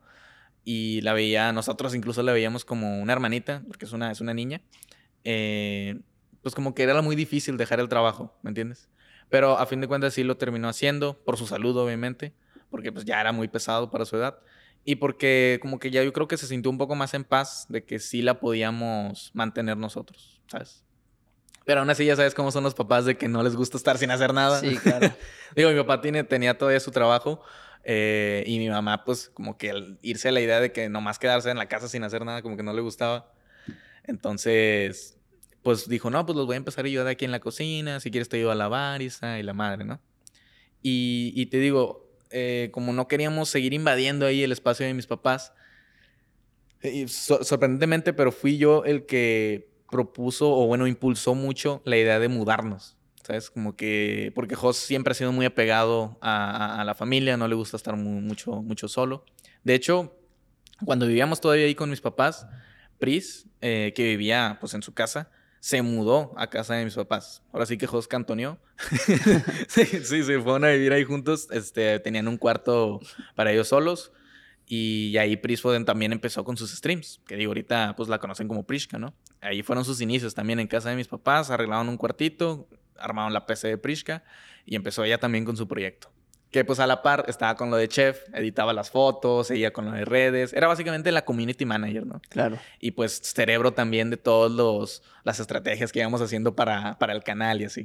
[0.64, 4.34] y la veía, nosotros incluso la veíamos como una hermanita, porque es una, es una
[4.34, 4.62] niña.
[5.24, 6.00] Eh,
[6.42, 8.88] pues como que era muy difícil dejar el trabajo, ¿me entiendes?
[9.28, 12.32] Pero a fin de cuentas sí lo terminó haciendo, por su salud obviamente,
[12.70, 14.38] porque pues ya era muy pesado para su edad.
[14.84, 17.66] Y porque como que ya yo creo que se sintió un poco más en paz
[17.68, 20.85] de que sí la podíamos mantener nosotros, ¿sabes?
[21.66, 23.98] Pero aún así ya sabes cómo son los papás de que no les gusta estar
[23.98, 24.60] sin hacer nada.
[24.60, 25.12] Sí, claro.
[25.56, 27.42] Digo, mi papá tiene, tenía todavía su trabajo
[27.82, 31.18] eh, y mi mamá pues como que al irse a la idea de que nomás
[31.18, 33.32] quedarse en la casa sin hacer nada como que no le gustaba.
[34.04, 35.18] Entonces,
[35.64, 38.12] pues dijo, no, pues los voy a empezar a ayudar aquí en la cocina, si
[38.12, 39.10] quieres te ayudo a lavar y
[39.42, 40.00] la madre, ¿no?
[40.82, 45.08] Y, y te digo, eh, como no queríamos seguir invadiendo ahí el espacio de mis
[45.08, 45.52] papás,
[46.80, 52.28] y sorprendentemente, pero fui yo el que propuso o bueno, impulsó mucho la idea de
[52.28, 52.96] mudarnos.
[53.22, 53.50] ¿Sabes?
[53.50, 57.56] Como que, porque Jos siempre ha sido muy apegado a, a, la familia, no le
[57.56, 59.24] gusta estar mucho, mucho solo.
[59.64, 60.16] De hecho,
[60.84, 62.46] cuando vivíamos todavía ahí con mis papás,
[62.98, 65.30] Pris, eh, que vivía pues en su casa,
[65.60, 67.42] se mudó a casa de mis papás.
[67.52, 68.58] Ahora sí que Jos cantoneó.
[69.68, 71.48] sí, sí, se fueron a vivir ahí juntos.
[71.50, 73.00] Este, tenían un cuarto
[73.34, 74.12] para ellos solos.
[74.68, 78.64] Y ahí Prisfoden también empezó con sus streams, que digo, ahorita pues la conocen como
[78.64, 79.14] Prishka, ¿no?
[79.40, 82.68] Ahí fueron sus inicios también en casa de mis papás, arreglaron un cuartito,
[82.98, 84.24] armaron la PC de Prishka
[84.64, 86.10] y empezó ella también con su proyecto.
[86.50, 89.84] Que pues a la par estaba con lo de chef, editaba las fotos, seguía con
[89.84, 92.20] lo de redes, era básicamente la community manager, ¿no?
[92.28, 92.58] Claro.
[92.80, 97.60] Y pues cerebro también de todas las estrategias que íbamos haciendo para, para el canal
[97.60, 97.84] y así.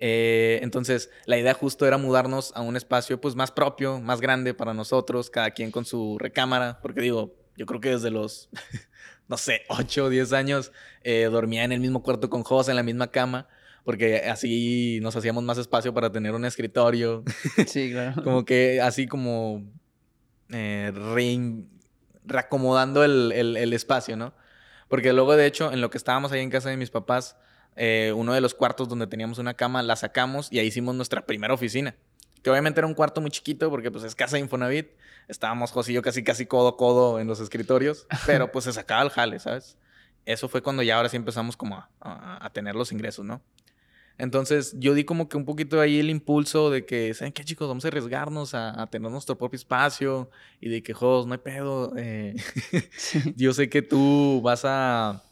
[0.00, 4.54] Eh, entonces, la idea justo era mudarnos a un espacio pues más propio, más grande
[4.54, 8.48] para nosotros, cada quien con su recámara, porque digo, yo creo que desde los,
[9.28, 10.72] no sé, 8 o 10 años
[11.02, 13.48] eh, dormía en el mismo cuarto con José, en la misma cama,
[13.84, 17.24] porque así nos hacíamos más espacio para tener un escritorio.
[17.66, 18.22] Sí, claro.
[18.24, 19.64] como que así como
[20.50, 20.92] eh,
[22.24, 24.34] reacomodando el, el, el espacio, ¿no?
[24.88, 27.36] Porque luego, de hecho, en lo que estábamos ahí en casa de mis papás,
[27.76, 31.26] eh, uno de los cuartos donde teníamos una cama, la sacamos y ahí hicimos nuestra
[31.26, 31.94] primera oficina.
[32.42, 34.88] Que obviamente era un cuarto muy chiquito porque pues es casa de Infonavit.
[35.28, 38.72] Estábamos José y yo casi casi codo a codo en los escritorios, pero pues se
[38.72, 39.76] sacaba el jale, ¿sabes?
[40.24, 43.40] Eso fue cuando ya ahora sí empezamos como a, tener los ingresos, ¿no?
[44.18, 47.68] Entonces yo di como que un poquito ahí el impulso de que, ¿saben qué chicos?
[47.68, 50.28] Vamos a arriesgarnos a, tener nuestro propio espacio
[50.60, 51.92] y de que, Jos, no hay pedo.
[51.96, 52.34] Eh,
[53.36, 55.22] yo sé que tú vas a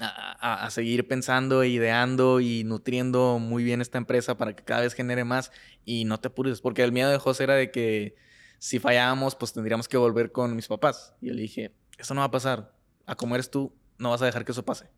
[0.00, 4.94] a, seguir pensando, e ideando y nutriendo muy bien esta empresa para que cada vez
[4.94, 5.52] genere más
[5.84, 8.16] y no te apures, porque el miedo de José era de que
[8.58, 11.14] si fallábamos, pues tendríamos que volver con mis papás.
[11.20, 12.74] Y yo le dije, eso no va a pasar,
[13.06, 14.90] a como eres tú, no vas a dejar que eso pase.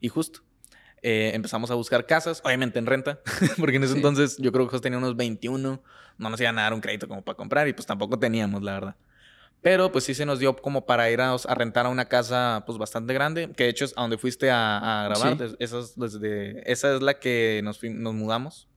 [0.00, 0.40] Y justo,
[1.02, 3.20] eh, empezamos a buscar casas, obviamente en renta,
[3.58, 5.82] porque en ese entonces yo creo que José tenía unos 21,
[6.18, 8.72] no nos iban a dar un crédito como para comprar y pues tampoco teníamos, la
[8.72, 8.96] verdad.
[9.64, 12.76] Pero pues sí se nos dio como para ir a, rentar a una casa pues
[12.76, 15.54] bastante grande, que de hecho es a donde fuiste a, grabar.
[15.58, 18.68] Esa, es desde, esa es la que nos, nos mudamos.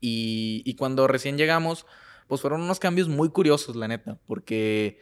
[0.00, 1.84] Y, y, cuando recién llegamos,
[2.26, 4.98] pues fueron unos cambios muy curiosos, la neta, porque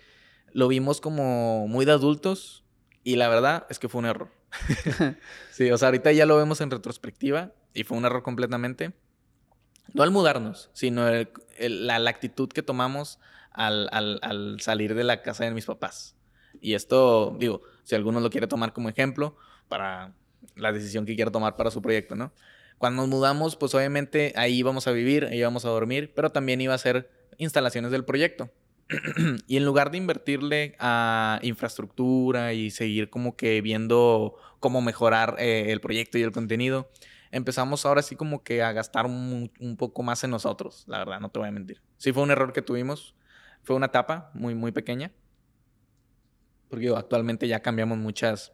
[0.53, 2.65] lo vimos como muy de adultos
[3.05, 4.33] y la verdad es que fue un error.
[5.53, 8.93] sí, o sea, ahorita ya lo vemos en retrospectiva y fue un error completamente.
[9.95, 13.21] No al mudarnos, sino la, la actitud que tomamos
[13.53, 16.17] al, al, salir de la casa de mis papás.
[16.61, 19.37] Y esto, digo, si alguno lo quiere tomar como ejemplo
[19.69, 20.13] para
[20.57, 22.33] la decisión que quiera tomar para su proyecto, ¿no?
[22.79, 26.61] Cuando nos mudamos, pues obviamente ahí íbamos a vivir, ahí íbamos a dormir, pero también
[26.61, 28.51] iba a ser instalaciones del proyecto.
[29.47, 35.67] y en lugar de invertirle a infraestructura y seguir como que viendo cómo mejorar eh,
[35.69, 36.91] el proyecto y el contenido,
[37.31, 41.21] empezamos ahora sí como que a gastar un, un, poco más en nosotros, la verdad,
[41.21, 41.81] no te voy a mentir.
[41.99, 43.15] Sí fue un error que tuvimos,
[43.63, 45.13] fue una etapa muy, muy pequeña.
[46.69, 48.53] Porque actualmente ya cambiamos muchas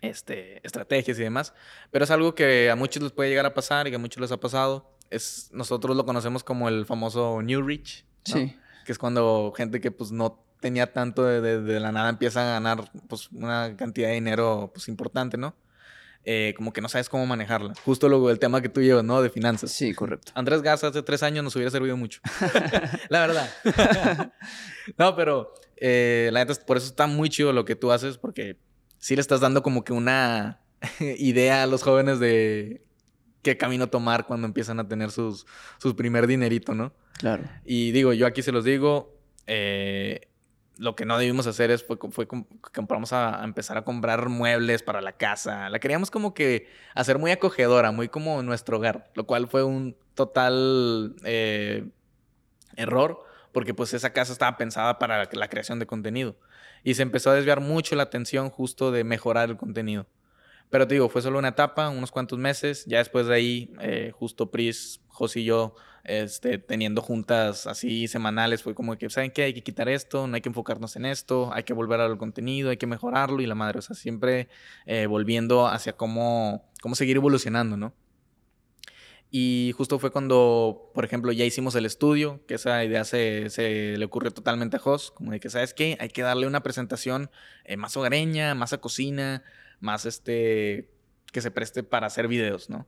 [0.00, 1.54] este, estrategias y demás.
[1.90, 4.20] Pero es algo que a muchos les puede llegar a pasar y que a muchos
[4.20, 4.90] les ha pasado.
[5.10, 8.06] Es, nosotros lo conocemos como el famoso New Rich.
[8.24, 8.56] Sí.
[8.84, 12.52] Que es cuando gente que pues no tenía tanto de, de, la nada empieza a
[12.54, 15.54] ganar pues una cantidad de dinero pues importante, ¿no?
[16.28, 17.74] Eh, como que no sabes cómo manejarla.
[17.84, 19.22] Justo luego el tema que tú llevas, ¿no?
[19.22, 19.70] De finanzas.
[19.70, 20.32] Sí, correcto.
[20.34, 22.20] Andrés Gas hace tres años nos hubiera servido mucho.
[23.08, 23.48] la verdad.
[24.98, 28.58] no, pero eh, la neta, por eso está muy chido lo que tú haces, porque
[28.98, 30.58] sí le estás dando como que una
[31.00, 32.82] idea a los jóvenes de
[33.42, 35.46] qué camino tomar cuando empiezan a tener sus,
[35.78, 36.92] sus primer dinerito, ¿no?
[37.18, 37.44] Claro.
[37.64, 39.16] Y digo, yo aquí se los digo,
[39.46, 40.28] eh,
[40.78, 45.00] lo que no debimos hacer es fue, fue compramos a, empezar a comprar muebles para
[45.00, 45.70] la casa.
[45.70, 49.96] La queríamos como que hacer muy acogedora, muy como nuestro hogar, lo cual fue un
[50.14, 51.88] total eh,
[52.76, 56.36] error porque pues esa casa estaba pensada para la creación de contenido.
[56.84, 60.06] Y se empezó a desviar mucho la atención justo de mejorar el contenido.
[60.68, 62.84] Pero te digo, fue solo una etapa, unos cuantos meses.
[62.86, 65.74] Ya después de ahí, eh, justo Pris, José y yo,
[66.06, 69.44] este, teniendo juntas así semanales, fue como que, ¿saben qué?
[69.44, 72.70] Hay que quitar esto, no hay que enfocarnos en esto, hay que volver al contenido,
[72.70, 74.48] hay que mejorarlo y la madre, o sea, siempre
[74.86, 77.92] eh, volviendo hacia cómo, cómo seguir evolucionando, ¿no?
[79.30, 83.96] Y justo fue cuando, por ejemplo, ya hicimos el estudio, que esa idea se, se
[83.98, 85.96] le ocurrió totalmente a Jos, como de que, ¿sabes qué?
[86.00, 87.30] Hay que darle una presentación
[87.64, 89.42] eh, más hogareña, más a cocina,
[89.80, 90.88] más este,
[91.32, 92.86] que se preste para hacer videos, ¿no?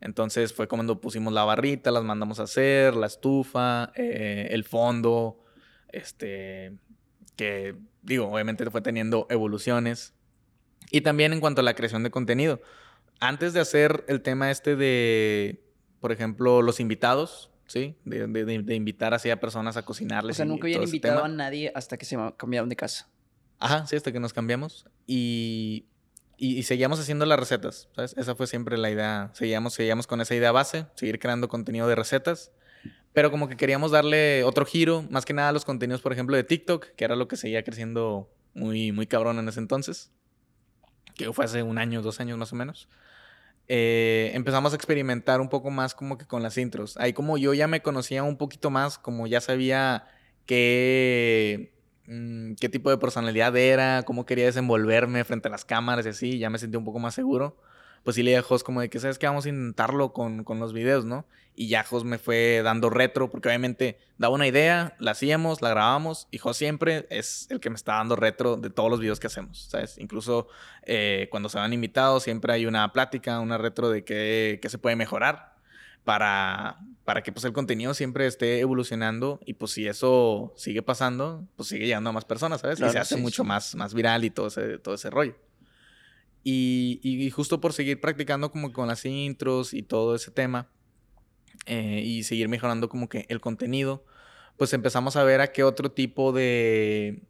[0.00, 5.44] Entonces fue cuando pusimos la barrita, las mandamos a hacer, la estufa, eh, el fondo,
[5.88, 6.76] este,
[7.36, 10.14] que digo, obviamente fue teniendo evoluciones.
[10.90, 12.60] Y también en cuanto a la creación de contenido.
[13.18, 15.64] Antes de hacer el tema este de,
[16.00, 17.96] por ejemplo, los invitados, ¿sí?
[18.04, 20.36] De, de, invitar así a personas a cocinarles.
[20.36, 23.08] O sea, nunca habían invitado a nadie hasta que se cambiaron de casa.
[23.58, 24.86] Ajá, sí, hasta que nos cambiamos.
[25.06, 25.86] Y
[26.38, 28.14] y, seguíamos haciendo las recetas, ¿sabes?
[28.18, 29.30] Esa fue siempre la idea.
[29.32, 32.52] Seguíamos, seguíamos con esa idea base, seguir creando contenido de recetas.
[33.14, 36.36] Pero como que queríamos darle otro giro, más que nada a los contenidos, por ejemplo,
[36.36, 40.12] de TikTok, que era lo que seguía creciendo muy, muy cabrón en ese entonces.
[41.14, 42.88] Que fue hace un año, dos años más o menos.
[43.68, 46.98] Eh, empezamos a experimentar un poco más como que con las intros.
[46.98, 50.06] Ahí como yo ya me conocía un poquito más, como ya sabía
[50.44, 51.75] que
[52.06, 56.38] Mm, qué tipo de personalidad era, cómo quería desenvolverme frente a las cámaras y así,
[56.38, 57.56] ya me sentí un poco más seguro.
[58.04, 59.26] Pues sí le dije a Jos como de que, ¿sabes qué?
[59.26, 61.26] Vamos a intentarlo con, con los videos, ¿no?
[61.56, 65.70] Y ya Jos me fue dando retro, porque obviamente daba una idea, la hacíamos, la
[65.70, 69.18] grabábamos, y Jos siempre es el que me está dando retro de todos los videos
[69.18, 69.98] que hacemos, ¿sabes?
[69.98, 70.46] Incluso
[70.84, 74.78] eh, cuando se van invitados, siempre hay una plática, una retro de qué, qué se
[74.78, 75.55] puede mejorar
[76.06, 81.48] para, para que pues el contenido siempre esté evolucionando y pues si eso sigue pasando,
[81.56, 82.78] pues sigue llegando a más personas, ¿sabes?
[82.78, 85.34] y se hace mucho Más, más viral y todo ese, todo ese rollo.
[86.44, 90.68] Y, y, justo por seguir practicando como con las intros y todo ese tema
[91.66, 94.04] eh, y seguir mejorando como que el contenido,
[94.56, 97.24] pues empezamos a ver a qué otro tipo de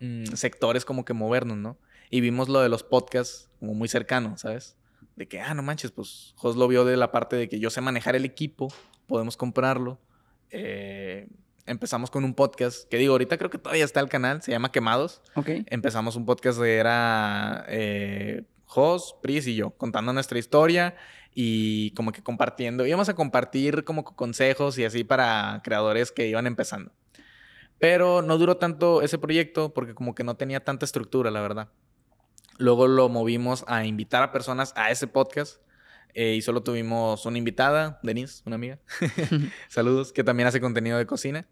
[0.00, 1.76] mm, sectores como que movernos, ¿no?
[2.08, 4.78] Y vimos lo de los podcasts como muy cercano, ¿sabes?
[5.22, 7.70] De que, ah, no manches, pues Jos lo vio de la parte de que yo
[7.70, 8.68] sé manejar el equipo,
[9.06, 10.00] podemos comprarlo.
[10.50, 11.28] Eh,
[11.64, 14.72] empezamos con un podcast, que digo, ahorita creo que todavía está el canal, se llama
[14.72, 15.22] Quemados.
[15.36, 15.48] Ok.
[15.66, 20.96] Empezamos un podcast de era eh, Jos, Pris y yo, contando nuestra historia
[21.32, 22.84] y como que compartiendo.
[22.84, 26.90] Íbamos a compartir como consejos y así para creadores que iban empezando.
[27.78, 31.68] Pero no duró tanto ese proyecto porque como que no tenía tanta estructura, la verdad.
[32.58, 35.60] Luego lo movimos a invitar a personas a ese podcast.
[36.14, 38.78] Eh, y solo tuvimos una invitada, Denise, una amiga.
[39.68, 41.46] Saludos, que también hace contenido de cocina.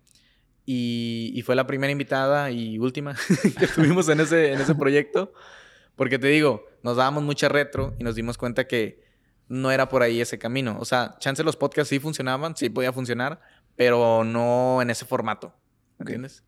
[0.66, 3.16] Y, y, fue la primera invitada y última
[3.58, 5.32] que tuvimos en ese, en ese proyecto.
[5.96, 9.02] Porque te digo, nos dábamos mucha retro y nos dimos cuenta que
[9.48, 10.76] no era por ahí ese camino.
[10.78, 13.40] O sea, chance los podcasts sí funcionaban, sí podía funcionar,
[13.76, 15.54] pero no en ese formato.
[15.98, 16.44] ¿Entiendes?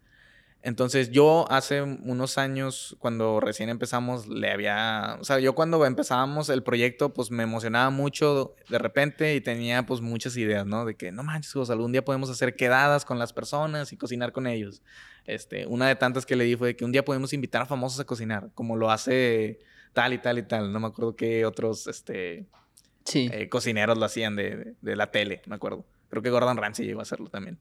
[0.65, 6.49] Entonces yo hace unos años, cuando recién empezamos, le había, o sea, yo cuando empezábamos
[6.51, 10.85] el proyecto, pues me emocionaba mucho de repente y tenía pues muchas ideas, ¿no?
[10.85, 14.31] De que, no manches, pues algún día podemos hacer quedadas con las personas y cocinar
[14.31, 14.83] con ellos.
[15.25, 17.67] Este, una de tantas que le di fue de que un día podemos invitar a
[17.67, 19.59] famosos a cocinar, como lo hace
[19.93, 20.73] tal y tal y tal.
[20.73, 22.47] No me acuerdo qué otros, este,
[23.05, 23.29] sí.
[23.33, 25.85] Eh, cocineros lo hacían de, de, la tele, me acuerdo.
[26.09, 27.59] Creo que Gordon Ramsay iba a hacerlo también.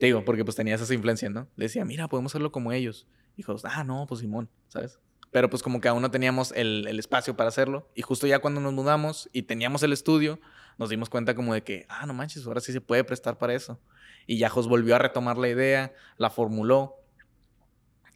[0.00, 1.46] Te digo, porque pues tenía esas influencias, ¿no?
[1.56, 3.06] Le decía, mira, podemos hacerlo como ellos.
[3.36, 4.98] Hijos, ah, no, pues Simón, ¿sabes?
[5.30, 7.86] Pero pues como que aún no teníamos el, el, espacio para hacerlo.
[7.94, 10.40] Y justo ya cuando nos mudamos y teníamos el estudio,
[10.78, 13.52] nos dimos cuenta como de que, ah, no manches, ahora sí se puede prestar para
[13.52, 13.78] eso.
[14.26, 16.96] Y ya Jos volvió a retomar la idea, la formuló.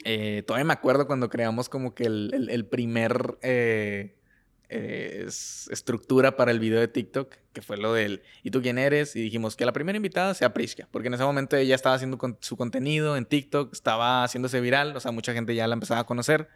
[0.07, 4.17] Eh, todavía me acuerdo cuando creamos como que el, el, el primer eh,
[4.75, 9.17] estructura para el video de TikTok, que fue lo del ¿y tú quién eres?
[9.17, 12.19] Y dijimos que la primera invitada sea Priska, porque en ese momento ella estaba haciendo
[12.41, 16.05] su contenido en TikTok, estaba haciéndose viral, o sea, mucha gente ya la empezaba a
[16.05, 16.49] conocer.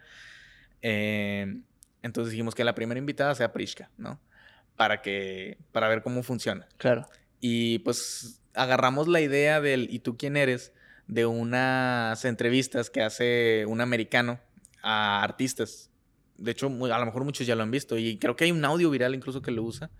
[0.81, 1.61] Eh,
[2.01, 4.19] entonces dijimos que la primera invitada sea Priska, ¿no?
[4.75, 6.67] Para que para ver cómo funciona.
[6.77, 7.07] Claro.
[7.39, 10.73] Y pues agarramos la idea del ¿y tú quién eres?
[11.09, 14.39] de unas entrevistas que hace un americano
[14.83, 15.89] a artistas
[16.39, 18.63] de hecho, a lo mejor muchos ya lo han visto y creo que hay un
[18.65, 19.91] audio viral incluso que lo usa,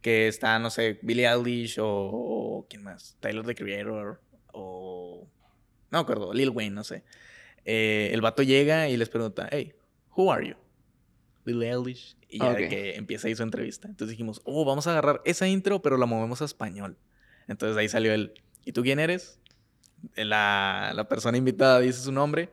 [0.00, 3.16] que está, no sé, Billie Eilish o, ¿quién más?
[3.20, 4.20] Tyler the Creator
[4.52, 5.28] o...
[5.90, 7.02] No me acuerdo, Lil Wayne, no sé.
[7.64, 9.74] Eh, el vato llega y les pregunta, hey,
[10.14, 10.54] who are you?
[11.44, 12.16] Billie Eilish.
[12.28, 13.88] Y ya que empieza ahí su entrevista.
[13.88, 16.98] Entonces dijimos, oh, vamos a agarrar esa intro, pero la movemos a español.
[17.46, 18.34] Entonces ahí salió el,
[18.64, 19.40] ¿y tú quién eres?
[20.14, 22.50] la, la persona invitada dice su nombre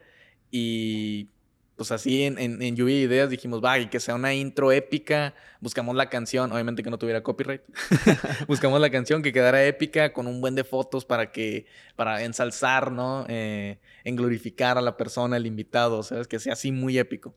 [0.50, 1.30] y
[1.76, 4.72] pues así en, en, en lluvia de ideas dijimos, va, y que sea una intro
[4.72, 5.36] épica.
[5.60, 7.62] Buscamos la canción, obviamente que no tuviera copyright.
[8.48, 11.66] Buscamos la canción que quedara épica con un buen de fotos para que,
[11.96, 13.26] para ensalzar, ¿no?
[13.28, 16.28] Eh, en glorificar a la persona, el invitado, ¿sabes?
[16.28, 17.36] Que sea así muy épico.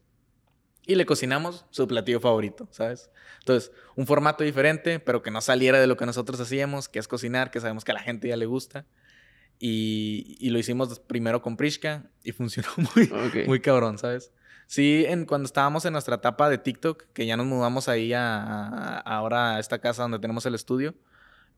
[0.86, 3.10] Y le cocinamos su platillo favorito, ¿sabes?
[3.40, 7.08] Entonces, un formato diferente, pero que no saliera de lo que nosotros hacíamos, que es
[7.08, 8.86] cocinar, que sabemos que a la gente ya le gusta.
[9.60, 13.10] Y, y, lo hicimos primero con Prishka y funcionó muy,
[13.46, 14.30] muy cabrón, ¿sabes?
[14.66, 18.42] Sí, en, cuando estábamos en nuestra etapa de TikTok, que ya nos mudamos ahí a,
[18.42, 20.94] a ahora a esta casa donde tenemos el estudio,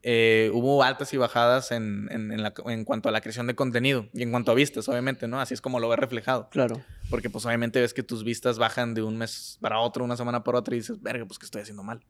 [0.02, 3.54] eh, hubo altas y bajadas en, en, en, la, en, cuanto a la creación de
[3.54, 5.40] contenido y en cuanto a vistas, obviamente, ¿no?
[5.40, 6.48] Así es como lo ves reflejado.
[6.50, 6.80] Claro.
[7.10, 10.42] Porque pues obviamente ves que tus vistas bajan de un mes para otro, una semana
[10.42, 12.00] para otra y dices, verga, pues que estoy haciendo mal.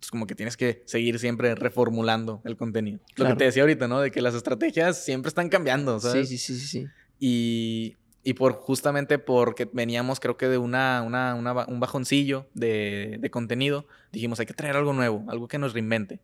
[0.00, 3.00] Entonces, como que tienes que seguir siempre reformulando el contenido.
[3.14, 3.32] Claro.
[3.32, 4.00] Lo que te decía ahorita, ¿no?
[4.00, 6.26] De que las estrategias siempre están cambiando, ¿sabes?
[6.26, 6.86] Sí, sí, sí, sí.
[7.18, 13.18] Y, y por justamente porque veníamos, creo que de una, una, una un bajoncillo de,
[13.20, 16.22] de, contenido, dijimos, hay que traer algo nuevo, algo que nos reinvente.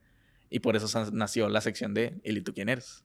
[0.49, 3.05] Y por eso nació la sección de ¿Y tú quién eres?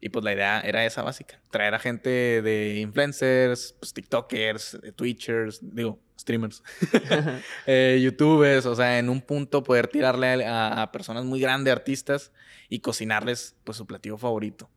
[0.00, 5.58] Y pues la idea era esa básica, traer a gente de influencers, pues TikTokers, Twitchers,
[5.60, 6.62] digo, streamers,
[7.66, 12.30] eh, youtubers, o sea, en un punto poder tirarle a, a, personas muy grandes, artistas,
[12.68, 14.70] y cocinarles pues su platillo favorito.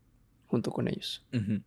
[0.48, 1.26] Junto con ellos.
[1.34, 1.64] Uh -huh.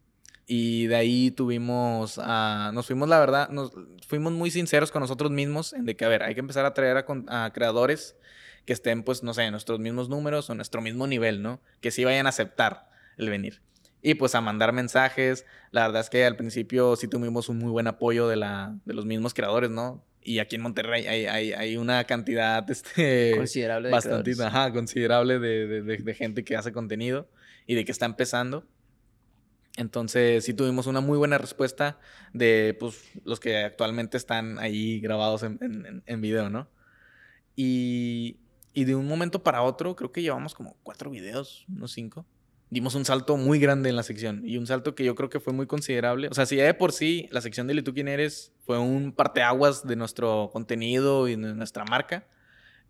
[0.47, 3.73] Y de ahí tuvimos, uh, nos fuimos, la verdad, nos
[4.07, 6.75] fuimos muy sinceros con nosotros mismos en de que, a ver, hay que empezar a
[6.75, 8.17] traer a, a creadores
[8.67, 11.61] que estén, pues, no sé, en nuestros mismos números o nuestro mismo nivel, ¿no?
[11.81, 13.63] Que sí vayan a aceptar el venir.
[14.03, 15.47] Y pues a mandar mensajes.
[15.71, 18.93] La verdad es que al principio sí tuvimos un muy buen apoyo de, la, de
[18.93, 20.05] los mismos creadores, ¿no?
[20.21, 25.39] Y aquí en Monterrey hay, hay, hay una cantidad este, considerable, de bastante, ajá, considerable
[25.39, 27.31] de, de, de, gente que hace contenido
[27.67, 28.67] y de que está empezando.
[29.77, 31.99] Entonces sí tuvimos una muy buena respuesta
[32.33, 36.69] de pues, los que actualmente están ahí grabados en, en, en video, ¿no?
[37.57, 38.39] Y,
[38.75, 42.27] y de un momento para otro, creo que llevamos como cuatro videos, unos cinco
[42.75, 45.39] dimos un salto muy grande en la sección y un salto que yo creo que
[45.39, 46.27] fue muy considerable.
[46.29, 48.53] O sea, si ya de por sí la sección de ¿Y tú quién eres?
[48.67, 52.27] fue un parteaguas de nuestro contenido y de nuestra marca,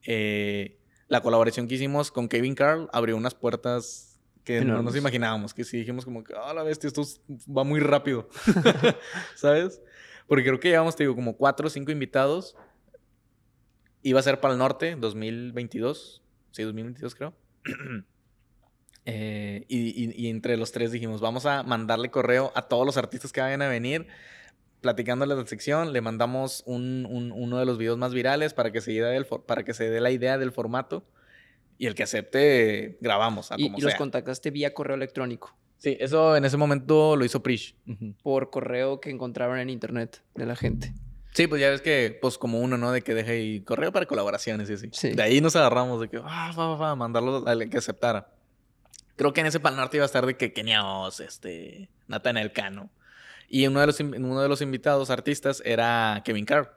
[0.06, 0.78] eh,
[1.08, 4.76] la colaboración que hicimos con Kevin Carl abrió unas puertas que Enormes.
[4.76, 7.02] no nos imaginábamos, que sí dijimos como que, ah, oh, la bestia, esto
[7.46, 8.30] va muy rápido,
[9.34, 9.82] ¿sabes?
[10.26, 12.56] Porque creo que llevamos, te digo, como cuatro o cinco invitados.
[14.02, 17.34] Iba a ser para el norte, 2022, sí, 2022 creo.
[19.06, 22.96] Eh, y, y, y, entre los tres dijimos, vamos a mandarle correo a todos los
[22.96, 24.06] artistas que vayan a venir,
[24.80, 28.80] platicándoles la sección, le mandamos un, un, uno de los videos más virales para que,
[28.80, 31.04] se dé para que se dé la idea del formato
[31.76, 33.50] y el que acepte, grabamos.
[33.56, 35.54] y, y los contactaste vía correo electrónico.
[35.78, 37.76] Sí, eso en ese momento lo hizo Prish.
[37.86, 38.14] Uh -huh.
[38.22, 40.94] Por correo que encontraron en internet de la gente.
[41.34, 42.92] Sí, pues ya ves que, pues como uno, ¿no?
[42.92, 44.88] De que deje ahí correo para colaboraciones y así.
[44.92, 45.10] Sí.
[45.10, 48.33] De ahí nos agarramos de que, ah, va, va, va, mandarlo al que aceptara.
[49.16, 52.90] Creo que en ese Pal Norte iba a estar de que Keniaos, este, Nathaniel Cano.
[53.48, 56.74] Y uno de, los, uno de los invitados artistas era Kevin Carr.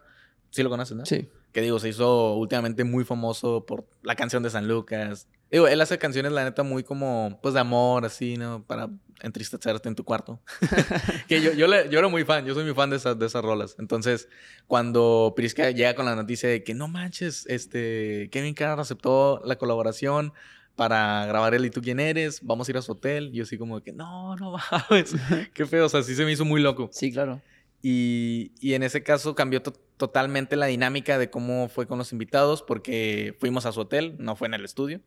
[0.50, 1.06] Sí lo conoces, ¿no?
[1.06, 1.30] Sí.
[1.52, 5.28] Que digo, se hizo últimamente muy famoso por la canción de San Lucas.
[5.50, 8.64] Digo, él hace canciones, la neta, muy como, pues, de amor, así, ¿no?
[8.66, 8.90] Para
[9.22, 10.40] entristecerte en tu cuarto.
[11.28, 13.26] que yo, yo, le, yo era muy fan, yo soy muy fan de esas, de
[13.26, 13.76] esas rolas.
[13.80, 14.28] Entonces,
[14.68, 19.58] cuando Prisca llega con la noticia de que, no manches, este, Kevin Carr aceptó la
[19.58, 20.34] colaboración,
[20.78, 22.40] para grabar el ¿Y tú quién eres?
[22.42, 23.32] Vamos a ir a su hotel.
[23.34, 25.14] Y yo así como de que, no, no mames.
[25.54, 26.90] Qué feo, o sea, sí se me hizo muy loco.
[26.94, 27.42] Sí, claro.
[27.82, 32.12] Y, y en ese caso cambió to totalmente la dinámica de cómo fue con los
[32.12, 35.02] invitados porque fuimos a su hotel, no fue en el estudio.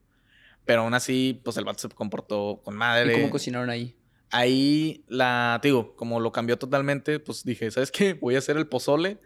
[0.64, 3.12] Pero aún así, pues el vato se comportó con madre.
[3.12, 3.94] ¿Y cómo cocinaron ahí?
[4.30, 8.14] Ahí, la, digo, como lo cambió totalmente, pues dije, ¿sabes qué?
[8.14, 9.18] Voy a hacer el pozole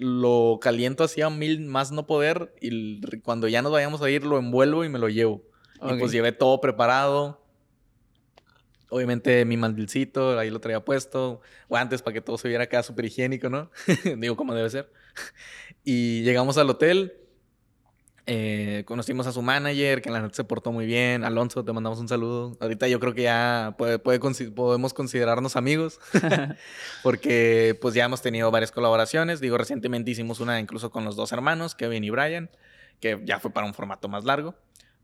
[0.00, 4.24] lo caliento así a mil más no poder y cuando ya nos vayamos a ir
[4.24, 5.42] lo envuelvo y me lo llevo.
[5.80, 5.96] Okay.
[5.96, 7.40] Y pues llevé todo preparado.
[8.90, 11.40] Obviamente mi mandilcito, ahí lo traía puesto.
[11.68, 13.70] Guantes para que todo se viera acá súper higiénico, ¿no?
[14.18, 14.92] Digo, como debe ser.
[15.84, 17.14] y llegamos al hotel.
[18.26, 21.24] Eh, conocimos a su manager, que en la noche se portó muy bien.
[21.24, 22.56] Alonso, te mandamos un saludo.
[22.60, 24.20] Ahorita yo creo que ya puede, puede,
[24.50, 25.98] podemos considerarnos amigos.
[27.02, 29.40] porque pues ya hemos tenido varias colaboraciones.
[29.40, 32.50] Digo, recientemente hicimos una incluso con los dos hermanos, Kevin y Brian,
[33.00, 34.54] que ya fue para un formato más largo.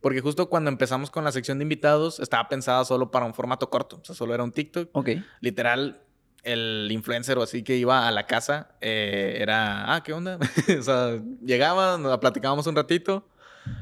[0.01, 3.71] Porque justo cuando empezamos con la sección de invitados, estaba pensada solo para un formato
[3.71, 3.97] corto.
[4.01, 4.91] O sea, solo era un TikTok.
[4.93, 5.11] Ok.
[5.41, 6.03] Literal,
[6.43, 10.39] el influencer o así que iba a la casa eh, era, ah, ¿qué onda?
[10.79, 13.27] o sea, llegaba, nos platicábamos un ratito,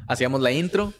[0.09, 0.93] hacíamos la intro.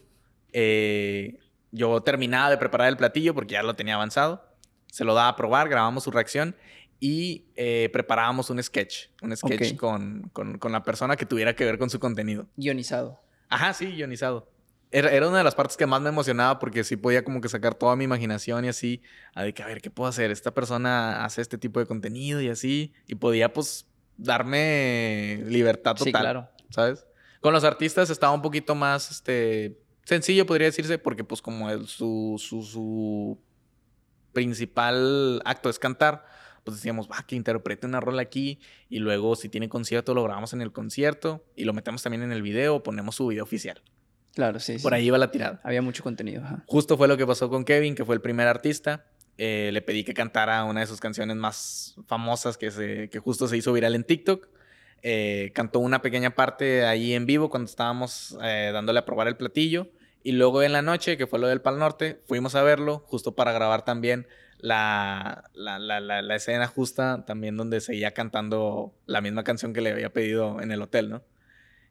[0.53, 1.39] Eh,
[1.71, 4.45] yo terminaba de preparar el platillo porque ya lo tenía avanzado.
[4.87, 6.55] se lo daba a probar, grabamos su reacción
[7.01, 9.79] y eh, preparábamos un sketch, un sketch Ok.
[9.79, 12.47] con, con, con la persona que tuviera que ver con su contenido.
[12.57, 13.21] Guionizado.
[13.49, 14.49] Ajá, sí, guionizado.
[14.97, 17.49] Era, era una de las partes que más me emocionaba porque sí podía como que
[17.49, 19.03] sacar toda mi imaginación y así,
[19.35, 20.31] a de que a ver, ¿qué puedo hacer?
[20.31, 26.05] Esta persona hace este tipo de contenido y así, y podía pues darme libertad total.
[26.07, 26.49] Sí, claro.
[26.71, 27.07] ¿Sabes?
[27.41, 31.89] Con los artistas estaba un poquito más, este, sencillo podría decirse, porque pues como el-
[31.89, 33.41] su, su, su
[34.33, 36.25] principal acto es cantar,
[36.63, 40.53] pues decíamos, va, que interprete una rola aquí y luego si tiene concierto lo grabamos
[40.53, 43.83] en el concierto y lo metemos también en el video, ponemos su video oficial.
[44.35, 44.79] Claro, sí.
[44.79, 44.97] Por sí.
[44.97, 45.61] ahí iba la tirada.
[45.63, 46.43] Había mucho contenido.
[46.43, 46.65] Ajá.
[46.67, 49.07] Justo fue lo que pasó con Kevin, que fue el primer artista.
[49.39, 53.49] Eh, le pedí que cantara una de sus canciones más famosas que, se, que justo
[53.49, 54.49] se hizo viral en TikTok.
[55.03, 59.37] Eh, cantó una pequeña parte ahí en vivo cuando estábamos eh, dándole a probar el
[59.37, 59.89] platillo.
[60.23, 63.35] Y luego en la noche, que fue lo del Pal Norte, fuimos a verlo justo
[63.35, 64.27] para grabar también
[64.59, 69.83] la, la, la, la, la escena justa, también donde seguía cantando la misma canción que
[69.83, 71.23] le había pedido en el hotel, ¿no?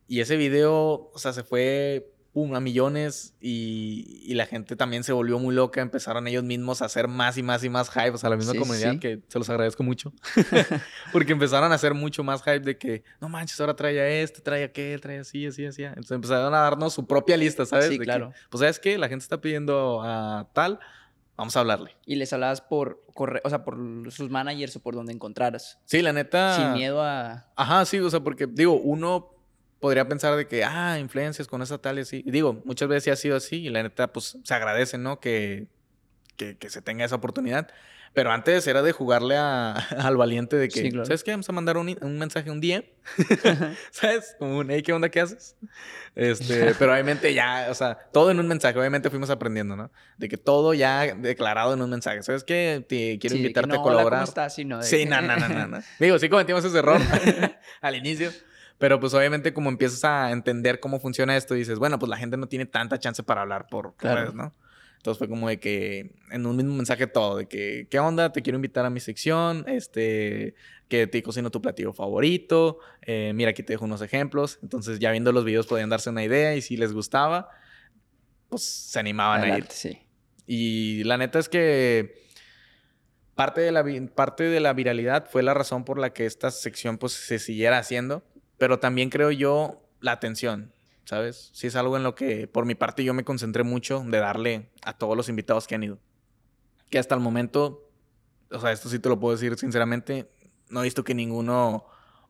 [0.08, 5.04] Y ese video, o sea, se fue pum, a millones y, y la gente también
[5.04, 5.82] se volvió muy loca.
[5.82, 8.10] Empezaron ellos mismos a hacer más y más y más hype.
[8.10, 9.00] O sea, la misma Sí, comunidad sí.
[9.00, 10.12] que se los agradezco mucho.
[11.12, 14.42] Porque empezaron a hacer mucho más hype de que, no manches, ahora trae a este,
[14.42, 15.84] trae a aquel, trae así, así, así.
[15.84, 17.86] Entonces empezaron a darnos su propia lista, ¿sabes?
[17.86, 18.32] Sí, De que, claro.
[18.50, 18.98] pues, ¿sabes qué?
[18.98, 20.80] La gente está pidiendo a tal,
[21.38, 21.96] vamos a hablarle.
[22.06, 23.78] Y les hablabas por correo, o sea, por
[24.12, 25.80] sus managers o por donde encontraras.
[25.86, 26.56] Sí, la neta.
[26.58, 27.46] Sin miedo a.
[27.56, 29.33] Ajá, sí, o sea, porque digo, uno
[29.84, 32.24] podría pensar de que, ah, influencias con esa tal y así.
[32.26, 35.20] Y digo, muchas veces sí ha sido así y la neta, pues se agradece, ¿no?
[35.20, 35.68] Que,
[36.38, 37.68] que, que se tenga esa oportunidad.
[38.14, 41.06] Pero antes era de jugarle a- al valiente de que, Sí, claro.
[41.06, 41.32] ¿sabes qué?
[41.32, 42.86] Vamos a mandar un, un mensaje un día.
[43.92, 44.36] ¿Sabes?
[44.40, 45.10] Como un, hey, ¿qué onda?
[45.10, 45.58] ¿Qué haces?
[46.16, 48.80] Este, pero obviamente ya, o sea, todo en un mensaje.
[48.80, 49.92] Obviamente fuimos aprendiendo, ¿no?
[50.18, 52.24] De que todo ya declarado en un mensaje.
[52.24, 52.86] ¿Sabes qué?
[52.88, 54.20] Te quiero Sí, invitarte no, a hola, colaborar.
[54.22, 54.56] ¿cómo estás?
[54.56, 55.80] Sí, no, de Sí, que- no, no, no, no, no.
[56.00, 57.02] Digo, sí cometimos ese error
[57.82, 58.32] al inicio.
[58.78, 62.38] Pero pues obviamente como empiezas a entender cómo funciona esto, dices, bueno, pues la gente
[62.38, 64.22] no tiene tanta chance para hablar por Claro.
[64.22, 64.54] redes, ¿no?
[64.98, 68.32] Entonces fue como de que en un mismo mensaje todo, de que, ¿qué onda?
[68.32, 70.56] Te quiero invitar a mi sección, este,
[70.88, 74.60] que te cocino tu platillo favorito, eh, mira, aquí te dejo unos ejemplos.
[74.64, 77.50] Entonces ya viendo los videos podían darse una idea y si les gustaba,
[78.48, 79.52] pues se animaban a ir.
[79.54, 80.00] Adelante, sí.
[80.48, 82.24] Y la neta es que
[83.36, 83.84] parte de, la,
[84.16, 87.78] parte de la viralidad fue la razón por la que esta sección pues se siguiera
[87.78, 88.24] haciendo,
[88.58, 90.72] pero también creo yo la atención,
[91.06, 91.50] ¿sabes?
[91.54, 94.70] Sí es algo en lo que por mi parte yo me concentré mucho de darle
[94.84, 96.00] a todos los invitados que han ido.
[96.90, 97.90] Que hasta el momento,
[98.52, 100.30] o sea, esto sí te lo puedo decir sinceramente,
[100.70, 101.86] no he visto que ninguno,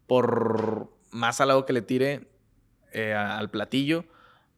[0.08, 2.28] por más al lado que le tire
[2.92, 4.06] eh, al platillo,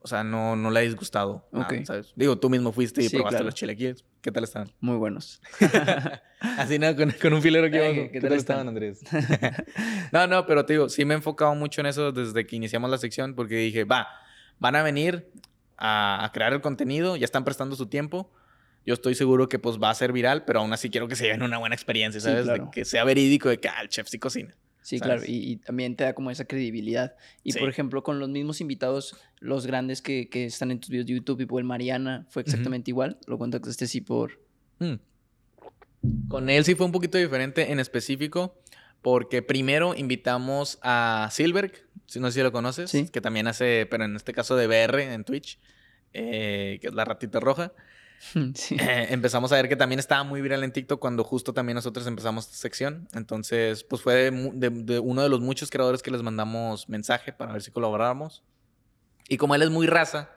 [0.00, 1.48] o sea, no, no le ha disgustado.
[1.50, 1.84] nada, Ok.
[1.84, 2.12] ¿sabes?
[2.16, 3.44] Digo, tú mismo fuiste y Sí, probaste claro.
[3.46, 4.04] los chilaquiles.
[4.26, 4.72] ¿Qué tal estaban?
[4.80, 5.40] Muy buenos.
[6.40, 6.96] Así, ¿no?
[6.96, 7.94] Con, con un filero aquí Eh.
[7.94, 9.00] ¿qué ¿Qué, tal tal estaban, Andrés?
[10.12, 12.90] no, no, pero te digo, sí me he enfocado mucho en eso desde que iniciamos
[12.90, 14.08] la sección porque dije, va,
[14.58, 15.30] van a venir
[15.76, 18.32] a, a crear el contenido, ya están prestando su tiempo.
[18.84, 21.26] Yo estoy seguro que pues va a ser viral, pero aún así quiero que se
[21.26, 22.46] lleven una buena experiencia, Sí, ¿sabes?
[22.46, 22.64] claro.
[22.64, 24.56] De que sea verídico de que ah, el chef sí cocina.
[24.86, 25.22] Sí, ¿sabes?
[25.22, 25.32] claro.
[25.32, 27.16] Y, y también te da como esa credibilidad.
[27.42, 27.58] Y Sí.
[27.58, 31.14] por ejemplo, con los mismos invitados, los grandes que, que están en tus videos de
[31.14, 33.18] YouTube por el Mariana, fue exactamente igual.
[33.26, 34.40] Lo contactaste sí por.
[34.78, 34.94] Mm.
[36.28, 38.54] Con él sí fue un poquito diferente en específico,
[39.02, 41.72] porque primero invitamos a Silberg,
[42.06, 43.08] si no sé si lo conoces, Sí.
[43.08, 45.58] que también hace, pero en este caso de BR en Twitch,
[46.12, 47.72] eh, que es la ratita roja.
[48.54, 48.76] sí.
[48.78, 52.06] Eh, empezamos a ver que también estaba muy viral en TikTok cuando justo también nosotros
[52.06, 53.08] empezamos esta sección.
[53.14, 57.32] Entonces, pues fue de, de- de uno de los muchos creadores que les mandamos mensaje
[57.32, 58.42] para ver si colaborábamos.
[59.28, 60.30] Y como él es muy raza,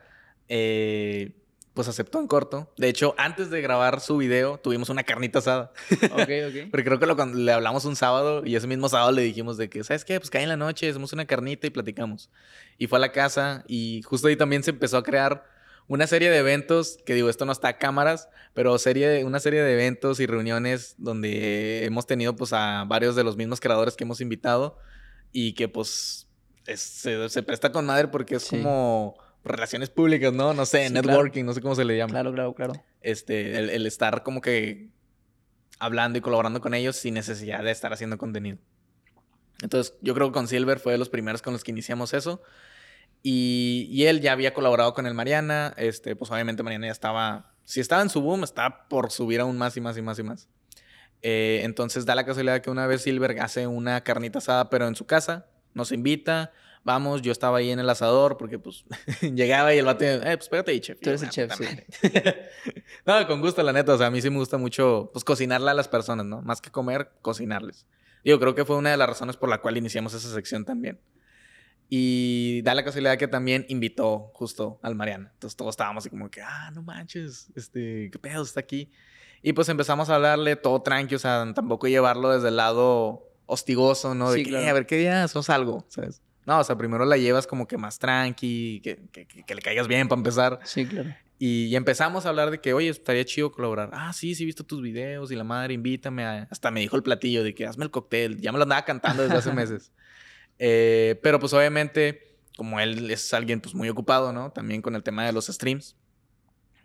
[0.48, 1.32] eh,
[1.74, 2.72] pues aceptó en corto.
[2.76, 5.72] De hecho, antes de grabar su video, tuvimos una carnita asada.
[6.12, 6.54] ok, ok.
[6.70, 9.56] Porque creo que lo, cuando le hablamos un sábado y ese mismo sábado le dijimos
[9.56, 10.18] de que, ¿sabes qué?
[10.18, 12.30] Pues cae en la noche, hacemos una carnita y platicamos.
[12.78, 15.44] Y fue a la casa y justo ahí también se empezó a crear
[15.90, 19.40] una serie de eventos, que digo, esto no está a cámaras, pero serie de- una
[19.40, 23.96] serie de eventos y reuniones donde hemos tenido pues a varios de los mismos creadores
[23.96, 24.78] que hemos invitado
[25.32, 26.28] y que pues
[26.66, 28.58] es- se, se presta con madre porque es Sí.
[28.58, 30.54] como relaciones públicas, ¿no?
[30.54, 31.08] No sé, Sí, claro.
[31.08, 32.72] networking, no sé cómo se le llama Claro, claro, claro.
[33.00, 34.90] este, el, el estar como que
[35.80, 38.58] hablando y colaborando con ellos sin necesidad de estar haciendo contenido.
[39.62, 42.40] Entonces, yo creo que con Silver fue de los primeros con los que iniciamos eso.
[43.22, 45.74] Y, y él ya había colaborado con el Mariana.
[45.76, 49.58] Este, pues obviamente Mariana ya estaba, si estaba en su boom, estaba por subir aún
[49.58, 50.48] más y más y más y más.
[51.22, 54.94] Eh, entonces da la casualidad que una vez Silver hace una carnita asada, pero en
[54.94, 56.50] su casa, nos invita,
[56.82, 58.84] vamos, yo estaba ahí en el asador porque pues
[59.20, 60.98] llegaba y el vato, eh, pues pégate ahí, chef.
[60.98, 61.64] Tú eres Yo, el "Ah, chef, sí.
[61.64, 62.48] madre".
[63.06, 65.70] no, con gusto, la neta, o sea, a mí sí me gusta mucho pues cocinarle
[65.70, 66.40] a las personas, ¿no?
[66.40, 67.86] Más que comer, cocinarles.
[68.24, 71.00] Digo, creo que fue una de las razones por la cual iniciamos esa sección también.
[71.92, 75.30] Y da la casualidad que también invitó justo al Mariana.
[75.34, 78.92] Entonces todos estábamos así como que, ah, no manches, este, qué pedo está aquí.
[79.42, 84.14] Y pues empezamos a hablarle todo tranqui, o sea, tampoco llevarlo desde el lado hostigoso,
[84.14, 84.30] ¿no?
[84.30, 84.64] De Sí, que, claro.
[84.66, 86.22] "Eh, a ver qué día hacemos algo, ¿sabes?
[86.46, 89.60] No, o sea, primero la llevas como que más tranqui, que, que, que- que le
[89.62, 90.60] caigas bien para empezar.
[90.62, 91.10] Sí, claro.
[91.38, 93.90] Y, y empezamos a hablar de que, oye, estaría chido colaborar.
[93.94, 96.24] Ah, sí, sí, he visto tus videos y la madre, invítame.
[96.24, 96.46] a-".
[96.50, 98.38] Hasta me dijo el platillo de que hazme el cóctel.
[98.40, 99.90] Ya me lo andaba cantando desde hace meses.
[100.62, 104.52] Eh, pero pues obviamente, como él es alguien pues muy ocupado, ¿no?
[104.52, 105.96] También con el tema de los streams.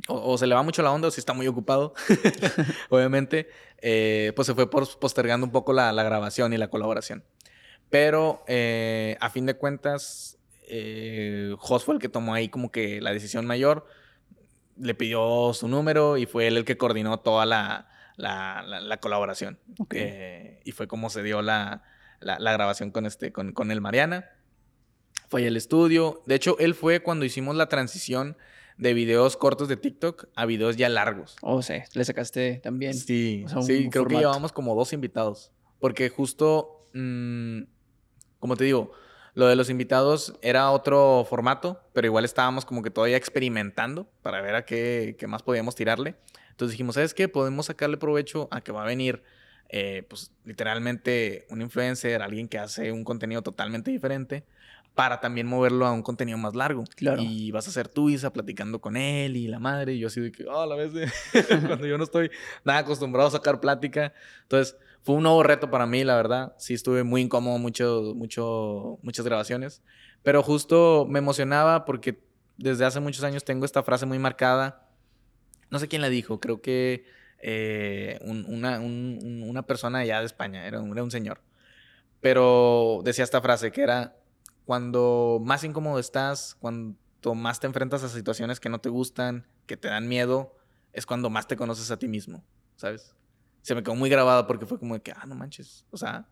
[0.08, 1.94] O, o se le va mucho la onda o si está muy ocupado,
[2.90, 3.50] obviamente,
[3.82, 7.24] eh, pues se fue postergando un poco la, la grabación y la colaboración.
[7.90, 10.38] Pero eh, a fin de cuentas,
[10.68, 13.86] eh, Jos fue el que tomó ahí como que la decisión mayor.
[14.78, 17.88] Le pidió su número y fue él el que coordinó toda la,
[18.18, 19.60] la- la- la colaboración.
[19.80, 19.94] Ok.
[19.98, 21.84] Eh, y fue como se dio la,
[22.26, 24.30] la- la grabación con, este, con, con el Mariana.
[25.30, 26.24] Fue al estudio.
[26.26, 28.38] De hecho, él fue cuando hicimos la transición
[28.78, 31.36] de videos cortos de TikTok a videos ya largos.
[31.42, 32.94] O sea, le sacaste también.
[32.94, 35.52] Sí, o sea, un sí, creo que llevamos como dos invitados.
[35.80, 37.62] Porque justo, mm,
[38.40, 38.92] como te digo,
[39.34, 44.42] lo de los invitados era otro formato, pero igual estábamos como que todavía experimentando para
[44.42, 46.16] ver a qué, qué más podíamos tirarle.
[46.52, 47.28] Entonces dijimos, ¿sabes qué?
[47.28, 49.24] Podemos sacarle provecho a que va a venir,
[49.70, 54.46] eh, pues literalmente un influencer, alguien que hace un contenido totalmente diferente,
[54.96, 56.86] para también moverlo a un contenido más largo.
[56.96, 57.22] Claro.
[57.22, 59.94] Y vas a hacer tú, Isa, platicando con él y la madre.
[59.94, 61.12] Y yo así de que, oh, a la vez de...
[61.68, 62.32] cuando yo no estoy
[62.64, 64.14] nada acostumbrado a sacar plática.
[64.44, 66.56] Entonces, fue un nuevo reto para mí, la verdad.
[66.58, 69.84] Sí, estuve muy incómodo mucho, mucho, muchas grabaciones.
[70.24, 72.24] Pero justo me emocionaba porque
[72.58, 74.90] desde hace muchos años tengo esta frase muy marcada.
[75.70, 77.06] No sé quién la dijo, creo que
[77.40, 81.42] eh, un- una, un- un- una persona allá de España, era un, era un señor.
[82.22, 84.16] Pero decía esta frase que era,
[84.66, 89.78] cuando más incómodo estás, cuanto más te enfrentas a situaciones que no te gustan, que
[89.78, 90.56] te dan miedo,
[90.94, 92.44] es cuando más te conoces a ti mismo,
[92.78, 93.16] ¿sabes?
[93.62, 96.28] Se me quedó muy grabado porque fue como de que, ah, no manches, o sea,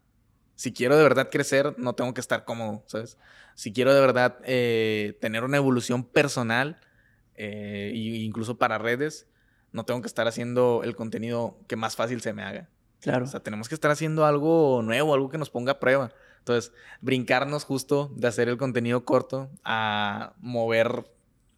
[0.55, 3.17] si quiero de verdad crecer, no tengo que estar cómodo, ¿sabes?
[3.55, 6.79] Si quiero de verdad eh, tener una evolución personal,
[7.35, 9.27] eh, incluso para redes,
[9.73, 12.69] no tengo que estar haciendo el contenido que más fácil se me haga.
[13.01, 13.25] Claro.
[13.25, 16.11] O sea, tenemos que estar haciendo algo nuevo, algo que nos ponga a prueba.
[16.39, 16.71] Entonces,
[17.01, 21.09] brincarnos justo de hacer el contenido corto a mover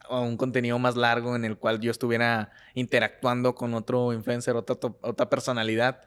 [0.09, 4.77] a un contenido más largo en el cual yo estuviera interactuando con otro influencer, otra,
[5.01, 6.01] otra personalidad,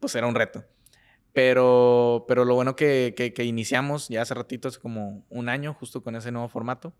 [0.00, 0.64] pues era un reto.
[1.32, 5.74] Pero, pero lo bueno que, que, que iniciamos ya hace ratito, hace como un año,
[5.74, 6.92] justo con ese nuevo formato.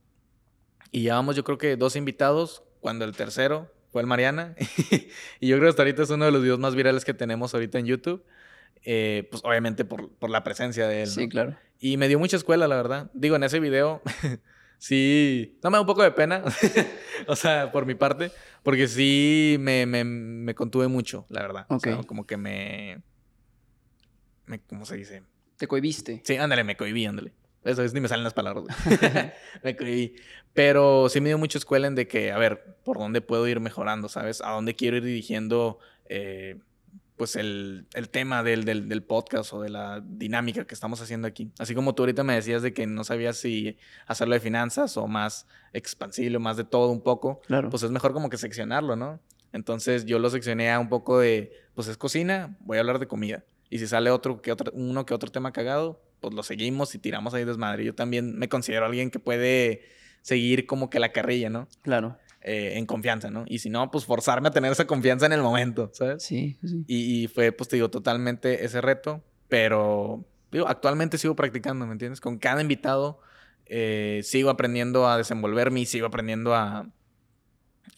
[0.90, 4.56] Y llevamos yo creo que dos invitados, cuando el tercero fue el Mariana.
[5.40, 7.52] y yo creo que hasta ahorita es uno de los videos más virales que tenemos
[7.54, 8.24] ahorita en YouTube.
[8.84, 11.08] Eh, pues obviamente por, por, la presencia de él.
[11.08, 11.28] Sí, ¿no?
[11.28, 11.56] claro.
[11.78, 13.10] Y me dio mucha escuela, la verdad.
[13.12, 14.02] Digo, en ese video,
[14.78, 16.42] sí, no me da un poco de pena,
[17.26, 18.32] o sea, por mi parte,
[18.62, 21.66] porque sí me, me, me contuve mucho, la verdad.
[21.68, 21.74] Ok.
[21.74, 23.02] O sea, como que me,
[24.46, 25.22] me, ¿cómo se dice?
[25.56, 26.22] Te cohibiste.
[26.24, 27.34] Sí, ándale, me cohibí, ándale.
[27.64, 28.64] Eso es, ni me salen las palabras.
[29.62, 30.14] me cohibí.
[30.54, 33.60] Pero sí me dio mucha escuela en de que, a ver, ¿por dónde puedo ir
[33.60, 34.40] mejorando, sabes?
[34.42, 36.58] ¿A dónde quiero ir dirigiendo, eh,
[37.16, 41.28] pues, el, el tema del, del, del, podcast o de la dinámica que estamos haciendo
[41.28, 41.52] aquí?
[41.58, 45.06] Así como tú ahorita me decías de que no sabías si hacerlo de finanzas o
[45.06, 47.40] más expansible, más de todo un poco.
[47.46, 47.70] Claro.
[47.70, 49.20] Pues es mejor como que seccionarlo, ¿no?
[49.52, 53.06] Entonces yo lo seccioné a un poco de, pues es cocina, voy a hablar de
[53.06, 53.44] comida.
[53.70, 56.98] Y si sale otro que otro, uno que otro tema cagado, pues lo seguimos y
[56.98, 57.84] tiramos ahí desmadre.
[57.84, 59.82] Yo también me considero alguien que puede
[60.22, 61.68] seguir como que la carrilla, ¿no?
[61.82, 62.16] Claro.
[62.40, 63.44] Eh, en confianza, ¿no?
[63.46, 66.22] Y si no, pues forzarme a tener esa confianza en el momento, ¿sabes?
[66.22, 66.84] Sí, sí.
[66.86, 71.92] Y, y fue, pues te digo, totalmente ese reto, pero digo, actualmente sigo practicando, ¿me
[71.92, 72.20] entiendes?
[72.20, 73.20] Con cada invitado
[73.66, 76.90] eh, sigo aprendiendo a desenvolverme y sigo aprendiendo a,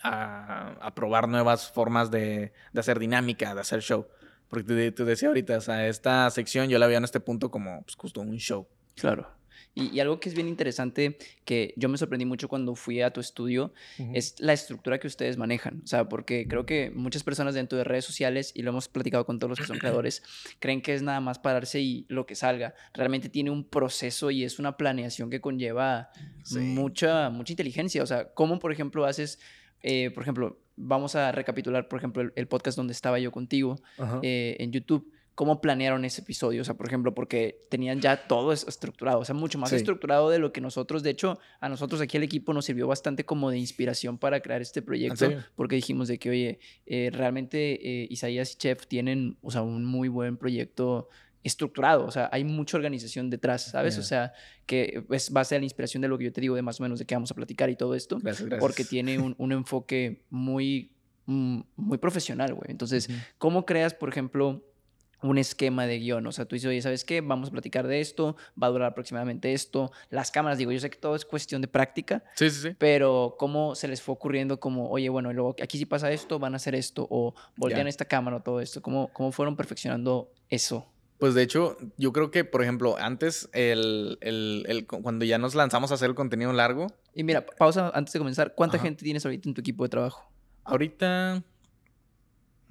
[0.02, 4.06] a, a probar nuevas formas de, de, hacer dinámica, de hacer show.
[4.54, 7.50] Porque te, te, decía ahorita, o sea, esta sección yo la veía en este punto
[7.50, 8.68] como pues, justo un show.
[8.94, 9.28] Claro.
[9.74, 13.12] Y, y, algo que es bien interesante, que yo me sorprendí mucho cuando fui a
[13.12, 14.10] tu estudio, uh -huh.
[14.14, 15.80] es la estructura que ustedes manejan.
[15.82, 19.26] O sea, porque creo que muchas personas dentro de redes sociales, y lo hemos platicado
[19.26, 20.22] con todos los que son creadores,
[20.60, 22.74] creen que es nada más pararse y lo que salga.
[22.92, 26.10] Realmente tiene un proceso y es una planeación que conlleva
[26.44, 26.60] sí.
[26.60, 28.04] mucha, mucha inteligencia.
[28.04, 29.40] O sea, ¿cómo, por ejemplo, haces,
[29.82, 33.76] eh, por ejemplo, vamos a recapitular, por ejemplo, el, el, podcast donde estaba yo contigo
[34.22, 35.10] eh, en YouTube?
[35.36, 36.62] cómo planearon ese episodio.
[36.62, 39.74] O sea, por ejemplo, porque tenían ya todo es- estructurado, o sea, mucho más Sí.
[39.74, 43.24] estructurado de lo que nosotros, de hecho, a nosotros aquí el equipo nos sirvió bastante
[43.24, 48.06] como de inspiración para crear este proyecto, porque dijimos de que, oye, eh, realmente eh,
[48.10, 51.08] Isaías y Chef tienen, o sea, un muy buen proyecto
[51.44, 53.98] estructurado, o sea, hay mucha organización detrás, ¿sabes?
[53.98, 54.32] O sea,
[54.66, 56.82] que es base a la inspiración de lo que yo te digo, de más o
[56.82, 58.60] menos de qué vamos a platicar y todo esto, Gracias, gracias.
[58.60, 60.90] porque tiene un, un enfoque muy,
[61.26, 62.70] mm, muy profesional, güey.
[62.70, 63.08] Entonces.
[63.38, 64.64] ¿cómo creas, por ejemplo,
[65.22, 66.26] un esquema de guion?
[66.26, 67.20] O sea, tú dices, oye, ¿sabes qué?
[67.20, 69.90] Vamos a platicar de esto, va a durar aproximadamente esto.
[70.10, 72.76] Las cámaras, digo, yo sé que todo es cuestión de práctica, Sí, sí, sí.
[72.78, 76.38] pero ¿cómo se les fue ocurriendo como, oye, bueno, y luego aquí sí pasa esto,
[76.38, 78.80] van a hacer esto, o voltean esta cámara o todo esto?
[78.82, 80.90] ¿Cómo, ¿Cómo fueron perfeccionando eso?
[81.18, 85.38] Pues de hecho, yo creo que, por ejemplo, antes, el, el- el- cu- cuando ya
[85.38, 88.54] nos lanzamos a hacer el contenido largo, Y mira, pa- pausa antes de comenzar.
[88.54, 88.86] ¿Cuánta Ajá.
[88.86, 90.30] gente tienes ahorita en tu equipo de trabajo?
[90.64, 91.42] ahorita...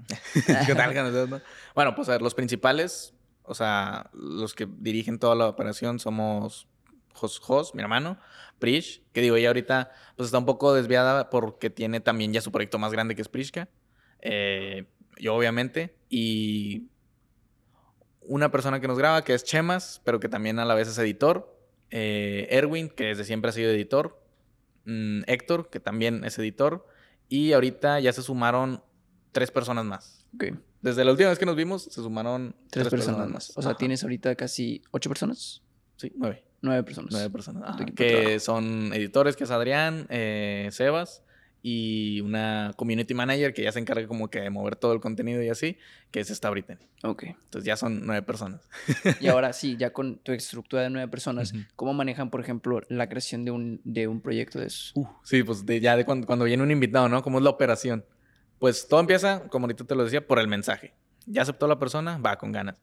[0.68, 1.42] ¿Qué tal?
[1.76, 3.14] Bueno, pues a ver, los principales,
[3.44, 6.68] o sea, los que dirigen toda la operación somos
[7.14, 8.18] Jos, Jos, mi hermano,
[8.60, 12.52] Prish, que digo, ella ahorita pues está un poco desviada porque tiene también ya su
[12.52, 13.70] proyecto más grande que es Prishka.
[14.20, 14.88] Eh,
[15.18, 16.88] yo obviamente, y
[18.28, 20.98] una persona que nos graba, que es Chemas, pero que también a la vez es
[20.98, 21.50] editor.
[21.96, 24.20] eh, Erwin, que desde siempre ha sido editor.
[24.86, 26.86] mm, Héctor, que también es editor.
[27.30, 28.84] Y ahorita ya se sumaron
[29.32, 30.28] tres personas más.
[30.36, 30.46] Ok,
[30.82, 33.52] Desde la última vez que nos vimos, se sumaron tres, personas, más.
[33.56, 33.78] O sea, Ajá.
[33.78, 35.62] tienes ahorita casi ocho personas,
[35.98, 36.44] Sí, nueve.
[36.62, 37.12] nueve personas.
[37.14, 37.64] Nueve personas.
[37.66, 41.24] ajá, que son editores, que es Adrián, eh, Sebas
[41.66, 45.42] y una community manager que ya se encarga como que de mover todo el contenido
[45.42, 45.78] y así,
[46.12, 46.82] que es esta Brittany.
[47.04, 47.24] Ok.
[47.24, 48.68] Entonces ya son nueve personas.
[49.22, 51.54] Y ahora sí, ya con tu estructura de nueve personas.
[51.78, 54.94] ¿cómo manejan, por ejemplo, la creación de un, de un proyecto de esos?
[55.24, 57.24] Sí, pues de- ya de cuando, cuando viene un invitado, ¿no?
[57.24, 58.04] ¿Cómo es la operación?
[58.60, 60.94] Pues todo empieza, como ahorita te lo decía, por el mensaje.
[61.26, 62.76] Ya aceptó la persona, va con ganas.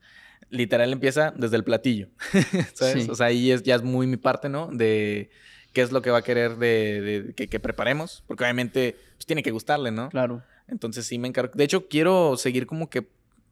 [0.48, 2.09] Literal empieza desde el platillo,
[2.73, 3.05] ¿sabes?
[3.05, 3.11] Sí.
[3.11, 4.69] O sea, ahí es, ya es muy mi parte, ¿no?
[4.73, 5.28] De
[5.72, 9.26] qué es lo que va a querer de, de- que, que preparemos, porque obviamente pues,
[9.26, 10.09] tiene que gustarle, ¿no?
[10.09, 10.42] Claro.
[10.68, 11.52] Entonces sí me encargo.
[11.55, 13.09] De hecho, quiero seguir como que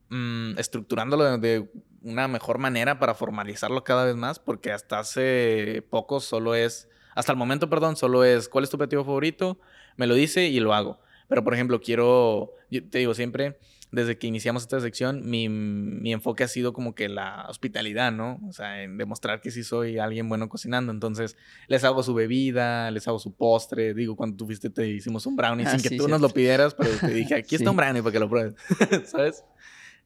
[0.08, 1.70] mm, estructurándolo de, de
[2.02, 7.32] una mejor manera para formalizarlo cada vez más, porque hasta hace poco solo es, hasta
[7.32, 9.58] el momento, perdón, solo es, ¿cuál es tu objetivo favorito?
[9.96, 11.00] Me lo dice y lo hago.
[11.28, 13.58] Pero, por ejemplo, quiero, yo te digo siempre,
[13.90, 18.38] desde que iniciamos esta sección, mi, mi enfoque ha sido como que la hospitalidad, ¿no?
[18.46, 20.92] O sea, en demostrar que sí soy alguien bueno cocinando.
[20.92, 21.36] Entonces,
[21.68, 23.94] les hago su bebida, les hago su postre.
[23.94, 26.28] Digo, cuando tú fuiste te hicimos un brownie Ah, sin que sí, tú nos lo
[26.28, 26.34] cierto.
[26.34, 27.70] pidieras, pero te dije, aquí está Sí.
[27.70, 28.54] un brownie para que lo pruebes,
[29.10, 29.44] ¿sabes?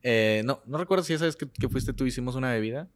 [0.03, 2.89] Eh, no, no recuerdo si esa vez que, que fuiste tú hicimos una bebida,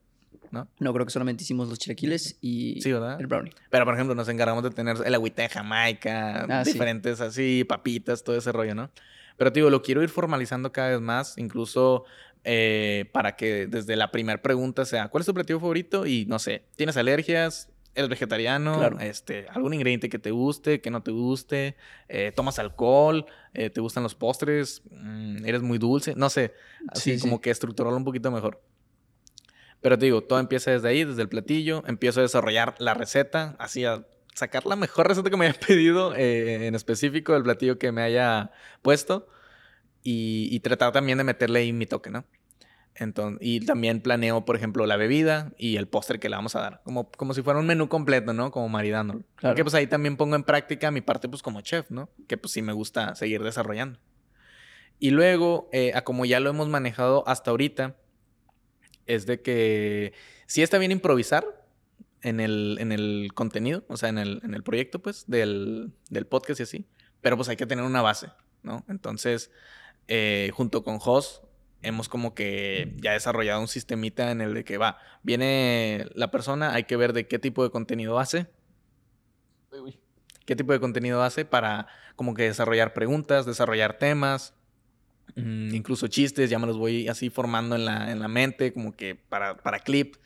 [0.51, 0.69] ¿no?
[0.79, 3.53] No, creo que solamente hicimos los chilaquiles y Sí, el brownie.
[3.71, 6.73] Pero, por ejemplo, nos encargamos de tener el agüita de Jamaica, Ah, sí.
[6.73, 8.91] diferentes así, papitas, todo ese rollo, ¿no?
[9.37, 12.05] Pero, te digo, lo quiero ir formalizando cada vez más, incluso
[12.45, 16.07] eh, para que desde la primera pregunta sea, ¿cuál es tu platillo favorito?
[16.07, 17.69] Y, no sé, ¿tienes alergias?
[17.95, 18.77] ¿Eres vegetariano?
[18.79, 19.01] Claro.
[19.01, 21.77] Este, ¿Algún ingrediente que te guste, que no te guste?
[22.09, 23.25] Eh, ¿Tomas alcohol?
[23.55, 24.83] Eh, ¿Te gustan los postres?
[24.91, 26.15] Mm, ¿Eres muy dulce?
[26.15, 26.53] No sé,
[26.89, 27.23] así Sí, sí.
[27.23, 28.63] como que estructurarlo un poquito mejor.
[29.81, 31.83] Pero te digo, todo empieza desde ahí, desde el platillo.
[31.87, 34.07] Empiezo a desarrollar la receta, así a
[34.37, 38.03] sacar la mejor receta que me haya pedido, eh, en específico del platillo que me
[38.03, 38.53] haya
[38.83, 39.29] puesto.
[40.03, 42.25] Y, y tratar también de meterle ahí mi toque, ¿no?
[42.95, 46.61] Entonces, y también planeo, por ejemplo, la bebida y el postre que le vamos a
[46.61, 46.81] dar.
[46.85, 48.51] Como, como si fuera un menú completo, ¿no?
[48.51, 49.25] Como maridándolo.
[49.35, 49.53] Claro.
[49.53, 52.09] Porque pues ahí también pongo en práctica mi parte pues como chef, ¿no?
[52.29, 53.99] Que pues sí me gusta seguir desarrollando.
[54.99, 57.97] Y luego, eh, a como ya lo hemos manejado hasta ahorita,
[59.07, 60.13] es de que
[60.47, 61.66] sí está bien improvisar
[62.23, 66.27] en el, en el contenido, o sea, en el, en el proyecto, pues, del, del
[66.27, 66.87] podcast y así,
[67.21, 68.29] pero pues hay que tener una base,
[68.63, 68.85] ¿no?
[68.89, 69.51] Entonces,
[70.09, 71.43] eh, junto con Jos,
[71.83, 76.75] hemos como que ya desarrollado un sistemita en el de que va, viene la persona,
[76.75, 78.47] hay que ver de qué tipo de contenido hace,
[80.45, 84.55] qué tipo de contenido hace para como que desarrollar preguntas, desarrollar temas,
[85.35, 88.97] mm, incluso chistes, ya me los voy así formando en la, en la mente, como
[88.97, 90.17] que para, para clip.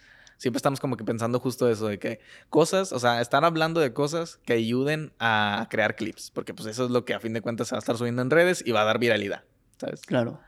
[0.40, 2.18] Siempre estamos como que pensando justo eso, de que
[2.48, 6.86] cosas, o sea, estar hablando de cosas que ayuden a crear clips, porque pues eso
[6.86, 8.72] es lo que a fin de cuentas se va a estar subiendo en redes y
[8.72, 9.44] va a dar viralidad,
[9.78, 10.00] ¿sabes?
[10.00, 10.40] Claro.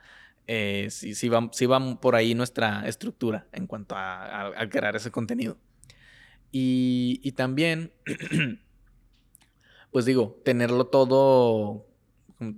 [0.47, 4.69] eh, sí, sí, va, sí va por ahí nuestra estructura en cuanto a, a- a
[4.71, 5.59] crear ese contenido.
[6.51, 7.93] Y, y también,
[9.91, 11.87] pues digo, tenerlo todo,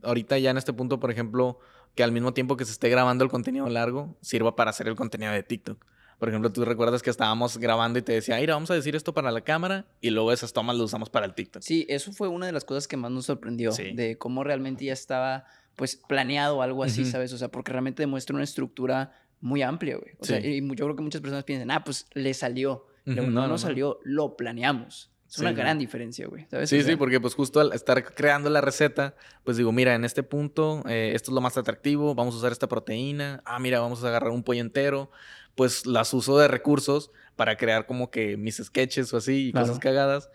[0.05, 1.59] ahorita ya en este punto, por ejemplo,
[1.97, 4.94] que al mismo tiempo que se esté grabando el contenido largo, sirva para hacer el
[4.94, 5.85] contenido de TikTok.
[6.24, 9.12] Por ejemplo, tú recuerdas que estábamos grabando y te decía, mira, vamos a decir esto
[9.12, 11.62] para la cámara y luego esas tomas las usamos para el TikTok.
[11.62, 13.92] Sí, eso fue una de las cosas que más nos sorprendió, Sí.
[13.92, 15.44] de cómo realmente ya estaba
[15.76, 17.05] pues planeado algo así.
[17.05, 17.34] ¿sabes?
[17.34, 20.12] O sea, porque realmente demuestra una estructura muy amplia, güey.
[20.18, 20.46] O sea, Sí.
[20.55, 22.86] y mu- yo creo que muchas personas piensan, ah, pues le salió.
[23.05, 25.10] Digo, Ujú, no, no, salió, lo planeamos.
[25.28, 26.46] Es Sí, una gran diferencia, güey.
[26.48, 26.70] ¿sabes?
[26.70, 29.94] Sí, O sí, sea, porque pues justo al estar creando la receta, pues digo, mira,
[29.94, 33.59] en este punto, eh, esto es lo más atractivo, vamos a usar esta proteína, ah,
[33.59, 35.10] mira, vamos a agarrar un pollo entero,
[35.55, 39.66] pues las uso de recursos para crear como que mis sketches o así y Claro.
[39.66, 40.31] cosas cagadas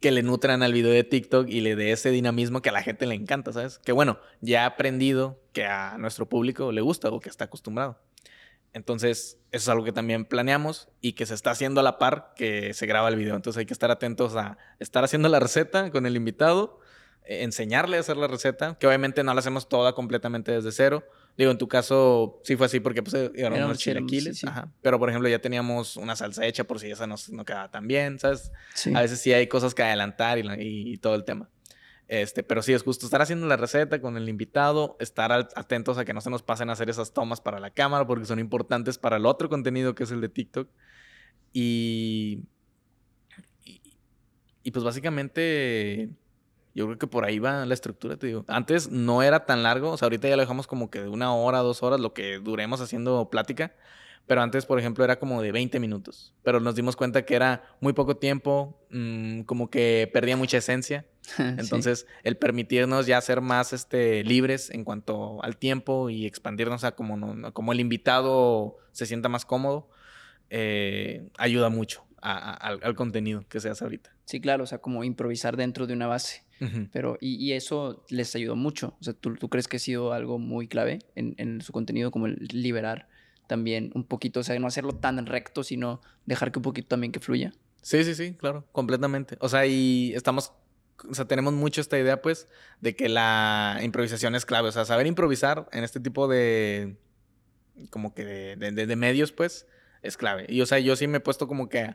[0.00, 2.82] que le nutran al video de TikTok y le dé ese dinamismo que a la
[2.82, 3.78] gente le encanta, ¿sabes?
[3.80, 7.98] Que bueno, ya he aprendido que a nuestro público le gusta o que está acostumbrado.
[8.74, 12.32] Entonces, eso es algo que también planeamos y que se está haciendo a la par
[12.36, 13.34] que se graba el video.
[13.34, 16.78] Entonces hay que estar atentos a estar haciendo la receta con el invitado,
[17.24, 21.02] eh, enseñarle a hacer la receta, que obviamente no la hacemos toda completamente desde cero.
[21.38, 24.36] Digo, en tu caso sí fue así porque pues, eran Éramos- unos éramos- chilaquiles.
[24.36, 24.46] sí, sí.
[24.48, 24.70] ajá.
[24.82, 27.86] Pero, por ejemplo, ya teníamos una salsa hecha por si esa no, no quedaba tan
[27.86, 28.50] bien, ¿sabes?
[28.74, 28.92] sí.
[28.94, 31.48] A veces sí hay cosas que adelantar y, la- y- y todo el tema.
[32.08, 35.96] Este, pero sí, es justo estar haciendo la receta con el invitado, estar al- atentos
[35.98, 38.38] a que no se nos pasen a hacer esas tomas para la cámara porque son
[38.40, 40.68] importantes para el otro contenido que es el de TikTok.
[41.52, 42.42] Y,
[43.64, 43.80] y,
[44.64, 46.08] y pues básicamente
[46.74, 48.44] yo creo que por ahí va la estructura, te digo.
[48.48, 51.34] Antes no era tan largo, o sea, ahorita ya lo dejamos como que de una
[51.34, 53.74] hora, dos horas, lo que duremos haciendo plática.
[54.26, 56.34] Pero antes, por ejemplo, era como de 20 minutos.
[56.42, 61.06] Pero nos dimos cuenta que era muy poco tiempo, mm, como que perdía mucha esencia.
[61.38, 61.42] Sí.
[61.58, 66.92] Entonces, el permitirnos ya ser más este, libres en cuanto al tiempo y expandirnos a
[66.92, 69.88] como, no- como el invitado se sienta más cómodo,
[70.50, 74.14] eh, ayuda mucho a- a- al, al contenido que se hace ahorita.
[74.24, 76.44] Sí, claro, o sea, como improvisar dentro de una base.
[76.92, 78.96] Pero, y, y eso les ayudó mucho.
[79.00, 82.10] O sea, ¿tú, tú crees que ha sido algo muy clave en, en su contenido,
[82.10, 83.08] como el liberar
[83.46, 87.12] también un poquito, o sea, no hacerlo tan recto, sino dejar que un poquito también
[87.12, 87.52] que fluya?
[87.80, 89.36] Sí, sí, sí, claro, completamente.
[89.40, 90.52] O sea, y estamos,
[91.08, 92.48] o sea, tenemos mucho esta idea, pues,
[92.80, 94.68] de que la improvisación es clave.
[94.68, 96.96] O sea, saber improvisar en este tipo de,
[97.90, 98.24] como que
[98.56, 99.66] de- de medios, pues,
[100.02, 100.46] es clave.
[100.48, 101.94] Y, o sea, yo sí me he puesto como que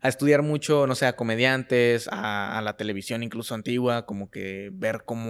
[0.00, 4.70] a, estudiar mucho, no sé, a comediantes, a, a la televisión incluso antigua, como que
[4.72, 5.26] ver cómo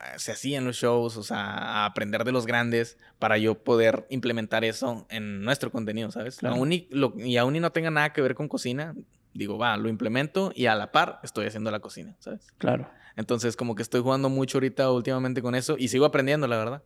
[0.00, 4.06] eh, se hacían los shows, o sea, a aprender de los grandes para yo poder
[4.10, 6.36] implementar eso en nuestro contenido, ¿sabes?
[6.38, 6.56] Claro.
[6.56, 8.94] Aún y, lo- y aún y no tenga nada que ver con cocina,
[9.34, 12.46] digo, va, lo implemento y a la par estoy haciendo la cocina, ¿sabes?
[12.58, 12.88] Claro.
[13.16, 16.82] Entonces, como que estoy jugando mucho ahorita últimamente con eso y sigo aprendiendo, la verdad.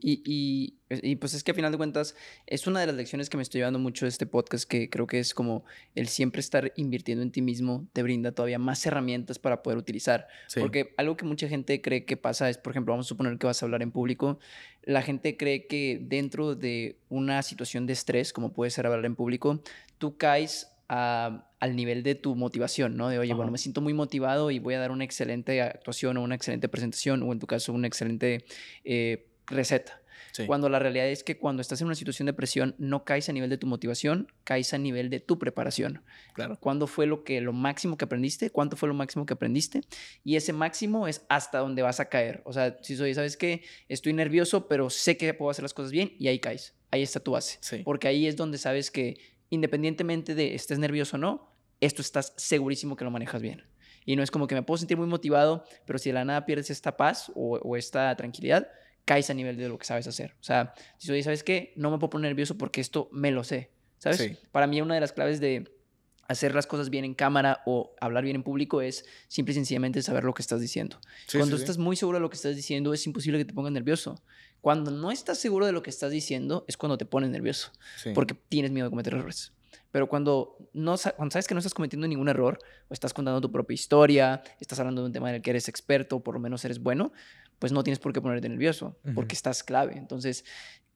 [0.00, 2.14] Y, y, y, pues es que a final de cuentas
[2.46, 5.06] es una de las lecciones que me estoy llevando mucho de este podcast, que creo
[5.06, 5.64] que es como
[5.94, 10.28] el siempre estar invirtiendo en ti mismo te brinda todavía más herramientas para poder utilizar.
[10.46, 10.60] Sí.
[10.60, 13.46] Porque algo que mucha gente cree que pasa es, por ejemplo, vamos a suponer que
[13.46, 14.38] vas a hablar en público,
[14.82, 19.14] la gente cree que dentro de una situación de estrés, como puede ser hablar en
[19.16, 19.62] público,
[19.98, 23.08] tú caes a- al nivel de tu motivación, ¿no?
[23.08, 26.22] De, oye, bueno, me siento muy motivado y voy a dar una excelente actuación o
[26.22, 28.44] una excelente presentación o en tu caso una excelente
[28.84, 30.00] eh, receta.
[30.32, 30.46] Sí.
[30.46, 33.32] Cuando la realidad es que cuando estás en una situación de presión no caes a
[33.32, 36.02] nivel de tu motivación, caes a nivel de tu preparación.
[36.32, 36.58] Claro.
[36.58, 38.50] ¿Cuándo fue lo que lo máximo que aprendiste?
[38.50, 39.82] ¿Cuánto fue lo máximo que aprendiste?
[40.24, 42.42] Y ese máximo es hasta donde vas a caer.
[42.46, 43.62] O sea, si soy, ¿sabes qué?
[43.88, 46.74] Estoy nervioso, pero sé que puedo hacer las cosas bien y ahí caes.
[46.90, 47.58] Ahí está tu base.
[47.60, 47.82] Sí.
[47.84, 49.16] Porque ahí es donde sabes que
[49.50, 53.62] independientemente de estés nervioso o no, esto estás segurísimo que lo manejas bien.
[54.04, 56.44] Y no es como que me puedo sentir muy motivado, pero si de la nada
[56.44, 58.68] pierdes esta paz o, o esta tranquilidad,
[59.04, 60.34] caes a nivel de lo que sabes hacer.
[60.40, 61.72] O sea, si ¿sabes qué?
[61.76, 63.70] No me puedo poner nervioso porque esto me lo sé.
[63.98, 64.18] ¿Sabes?
[64.18, 64.36] Sí.
[64.52, 65.70] Para mí una de las claves de
[66.28, 70.02] hacer las cosas bien en cámara o hablar bien en público es simple y sencillamente
[70.02, 70.98] saber lo que estás diciendo.
[71.26, 71.64] Sí, Cuando sí, sí.
[71.64, 74.22] estás muy seguro de lo que estás diciendo, es imposible que te pongas nervioso.
[74.60, 77.70] Cuando no estás seguro de lo que estás diciendo, es cuando te pones nervioso,
[78.14, 79.52] porque tienes miedo de cometer errores.
[79.90, 82.58] Pero cuando, no, cuando sabes que no estás cometiendo ningún error,
[82.88, 85.68] o estás contando tu propia historia, estás hablando de un tema en el que eres
[85.68, 87.12] experto, o por lo menos eres bueno,
[87.64, 89.96] pues no tienes por qué ponerte nervioso, porque estás clave.
[89.96, 90.44] Entonces,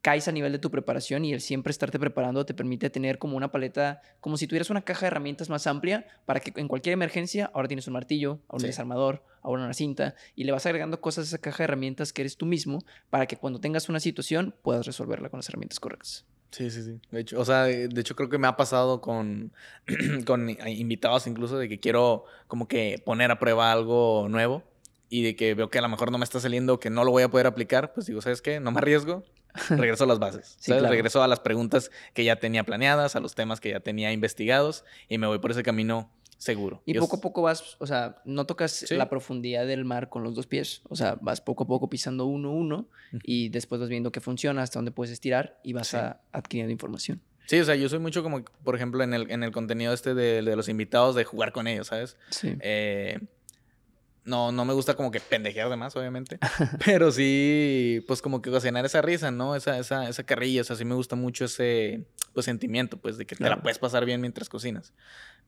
[0.03, 3.39] caes a nivel de tu preparación y el siempre estarte preparando te permite tener como
[3.39, 6.93] una paleta, como si tuvieras una caja de herramientas más amplia para que en cualquier
[6.93, 8.67] emergencia, ahora tienes un martillo, ahora un Sí.
[8.67, 12.21] desarmador, ahora una cinta, y le vas agregando cosas a esa caja de herramientas que
[12.21, 16.27] eres tú mismo para que cuando tengas una situación puedas resolverla con las herramientas correctas.
[16.51, 17.01] Sí, sí, sí.
[17.11, 19.53] De hecho, o sea, de de hecho creo que me ha pasado con,
[20.27, 24.63] con invitados incluso de que quiero como que poner a prueba algo nuevo
[25.09, 27.11] y de que veo que a lo mejor no me está saliendo, que no lo
[27.11, 28.61] voy a poder aplicar, pues digo, ¿sabes qué?
[28.61, 29.25] No me arriesgo,
[29.71, 30.57] regreso a las bases.
[30.59, 30.81] Sí, ¿sabes?
[30.83, 30.93] claro.
[30.95, 34.85] Regreso a las preguntas que ya tenía planeadas, a los temas que ya tenía investigados
[35.09, 36.83] y me voy por ese camino seguro.
[36.87, 38.95] Y Yo poco a poco vas, o sea, no tocas Sí.
[38.95, 42.27] la profundidad del mar con los dos pies, o sea, vas poco a poco pisando
[42.27, 42.89] uno a uno
[43.25, 45.97] y después vas viendo qué funciona, hasta dónde puedes estirar y vas Sí.
[45.97, 47.21] a adquiriendo información.
[47.47, 50.15] Sí, o sea, yo soy mucho como, por ejemplo, en el, en el contenido este
[50.15, 52.17] de, de los invitados, de jugar con ellos, ¿sabes?
[52.31, 52.55] Sí.
[52.61, 53.19] Eh,
[54.29, 56.39] no, no me gusta como que pendejear de más, obviamente.
[56.85, 59.57] pero sí, pues como que ocasionar esa risa, ¿no?
[59.57, 60.61] Esa, esa, esa carrilla.
[60.61, 63.79] O sea, sí me gusta mucho ese pues, sentimiento, pues, de que te la puedes
[63.79, 64.93] pasar bien mientras cocinas.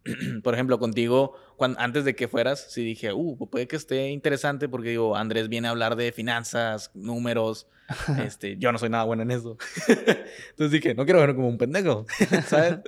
[0.42, 4.68] Por ejemplo, contigo, cuando, antes de que fueras, sí dije, uh, puede que esté interesante
[4.68, 7.66] porque digo, Andrés viene a hablar de finanzas, números.
[8.24, 9.58] este, yo no soy nada bueno en eso.
[9.88, 12.06] Entonces dije, no quiero verme como un pendejo,
[12.46, 12.78] ¿sabes?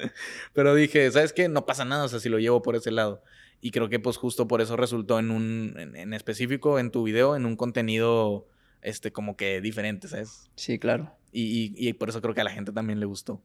[0.54, 1.48] Pero dije, ¿sabes qué?
[1.48, 3.22] No pasa nada, o sea, si lo llevo por ese lado.
[3.62, 7.36] Y creo que pues justo por eso resultó en un, en, específico en tu video,
[7.36, 8.48] en un contenido,
[8.82, 10.50] este, como que diferente, ¿sabes?
[10.56, 11.14] Sí, claro.
[11.30, 13.40] Y, y, y por eso creo que a la gente también le gustó.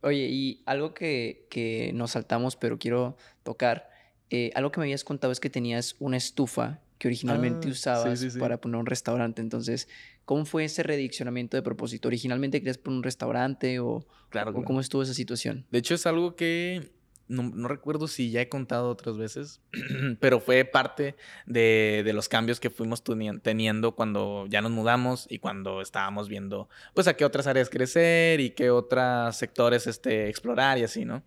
[0.00, 3.90] Oye, y algo que, que nos saltamos, pero quiero tocar,
[4.30, 8.24] eh, algo que me habías contado es que tenías una estufa que originalmente ah, usabas
[8.38, 9.42] para poner un restaurante.
[9.42, 9.88] Entonces,
[10.24, 12.08] ¿cómo fue ese rediccionamiento de propósito?
[12.08, 15.66] ¿Originalmente querías poner un restaurante o, claro, o cómo estuvo esa situación?
[15.70, 16.92] De hecho, es algo que
[17.32, 19.60] no, recuerdo si ya he contado otras veces,
[20.20, 23.02] pero fue parte de, los cambios que fuimos
[23.42, 28.40] teniendo cuando ya nos mudamos y cuando estábamos viendo, pues, a qué otras áreas crecer
[28.40, 31.22] y qué otros sectores este, explorar y así, ¿no?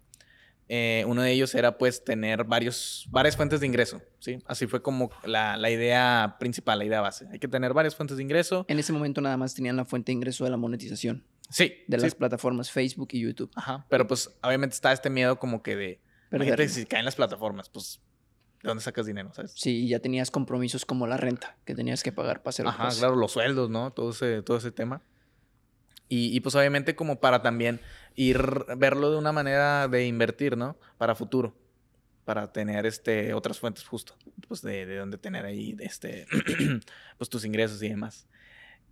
[0.68, 4.40] Eh, uno de ellos era, pues, tener varios, varias fuentes de ingreso, ¿sí?
[4.46, 7.28] Así fue como la, la idea principal, la idea base.
[7.32, 8.66] Hay que tener varias fuentes de ingreso.
[8.68, 11.24] En ese momento nada más tenían la fuente de ingreso de la monetización.
[11.50, 11.84] Sí.
[11.88, 13.52] De las plataformas Facebook y YouTube.
[13.56, 13.86] Ajá.
[13.90, 16.02] Pero pues obviamente está este miedo como que de.
[16.32, 18.02] Imagínate si caen las plataformas, pues.
[18.62, 19.32] ¿De dónde sacas dinero?
[19.34, 19.54] ¿sabes?
[19.56, 23.16] Sí, ya tenías compromisos como la renta que tenías que pagar para hacer Ajá, claro,
[23.16, 23.92] los sueldos, ¿no?
[23.94, 25.04] Todo ese, todo ese tema.
[26.10, 27.80] Y, y, pues obviamente como para también
[28.16, 28.40] ir
[28.78, 30.78] verlo de una manera de invertir, ¿no?
[30.98, 31.56] Para futuro.
[32.26, 34.16] Para tener este, otras fuentes justo.
[34.48, 36.26] Pues de, de donde tener ahí este,
[37.18, 38.28] pues tus ingresos y demás.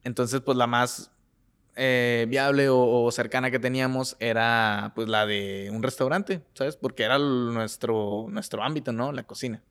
[0.04, 1.12] Entonces, pues la más
[1.76, 6.78] eh, viable o, cercana que teníamos era pues la de un restaurante, ¿sabes?
[6.78, 9.12] Porque era nuestro, nuestro ámbito, ¿no?
[9.12, 9.62] La cocina.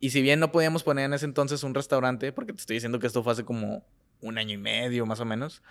[0.00, 2.98] Y si bien no podíamos poner en ese entonces un restaurante, porque te estoy diciendo
[2.98, 3.84] que esto fue hace como
[4.22, 5.62] un año y medio más o menos,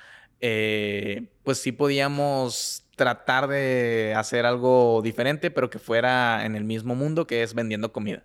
[0.42, 6.96] eh, pues sí podíamos tratar de hacer algo diferente, pero que fuera en el mismo
[6.96, 8.24] mundo que es vendiendo comida.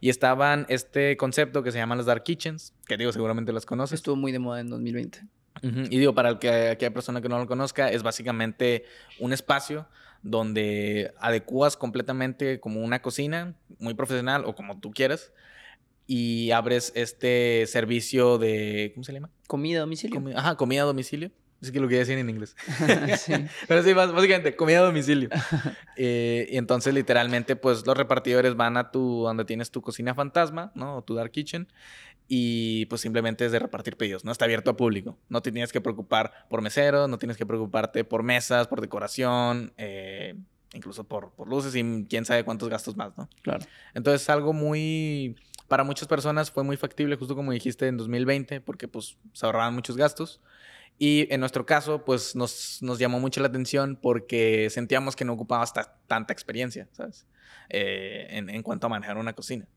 [0.00, 3.98] Y estaban este concepto que se llama las Dark Kitchens, que digo, seguramente las conoces.
[3.98, 5.26] Estuvo muy de moda en 2020.
[5.62, 8.84] Y digo, para el que aquella persona que no lo conozca, es básicamente
[9.18, 9.86] un espacio
[10.22, 15.32] donde adecuas completamente como una cocina, muy profesional o como tú quieras,
[16.06, 19.30] y abres este servicio de, ¿cómo se llama?
[19.46, 20.22] Comida a domicilio.
[20.36, 21.30] ajá, comida a domicilio.
[21.60, 22.54] Es que lo quería decir en inglés.
[23.18, 23.32] sí.
[23.68, 25.28] Pero sí, básicamente, comida a domicilio.
[25.98, 30.70] Eh, y entonces, literalmente, pues los repartidores van a tu, donde tienes tu cocina fantasma,
[30.74, 30.98] ¿no?
[30.98, 31.68] O tu dark kitchen
[32.28, 34.32] y pues simplemente es de repartir pedidos, ¿no?
[34.32, 35.18] Está abierto a público.
[35.28, 39.72] No te tienes que preocupar por meseros, no tienes que preocuparte por mesas, por decoración,
[39.76, 40.34] eh,
[40.72, 43.28] incluso por, por, luces y quién sabe cuántos gastos más, ¿no?
[43.42, 43.64] Claro.
[43.94, 45.36] Entonces algo muy,
[45.68, 49.74] para muchas personas fue muy factible, justo como dijiste, en 2020, porque pues se ahorraban
[49.74, 50.40] muchos gastos.
[50.98, 55.34] Y en nuestro caso, pues nos, nos llamó mucho la atención porque sentíamos que no
[55.34, 57.26] ocupaba hasta tanta experiencia, ¿sabes?
[57.68, 59.68] Eh, en, en cuanto a manejar una cocina.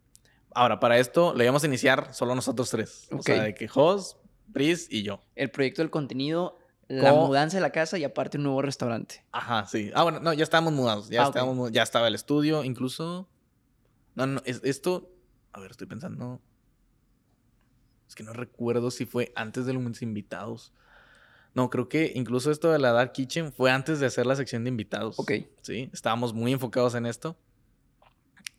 [0.54, 3.08] Ahora, para esto lo íbamos a iniciar solo nosotros tres.
[3.12, 4.18] O sea, de que Jos,
[4.52, 5.24] Pris y yo.
[5.36, 6.58] El proyecto del contenido,
[6.88, 9.24] la mudanza de la casa y aparte un nuevo restaurante.
[9.32, 9.92] Ajá, sí.
[9.94, 11.10] Ah, bueno, no, ya estábamos mudados.
[11.10, 13.30] Ya, ah, estábamos, ya estaba el estudio, incluso.
[14.16, 15.12] No, no, esto.
[15.54, 16.42] A ver, estoy pensando.
[18.08, 20.74] Es que no recuerdo si fue antes de los invitados.
[21.54, 24.64] No, creo que incluso esto de la Dark Kitchen fue antes de hacer la sección
[24.64, 25.20] de invitados.
[25.20, 25.32] Ok.
[25.62, 27.38] Sí, estábamos muy enfocados en esto.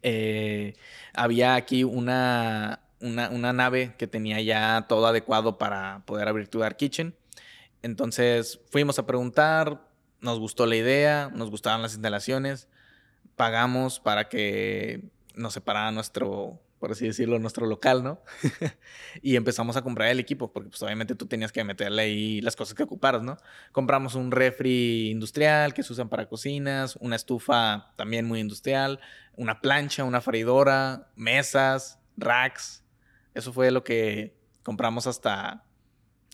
[0.03, 0.75] Eh,
[1.13, 6.77] había aquí una, una, nave que tenía ya todo adecuado para poder abrir tu Dark
[6.77, 7.15] Kitchen.
[7.83, 9.83] Entonces fuimos a preguntar,
[10.21, 12.69] nos gustó la idea, nos gustaban las instalaciones,
[13.37, 15.03] pagamos para que
[15.35, 18.23] nos separara nuestro por así decirlo, nuestro local, ¿no?
[19.23, 22.57] y empezamos a comprar el equipo, porque pues obviamente tú tenías que meterle ahí las
[22.57, 23.37] cosas que ocuparas, ¿no?
[23.71, 28.99] Compramos un refri industrial que se usan para cocinas, una estufa también muy industrial,
[29.37, 32.83] una plancha, una freidora, mesas, racks.
[33.35, 35.65] Eso fue lo que compramos hasta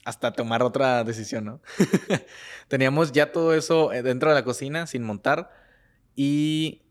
[0.05, 1.61] hasta tomar otra decisión, ¿no?
[2.69, 5.51] Teníamos ya todo eso eh, dentro de la cocina sin montar
[6.15, 6.86] y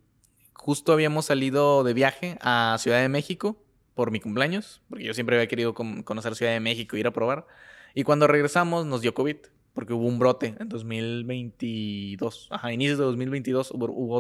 [0.65, 3.55] justo habíamos salido de viaje a Ciudad de México
[3.93, 7.45] por mi cumpleaños, porque yo siempre había querido conocer Ciudad de México, ir a probar.
[7.93, 9.37] Y cuando regresamos nos dio COVID,
[9.73, 12.47] porque hubo un brote en 2022.
[12.49, 14.15] Ajá, inicios de 2022 hubo,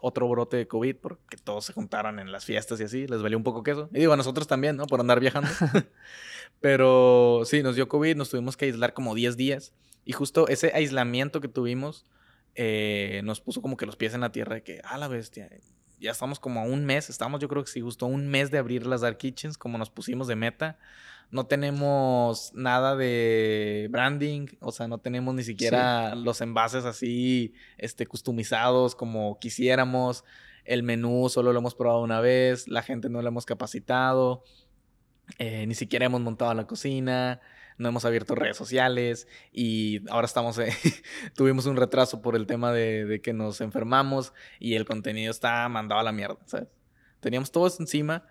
[0.00, 3.36] otro, brote de COVID, porque todos se juntaron en las fiestas y así, les valió
[3.36, 3.88] un poco queso.
[3.92, 4.86] Y digo, a nosotros también, ¿no?
[4.86, 5.50] Por andar viajando.
[6.60, 9.74] Pero sí, nos dio COVID, nos tuvimos que aislar como 10 días.
[10.04, 12.06] Y justo ese aislamiento que tuvimos
[12.54, 15.48] eh, nos puso como que los pies en la tierra de que, ah, la bestia,
[16.00, 18.58] ya estamos como a un mes, estamos yo creo que sí, justo un mes de
[18.58, 20.78] abrir las Dark Kitchens, como nos pusimos de meta.
[21.30, 28.06] No tenemos nada de branding, o sea, no tenemos ni siquiera los envases así, este,
[28.06, 30.24] customizados como quisiéramos.
[30.64, 34.42] El menú solo lo hemos probado una vez, la gente no lo hemos capacitado,
[35.38, 37.40] eh, ni siquiera hemos montado la cocina
[37.80, 40.72] no hemos abierto redes sociales y ahora estamos, eh,
[41.34, 46.00] tuvimos un retraso por el tema de, que nos enfermamos y el contenido está mandado
[46.00, 46.68] a la mierda, ¿sabes?
[47.20, 48.26] Teníamos todo esto encima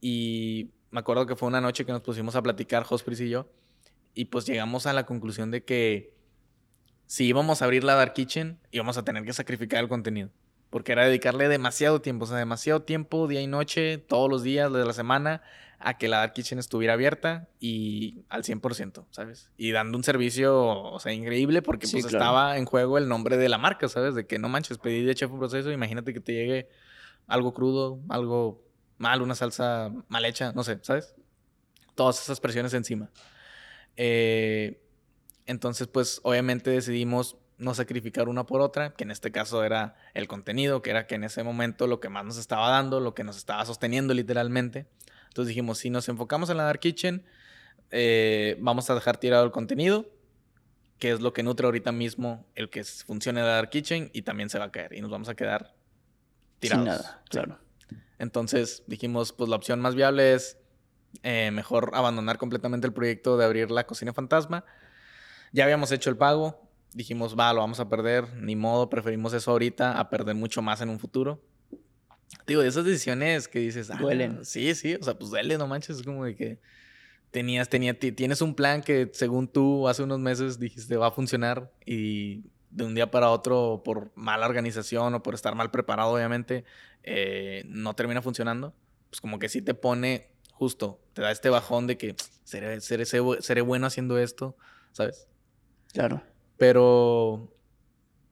[0.00, 3.48] y me acuerdo que fue una noche que nos pusimos a platicar, Hospris y yo,
[4.14, 6.12] y pues llegamos a la conclusión de que
[7.06, 10.30] si íbamos a abrir la Dark Kitchen, íbamos a tener que sacrificar el contenido.
[10.70, 14.70] Porque era dedicarle demasiado tiempo, o sea, demasiado tiempo, día y noche, todos los días
[14.70, 15.42] de la semana,
[15.80, 19.50] a que la Dark Kitchen estuviera abierta y al 100%, ¿sabes?
[19.56, 23.48] Y dando un servicio, o sea, increíble porque pues estaba en juego el nombre de
[23.48, 24.14] la marca, ¿sabes?
[24.14, 26.68] De que no manches, pedí de chef un proceso, imagínate que te llegue
[27.28, 28.64] algo crudo, algo
[28.96, 31.14] mal, una salsa mal hecha, no sé, ¿sabes?
[31.94, 33.10] Todas esas presiones encima.
[33.96, 34.82] Eh,
[35.46, 40.28] entonces, pues obviamente decidimos no sacrificar una por otra, que en este caso era el
[40.28, 43.24] contenido, que era que en ese momento lo que más nos estaba dando, lo que
[43.24, 44.86] nos estaba sosteniendo literalmente.
[45.38, 47.24] Entonces dijimos, si nos enfocamos en la Dark Kitchen,
[47.92, 50.10] eh, vamos a dejar tirado el contenido,
[50.98, 54.50] que es lo que nutre ahorita mismo el que funcione la Dark Kitchen y también
[54.50, 55.76] se va a caer y nos vamos a quedar
[56.58, 56.84] tirados.
[56.84, 57.56] Sin nada, claro.
[58.18, 60.58] Entonces dijimos, pues la opción más viable es
[61.22, 64.64] eh, mejor abandonar completamente el proyecto de abrir la cocina fantasma.
[65.52, 69.52] Ya habíamos hecho el pago, dijimos, va, lo vamos a perder, ni modo, preferimos eso
[69.52, 71.40] ahorita a perder mucho más en un futuro.
[72.46, 74.44] Digo, de esas decisiones que dices, ah, duelen.
[74.44, 76.58] Sí, sí, o sea, pues duele, no manches, es como de que
[77.30, 81.70] tenías, tenía, tienes un plan que según tú hace unos meses dijiste va a funcionar
[81.84, 86.64] y de un día para otro por mala organización o por estar mal preparado, obviamente,
[87.02, 88.74] eh, no termina funcionando.
[89.10, 93.06] Pues como que sí te pone justo, te da este bajón de que seré, seré,
[93.06, 94.56] seré bueno haciendo esto,
[94.92, 95.28] ¿sabes?
[95.92, 96.22] Claro.
[96.56, 97.54] Pero,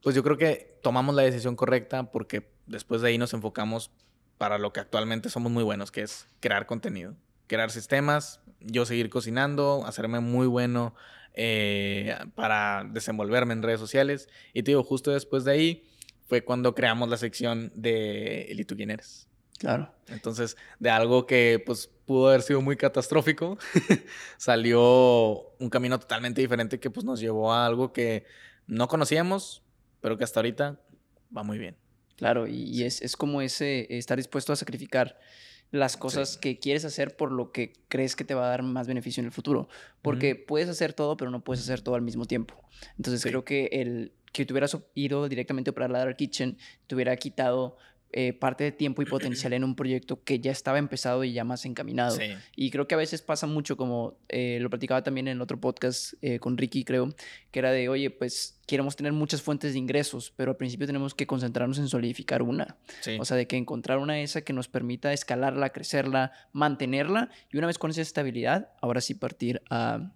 [0.02, 3.90] pues yo creo que tomamos la decisión correcta porque después de ahí nos enfocamos
[4.38, 7.14] para lo que actualmente somos muy buenos, que es crear contenido,
[7.46, 10.94] crear sistemas, yo seguir cocinando, hacerme muy bueno
[11.34, 14.28] eh, para desenvolverme en redes sociales.
[14.52, 15.88] Y te digo, justo después de ahí
[16.26, 19.28] fue cuando creamos la sección de ¿Y tú quién eres?
[19.58, 19.90] Claro.
[20.08, 23.58] Entonces, de algo que pues pudo haber sido muy catastrófico,
[24.36, 28.26] salió un camino totalmente diferente que pues nos llevó a algo que
[28.66, 29.62] no conocíamos,
[30.00, 30.78] pero que hasta ahorita
[31.34, 31.76] va muy bien.
[32.16, 35.18] Claro, y, es, como ese estar dispuesto a sacrificar
[35.70, 38.86] las cosas que quieres hacer por lo que crees que te va a dar más
[38.86, 39.68] beneficio en el futuro.
[40.00, 42.54] Porque puedes hacer todo, pero no puedes hacer todo al mismo tiempo.
[42.96, 46.94] Entonces creo que el que te hubieras ido directamente a operar la Dark Kitchen te
[46.94, 47.78] hubiera quitado
[48.12, 51.44] eh, parte de tiempo y potencial en un proyecto que ya estaba empezado y ya
[51.44, 52.16] más encaminado.
[52.54, 56.14] Y creo que a veces pasa mucho, como eh, lo platicaba también en otro podcast
[56.22, 57.14] eh, con Ricky, creo,
[57.50, 61.14] que era de, oye, pues queremos tener muchas fuentes de ingresos, pero al principio tenemos
[61.14, 62.76] que concentrarnos en solidificar una.
[63.18, 67.66] O sea, de que encontrar una esa que nos permita escalarla, crecerla, mantenerla y una
[67.66, 70.12] vez con esa estabilidad, ahora sí partir a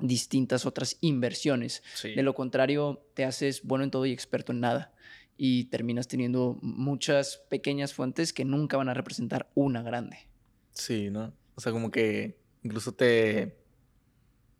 [0.00, 1.82] distintas otras inversiones.
[2.02, 4.93] De lo contrario, te haces bueno en todo y experto en nada
[5.36, 10.18] y terminas teniendo muchas pequeñas fuentes que nunca van a representar una grande.
[10.72, 11.32] Sí, ¿no?
[11.54, 13.56] O sea, como que incluso te...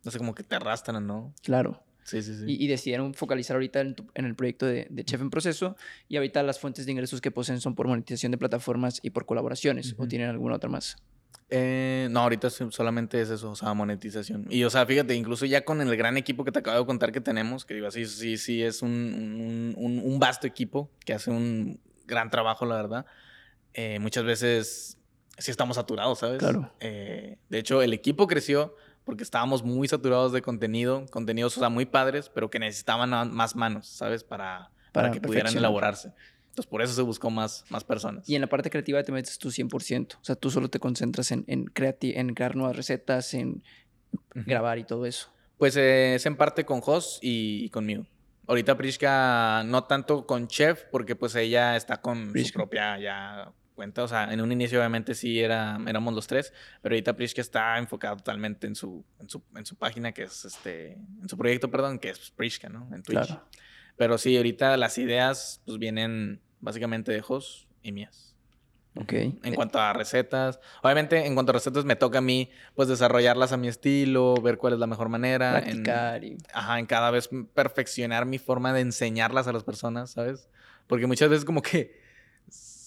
[0.04, 1.32] No sé, como que te arrastran, ¿no?
[1.42, 1.82] Claro.
[2.04, 2.44] Sí, sí, sí.
[2.46, 5.76] Y, decidieron focalizar ahorita en, el proyecto de, Chef en Proceso
[6.06, 9.24] y ahorita las fuentes de ingresos que poseen son por monetización de plataformas y por
[9.24, 10.96] colaboraciones o tienen alguna otra más.
[11.50, 14.46] Eh, no, ahorita solamente es eso, o sea, monetización.
[14.48, 17.12] Y, o sea, fíjate, incluso ya con el gran equipo que te acabo de contar
[17.12, 21.78] que tenemos, que digo así, sí, sí, es un, un, vasto equipo que hace un
[22.06, 23.06] gran trabajo, la verdad.
[23.74, 24.98] Eh, muchas veces
[25.38, 26.38] sí estamos saturados, ¿sabes?
[26.38, 26.72] Claro.
[26.80, 28.74] Eh, de hecho, el equipo creció
[29.04, 33.54] porque estábamos muy saturados de contenido, contenidos, o sea, muy padres, pero que necesitaban más
[33.54, 34.24] manos, ¿sabes?
[34.24, 36.14] Para, para, para que pudieran elaborarse.
[36.54, 38.28] Entonces, por eso se buscó más, más personas.
[38.28, 40.14] Y en la parte creativa te metes tú 100%.
[40.14, 43.64] O sea, tú solo te concentras en, en, en crear nuevas recetas, en
[44.34, 45.30] grabar y todo eso.
[45.58, 48.06] Pues eh, es en parte con Jos y, conmigo.
[48.46, 54.04] Ahorita Prishka no tanto con Chef, porque pues ella está con su propia ya cuenta.
[54.04, 56.52] O sea, en un inicio obviamente sí era, éramos los tres,
[56.82, 60.44] pero ahorita Prishka está enfocada totalmente en su, en su, en su página, que es
[60.44, 62.88] este, en su proyecto, perdón, que es Prishka, ¿no?
[62.94, 63.26] En Twitch.
[63.26, 63.42] Claro.
[63.96, 68.34] Pero sí, ahorita las ideas pues vienen básicamente de Jos y mías.
[68.96, 69.12] Ok.
[69.12, 70.60] En cuanto a recetas.
[70.82, 74.56] Obviamente, en cuanto a recetas, me toca a mí, pues, desarrollarlas a mi estilo, ver
[74.56, 75.50] cuál es la mejor manera.
[75.50, 76.24] Practicar.
[76.24, 80.48] En, Ajá, en cada vez perfeccionar mi forma de enseñarlas a las personas, ¿sabes?
[80.86, 82.04] Porque muchas veces como que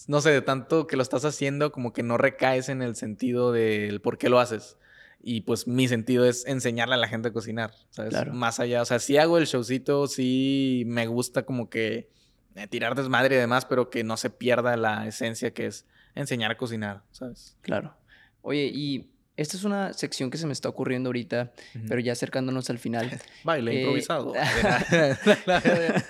[0.08, 3.52] no sé, de tanto que lo estás haciendo, como que no recaes en el sentido
[3.52, 4.78] del por qué lo haces.
[5.20, 8.14] Y pues mi sentido es enseñarle a la gente a cocinar, ¿sabes?
[8.32, 12.08] Más allá, o sea, sí hago el showcito, sí me gusta como que
[12.54, 16.52] eh, tirar desmadre y demás, pero que no se pierda la esencia que es enseñar
[16.52, 17.56] a cocinar, ¿sabes?
[17.62, 17.94] Claro.
[18.42, 21.52] Oye, y esta es una sección que se me está ocurriendo ahorita,
[21.86, 23.08] pero ya acercándonos al final.
[23.44, 24.32] Baile eh, improvisado.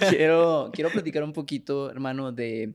[0.08, 2.74] quiero, quiero platicar un poquito, hermano, de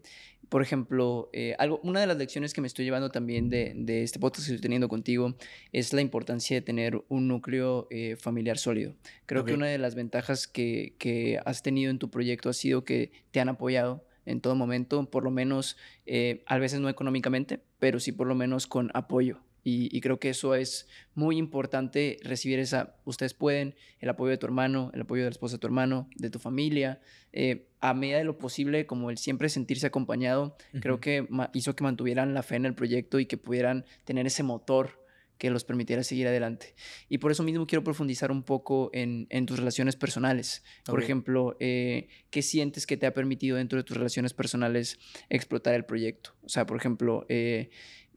[0.49, 4.03] por ejemplo, eh, algo, una de las lecciones que me estoy llevando también de, de,
[4.03, 5.35] este podcast que estoy teniendo contigo
[5.71, 8.95] es la importancia de tener un núcleo eh, familiar sólido.
[9.25, 12.83] Creo que una de las ventajas que, que, has tenido en tu proyecto ha sido
[12.83, 17.61] que te han apoyado en todo momento, por lo menos, eh, a veces no económicamente,
[17.79, 19.39] pero sí por lo menos con apoyo.
[19.69, 24.45] Y, creo que eso es muy importante, recibir esa, ustedes pueden, el apoyo de tu
[24.45, 27.01] hermano, el apoyo de la esposa de tu hermano, de tu familia,
[27.33, 31.83] eh, a medida de lo posible, como el siempre sentirse acompañado, creo que hizo que
[31.83, 35.05] mantuvieran la fe en el proyecto y que pudieran tener ese motor
[35.37, 36.73] que los permitiera seguir adelante.
[37.09, 40.63] Y por eso mismo quiero profundizar un poco en, tus relaciones personales.
[40.85, 44.97] Por ejemplo, eh, ¿qué sientes que te ha permitido dentro de tus relaciones personales
[45.29, 46.31] explotar el proyecto?
[46.41, 47.69] O sea, por ejemplo, eh,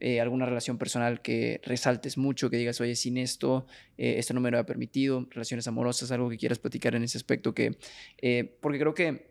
[0.03, 3.67] eh, alguna relación personal que resaltes mucho, que digas, oye, sin esto,
[3.99, 7.19] eh, esto no me lo ha permitido, relaciones amorosas, algo que quieras platicar en ese
[7.19, 7.77] aspecto, que,
[8.19, 9.29] eh, porque creo que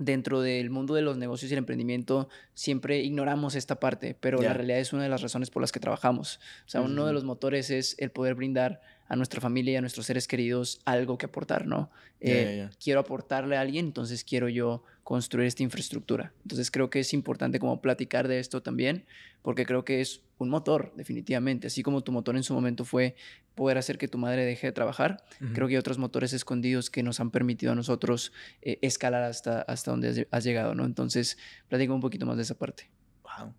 [0.00, 4.54] dentro del mundo de los negocios y el emprendimiento siempre ignoramos esta parte, pero la
[4.54, 6.40] realidad es una de las razones por las que trabajamos.
[6.66, 9.80] O sea, uno de los motores es el poder brindar a nuestra familia y a
[9.80, 11.90] nuestros seres queridos algo que aportar, ¿no?
[12.20, 16.34] Eh, quiero aportarle a alguien, entonces quiero yo construir esta infraestructura.
[16.42, 19.06] Entonces creo que es importante como platicar de esto también,
[19.40, 21.68] porque creo que es un motor, definitivamente.
[21.68, 23.16] Así como tu motor en su momento fue
[23.54, 25.24] poder hacer que tu madre deje de trabajar,
[25.54, 29.62] creo que hay otros motores escondidos que nos han permitido a nosotros eh, escalar hasta,
[29.62, 30.84] hasta donde has llegado, ¿no?
[30.84, 32.90] Entonces, platico un poquito más de esa parte.
[33.22, 33.54] Wow.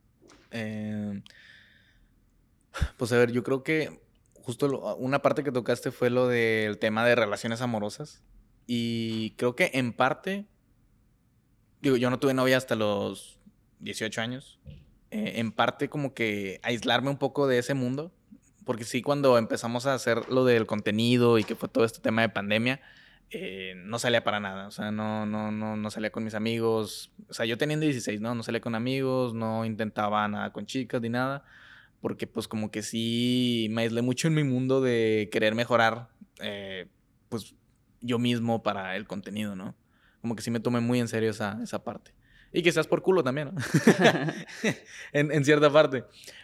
[0.51, 1.23] Em,
[2.95, 3.99] pues a ver, yo creo que
[4.43, 8.21] justo una parte que tocaste fue lo del tema de relaciones amorosas.
[8.67, 10.45] Y creo que en parte,
[11.81, 13.39] digo, yo no tuve novia hasta los
[13.79, 14.59] 18 años.
[15.11, 18.11] Eh, en parte como que aislarme un poco de ese mundo.
[18.65, 22.21] Porque sí, cuando empezamos a hacer lo del contenido y que fue todo este tema
[22.21, 22.81] de pandemia,
[23.31, 24.67] eh, no salía para nada.
[24.67, 27.11] O sea, no, no, no, no salía con mis amigos.
[27.29, 28.35] O sea, yo teniendo 16, ¿no?
[28.35, 31.43] No salía con amigos, no intentaba nada con chicas ni nada
[32.01, 36.09] porque pues como que sí me aislé mucho en mi mundo de querer mejorar,
[36.41, 36.87] eh,
[37.27, 37.55] pues
[38.01, 39.75] yo mismo para el contenido, ¿no?
[40.21, 42.13] Como que sí me tomé muy en serio esa, esa parte.
[42.51, 43.61] Y quizás por culo también, ¿no?
[45.13, 46.03] en, en, cierta parte.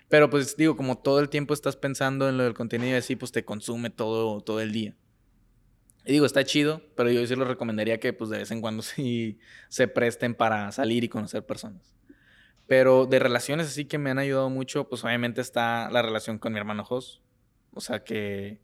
[0.10, 3.16] Pero pues digo, como todo el tiempo estás pensando en lo del contenido y así,
[3.16, 4.96] pues te consume todo, todo el día.
[6.06, 8.84] Y digo, está chido, pero yo sí lo recomendaría que pues de vez en cuando
[8.84, 9.40] sí
[9.70, 11.94] se presten para salir y conocer personas.
[12.68, 16.54] Pero de relaciones así que me han ayudado mucho, pues obviamente está la relación con
[16.54, 17.22] mi hermano Jos.
[17.72, 18.62] O sea, que,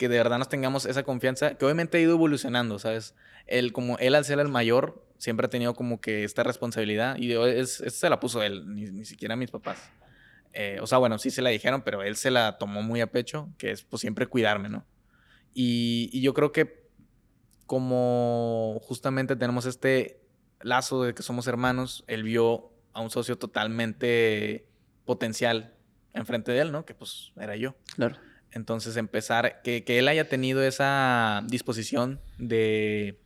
[0.00, 3.14] que de verdad nos tengamos esa confianza, que obviamente ha ido evolucionando, ¿sabes?
[3.46, 7.18] Él, como él al ser el mayor, siempre ha tenido como que esta responsabilidad.
[7.18, 9.90] Y es, se la puso él, ni, ni siquiera mis papás.
[10.54, 13.12] Eh, o sea, bueno, sí se la dijeron, pero él se la tomó muy a
[13.12, 14.86] pecho, que es pues siempre cuidarme, ¿no?
[15.52, 16.88] Y, y yo creo que
[17.66, 20.22] como justamente tenemos este
[20.62, 24.66] lazo de que somos hermanos, él vio a un socio totalmente
[25.04, 25.74] potencial
[26.14, 26.86] enfrente de él, ¿no?
[26.86, 27.74] Que pues era yo.
[27.96, 28.16] Claro.
[28.52, 33.20] Entonces empezar, que, que él haya tenido esa disposición de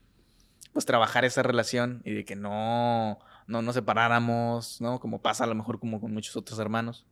[0.72, 5.00] pues trabajar esa relación y de que no, no nos separáramos, ¿no?
[5.00, 7.06] Como pasa a lo mejor como con muchos otros hermanos,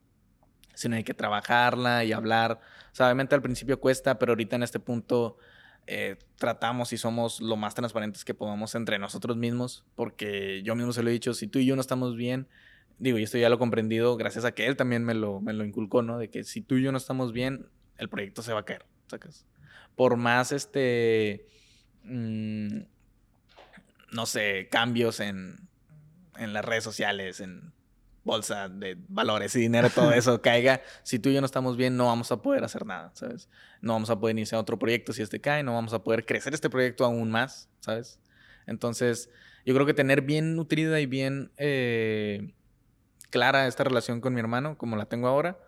[0.75, 2.61] sino hay que trabajarla y hablar.
[2.99, 5.39] O obviamente al principio cuesta, pero ahorita en este punto
[5.87, 10.93] eh, tratamos y somos lo más transparentes que podamos entre nosotros mismos, porque yo mismo
[10.93, 12.49] se lo he dicho, si tú y yo no estamos bien,
[12.99, 15.53] digo, y esto ya lo he comprendido gracias a que él también me lo, me
[15.53, 16.19] lo inculcó, ¿no?
[16.19, 17.69] De que si tú y yo no estamos bien,
[17.99, 19.47] el proyecto se va a caer, ¿sacas?
[19.97, 21.47] Por más, este,
[22.05, 22.79] mm,
[24.13, 25.69] no sé, cambios en,
[26.37, 27.73] en las redes sociales, en
[28.25, 31.97] bolsa de valores y dinero, todo eso caiga, si tú y yo no estamos bien,
[31.97, 33.49] no vamos a poder hacer nada, ¿sabes?
[33.81, 36.55] No vamos a poder iniciar otro proyecto si este cae, no vamos a poder crecer
[36.55, 38.21] este proyecto aún más, ¿sabes?
[38.67, 39.29] Entonces,
[39.65, 42.55] yo creo que tener bien nutrida y bien eh,
[43.31, 45.59] clara esta relación con mi hermano, como la tengo ahora,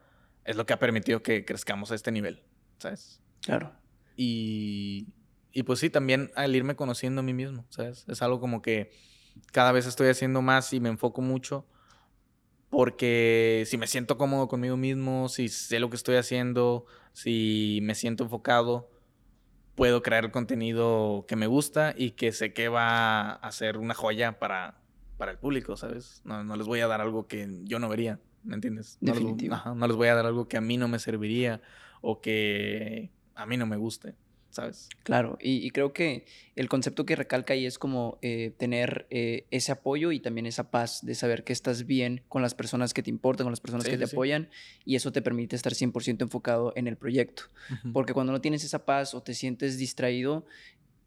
[0.44, 2.42] es lo que ha permitido que crezcamos a este nivel,
[2.78, 3.20] ¿sabes?
[3.40, 3.72] Claro.
[4.16, 5.08] Y,
[5.52, 8.04] y pues sí, también al irme conociendo a mí mismo, ¿sabes?
[8.08, 8.90] Es algo como que
[9.52, 11.66] cada vez estoy haciendo más y me enfoco mucho
[12.70, 17.94] porque si me siento cómodo conmigo mismo, si sé lo que estoy haciendo, si me
[17.94, 18.90] siento enfocado,
[19.76, 23.94] puedo crear el contenido que me gusta y que sé que va a ser una
[23.94, 24.84] joya para
[25.16, 26.20] para el público, ¿sabes?
[26.24, 28.98] No, no les voy a dar algo que yo no vería, ¿me entiendes?
[29.00, 29.54] No les, Definitivo.
[29.54, 31.60] ajá, no les voy a dar algo que a mí no me serviría
[32.00, 34.14] o que a mí no me guste,
[34.50, 34.88] ¿sabes?
[35.02, 39.46] Claro, y, y creo que el concepto que recalca ahí es como eh, tener eh,
[39.50, 43.02] ese apoyo y también esa paz de saber que estás bien con las personas que
[43.02, 44.50] te importan, con las personas Sí, que te sí, apoyan,
[44.84, 47.44] y eso te permite estar 100% enfocado en el proyecto.
[47.92, 50.46] Porque cuando no tienes esa paz o te sientes distraído,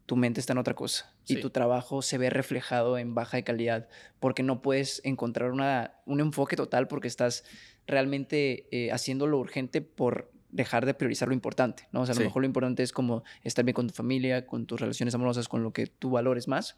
[0.08, 3.44] tu mente está en otra cosa y tu trabajo se ve reflejado en baja de
[3.44, 3.88] calidad
[4.20, 7.44] porque no puedes encontrar una, un enfoque total porque estás
[7.86, 12.02] realmente eh, haciendo lo urgente por dejar de priorizar lo importante, ¿no?
[12.02, 14.66] O sea, a lo mejor lo importante es como estar bien con tu familia, con
[14.66, 16.76] tus relaciones amorosas, con lo que tú valores más,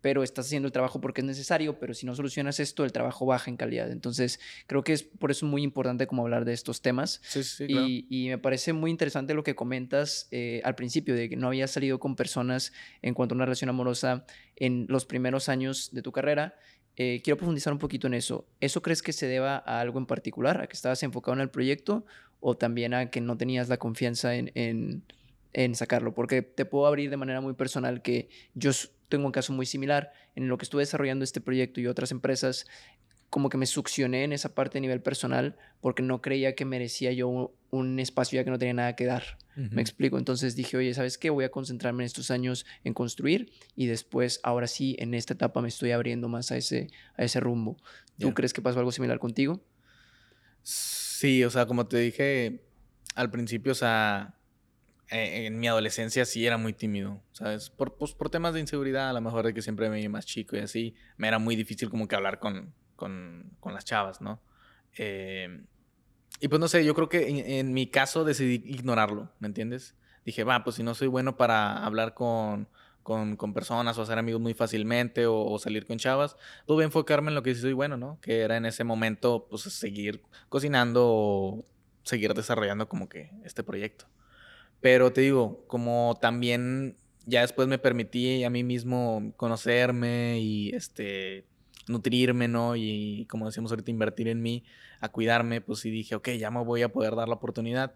[0.00, 3.24] pero estás haciendo el trabajo porque es necesario, pero si no solucionas esto, el trabajo
[3.24, 3.90] baja en calidad.
[3.90, 7.56] Entonces, creo que es por eso muy importante como hablar de estos temas Sí, sí,
[7.56, 7.86] sí, claro.
[7.86, 11.46] y, y me parece muy interesante lo que comentas eh, al principio, de que no
[11.48, 12.72] habías salido con personas
[13.02, 14.24] en cuanto a una relación amorosa
[14.56, 16.56] en los primeros años de tu carrera.
[16.96, 18.46] Eh, quiero profundizar un poquito en eso.
[18.60, 20.60] ¿Eso crees que se deba a algo en particular?
[20.60, 22.04] ¿A que estabas enfocado en el proyecto
[22.40, 25.02] o también a que no tenías la confianza en, en-
[25.54, 26.12] en sacarlo?
[26.14, 28.70] Porque te puedo abrir de manera muy personal que yo
[29.08, 30.12] tengo un caso muy similar.
[30.34, 32.66] En lo que estuve desarrollando este proyecto y otras empresas,
[33.32, 37.12] como que me succioné en esa parte a nivel personal porque no creía que merecía
[37.12, 39.38] yo un, un espacio ya que no tenía nada que dar.
[39.56, 40.18] Me explico.
[40.18, 41.30] Entonces dije, oye, ¿sabes qué?
[41.30, 45.62] Voy a concentrarme en estos años en construir y después, ahora sí, en esta etapa
[45.62, 47.78] me estoy abriendo más a ese, a ese rumbo.
[48.18, 49.64] ¿Tú crees que pasó algo similar contigo?
[50.62, 52.60] Sí, o sea, como te dije
[53.14, 54.34] al principio, o sea,
[55.08, 57.70] eh, en mi adolescencia sí era muy tímido, ¿sabes?
[57.70, 60.26] Por, pues, por temas de inseguridad, a lo mejor de que siempre me vi más
[60.26, 64.20] chico y así, me era muy difícil como que hablar con, con, con las chavas,
[64.20, 64.40] ¿no?
[64.96, 65.64] Eh,
[66.40, 69.94] y pues no sé, yo creo que en, mi caso decidí ignorarlo, ¿me entiendes?
[70.24, 72.68] Dije, va, pues si no soy bueno para hablar con,
[73.02, 76.34] con, con personas o hacer amigos muy fácilmente o, o salir con chavas,
[76.66, 78.18] pues voy a enfocarme en lo que sí soy bueno, ¿no?
[78.20, 81.64] Que era en ese momento, pues seguir cocinando o
[82.02, 84.06] seguir desarrollando como que este proyecto.
[84.80, 91.46] Pero te digo, como también ya después me permití a mí mismo conocerme y este
[91.88, 92.76] nutrirme, ¿no?
[92.76, 94.64] Y como decíamos ahorita, invertir en mí,
[95.00, 97.94] a cuidarme, pues sí dije, ok, ya me voy a poder dar la oportunidad.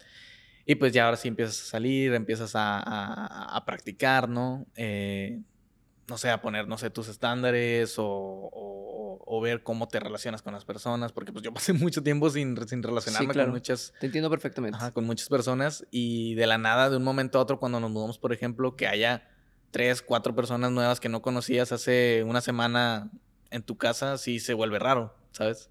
[0.64, 4.66] Y pues ya ahora sí empiezas a salir, empiezas a, a- a practicar, ¿no?
[4.74, 5.40] Eh,
[6.08, 10.40] no sé, a poner, no sé, tus estándares o, o- o ver cómo te relacionas
[10.42, 13.48] con las personas, porque pues yo pasé mucho tiempo sin, sin relacionarme claro.
[13.48, 14.76] con muchas Te entiendo perfectamente.
[14.76, 17.90] Ajá, con muchas personas y de la nada, de un momento a otro, cuando nos
[17.90, 19.28] mudamos, por ejemplo, que haya
[19.72, 23.10] tres, cuatro personas nuevas que no conocías hace una semana
[23.51, 25.70] en tu casa, sí se vuelve raro, ¿sabes?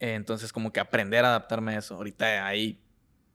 [0.00, 1.94] Entonces, como que aprender a adaptarme a eso.
[1.94, 2.80] Ahorita hay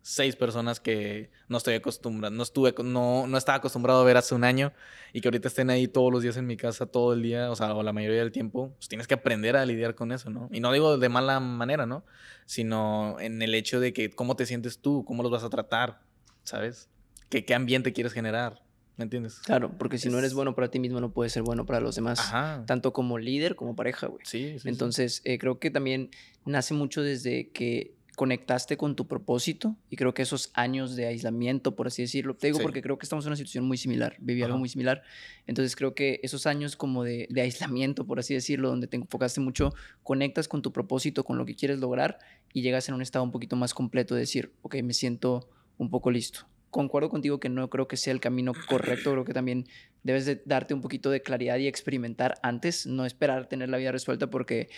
[0.07, 4.35] seis personas que no estoy acostumbrado, no estuve, no, no estaba acostumbrado a ver hace
[4.35, 4.71] un año
[5.11, 7.55] y que ahorita estén ahí todos los días en mi casa, todo el día, o
[7.57, 10.47] sea, o la mayoría del tiempo, pues tienes que aprender a lidiar con eso, ¿no?
[10.53, 12.05] Y no digo de mala manera, ¿no?
[12.45, 15.99] Sino en el hecho de que cómo te sientes tú, cómo los vas a tratar,
[16.43, 16.89] ¿sabes?
[17.29, 18.61] ¿Qué, qué ambiente quieres generar?
[18.97, 19.39] ¿Me entiendes?
[19.45, 21.79] Claro, porque si no eres Es- bueno para ti mismo, no puedes ser bueno para
[21.79, 22.19] los demás.
[22.19, 22.63] Ajá.
[22.65, 24.21] Tanto como líder como pareja, güey.
[24.25, 24.69] Sí, sí, sí.
[24.69, 26.09] Entonces, eh, creo que también
[26.45, 31.75] nace mucho desde que conectaste con tu propósito y creo que esos años de aislamiento,
[31.75, 32.63] por así decirlo, te digo Sí.
[32.63, 34.59] porque creo que estamos en una situación muy similar, viví algo Ajá.
[34.59, 35.03] muy similar,
[35.45, 39.39] entonces creo que esos años como de, de aislamiento, por así decirlo, donde te enfocaste
[39.39, 39.71] mucho,
[40.01, 42.17] conectas con tu propósito, con lo que quieres lograr
[42.51, 45.47] y llegas en un estado un poquito más completo de decir, ok, me siento
[45.77, 46.47] un poco listo.
[46.69, 49.65] Concuerdo contigo que no creo que sea el camino correcto, creo que también
[50.03, 53.91] debes de darte un poquito de claridad y experimentar antes, no esperar tener la vida
[53.91, 54.69] resuelta porque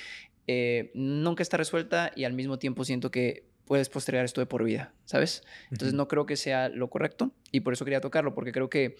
[0.47, 4.63] eh, nunca está resuelta y al mismo tiempo siento que puedes postergar esto de por
[4.63, 5.43] vida, ¿sabes?
[5.71, 8.95] Entonces no creo que sea lo correcto y por eso quería tocarlo, porque creo que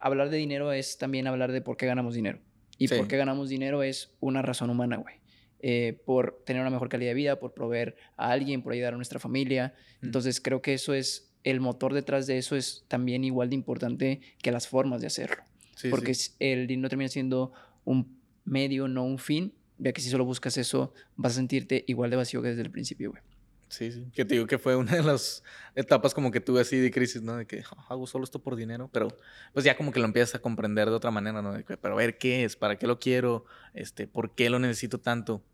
[0.00, 2.40] hablar de dinero es también hablar de por qué ganamos dinero.
[2.78, 2.96] Y Sí.
[2.96, 5.16] por qué ganamos dinero es una razón humana, güey.
[5.60, 8.96] Eh, por tener una mejor calidad de vida, por proveer a alguien, por ayudar a
[8.96, 9.74] nuestra familia.
[10.02, 14.20] Entonces creo que eso es, el motor detrás de eso es también igual de importante
[14.42, 15.42] que las formas de hacerlo
[15.76, 16.32] Sí, porque sí.
[16.40, 17.52] el dinero termina siendo
[17.84, 22.10] un medio, no un fin, ya que si solo buscas eso, vas a sentirte igual
[22.10, 23.22] de vacío que desde el principio, güey.
[23.68, 24.06] Sí, sí.
[24.14, 25.42] Que te digo que fue una de las
[25.76, 27.36] etapas como que tuve así de crisis, ¿no?
[27.36, 29.08] De que "Ah, hago solo esto por dinero, pero
[29.52, 31.52] pues ya como que lo empiezas a comprender de otra manera, ¿no?
[31.52, 33.44] De que, pero a ver qué es, para qué lo quiero,
[33.74, 35.44] este, por qué lo necesito tanto.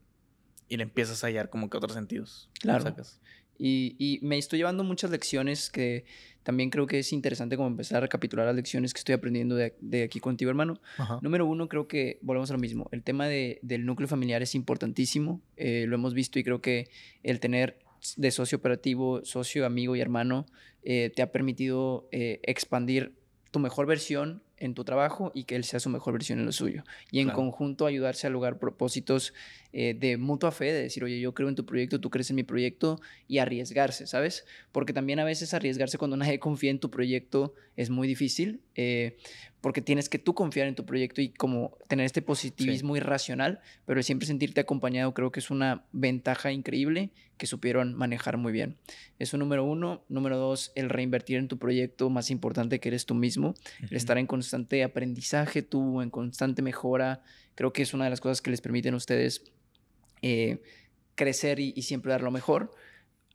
[0.68, 2.48] Y le empiezas a hallar como que otros sentidos.
[2.60, 2.84] Claro.
[2.84, 3.20] ¿sacas?
[3.58, 6.04] Y, y me estoy llevando muchas lecciones que
[6.42, 9.74] también creo que es interesante como empezar a recapitular las lecciones que estoy aprendiendo de,
[9.80, 10.80] de aquí contigo, hermano.
[10.98, 11.18] Ajá.
[11.22, 12.88] Número uno, creo que volvemos a lo mismo.
[12.92, 15.40] El tema de- del núcleo familiar es importantísimo.
[15.56, 16.88] eh, lo hemos visto y creo que
[17.22, 17.78] el tener
[18.16, 20.44] de socio operativo, socio, amigo y hermano
[20.82, 23.14] eh, te ha permitido eh, expandir
[23.50, 26.52] tu mejor versión en tu trabajo y que él sea su mejor versión en lo
[26.52, 26.84] suyo.
[27.10, 29.32] Y en conjunto ayudarse a lograr propósitos
[29.76, 32.36] eh, de mutua fe, de decir, oye, yo creo en tu proyecto, tú crees en
[32.36, 34.44] mi proyecto y arriesgarse, ¿sabes?
[34.70, 39.16] Porque también a veces arriesgarse cuando nadie confía en tu proyecto es muy difícil, eh,
[39.60, 44.00] porque tienes que tú confiar en tu proyecto y como tener este positivismo irracional, pero
[44.04, 48.76] siempre sentirte acompañado creo que es una ventaja increíble que supieron manejar muy bien.
[49.18, 50.04] Eso número uno.
[50.08, 53.54] Número dos, el reinvertir en tu proyecto más importante que eres tú mismo,
[53.90, 57.22] el estar en constante aprendizaje tú, en constante mejora.
[57.56, 59.52] Creo que es una de las cosas que les permiten a ustedes
[60.22, 60.62] eh,
[61.14, 62.70] crecer y, y siempre dar lo mejor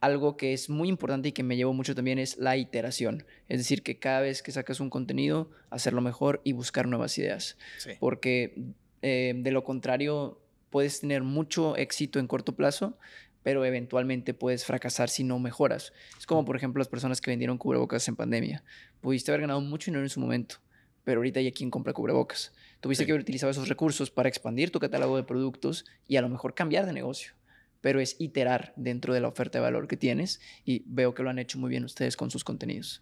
[0.01, 3.25] algo que es muy importante y que me llevo mucho también es la iteración.
[3.47, 7.57] Es decir, que cada vez que sacas un contenido, hacerlo mejor y buscar nuevas ideas.
[7.99, 8.53] Porque
[9.01, 12.97] eh, de lo contrario, puedes tener mucho éxito en corto plazo,
[13.43, 15.93] pero eventualmente puedes fracasar si no mejoras.
[16.17, 18.63] Es como, por ejemplo, las personas que vendieron cubrebocas en pandemia.
[19.01, 20.57] Pudiste haber ganado mucho dinero en su momento,
[21.03, 22.53] pero ahorita hay quien compra cubrebocas.
[22.81, 26.29] Tuviste que haber utilizado esos recursos para expandir tu catálogo de productos y a lo
[26.29, 27.33] mejor cambiar de negocio
[27.81, 31.29] pero es iterar dentro de la oferta de valor que tienes y veo que lo
[31.29, 33.01] han hecho muy bien ustedes con sus contenidos.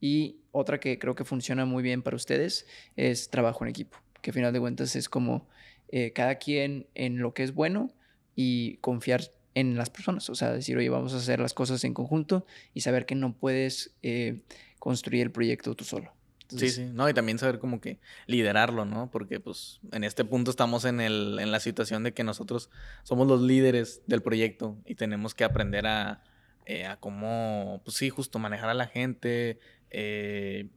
[0.00, 2.66] Y otra que creo que funciona muy bien para ustedes
[2.96, 5.46] es trabajo en equipo, que a final de cuentas es como
[5.88, 7.92] eh, cada quien en lo que es bueno
[8.34, 9.24] y confiar
[9.54, 12.80] en las personas, o sea, decir, oye, vamos a hacer las cosas en conjunto y
[12.80, 14.40] saber que no puedes eh,
[14.78, 16.17] construir el proyecto tú solo
[16.48, 19.10] sí, sí, no, y también saber como que liderarlo, ¿no?
[19.10, 22.70] Porque pues en este punto estamos en, el, en la situación de que nosotros
[23.02, 26.22] somos los líderes del proyecto y tenemos que aprender a,
[26.66, 29.58] eh, a cómo, pues sí, justo manejar a la gente,
[29.90, 30.68] eh,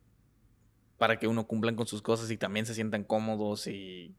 [0.97, 4.13] para que uno cumplan con sus cosas y también se sientan cómodos y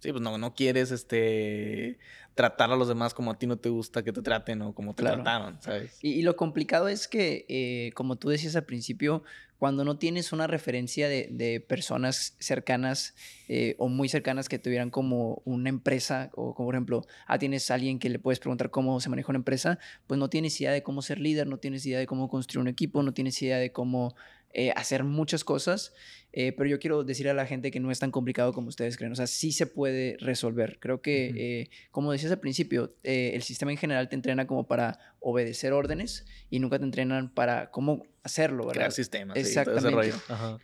[0.00, 1.98] Sí, pues no, no quieres este
[2.38, 4.94] tratar a los demás como a ti no te gusta que te traten o como
[4.94, 5.98] te trataron, ¿sabes?
[6.02, 9.24] Y, lo complicado es que, eh, como tú decías al principio,
[9.58, 13.16] cuando no tienes una referencia de, de personas cercanas
[13.48, 17.68] eh, o muy cercanas que tuvieran como una empresa, o como por ejemplo, ah, tienes
[17.72, 20.70] a alguien que le puedes preguntar cómo se maneja una empresa, pues no tienes idea
[20.70, 23.58] de cómo ser líder, no tienes idea de cómo construir un equipo, no tienes idea
[23.58, 24.14] de cómo
[24.58, 25.94] eh, hacer muchas cosas,
[26.32, 28.96] eh, pero yo quiero decir a la gente que no es tan complicado como ustedes
[28.96, 30.78] creen, o sea, sí se puede resolver.
[30.80, 34.98] Creo que, eh, como decías al principio, el sistema en general te entrena como para
[35.20, 38.80] obedecer órdenes y nunca te entrenan para cómo hacerlo, ¿verdad?
[38.80, 39.36] Crear sistemas.
[39.36, 40.12] Exactamente.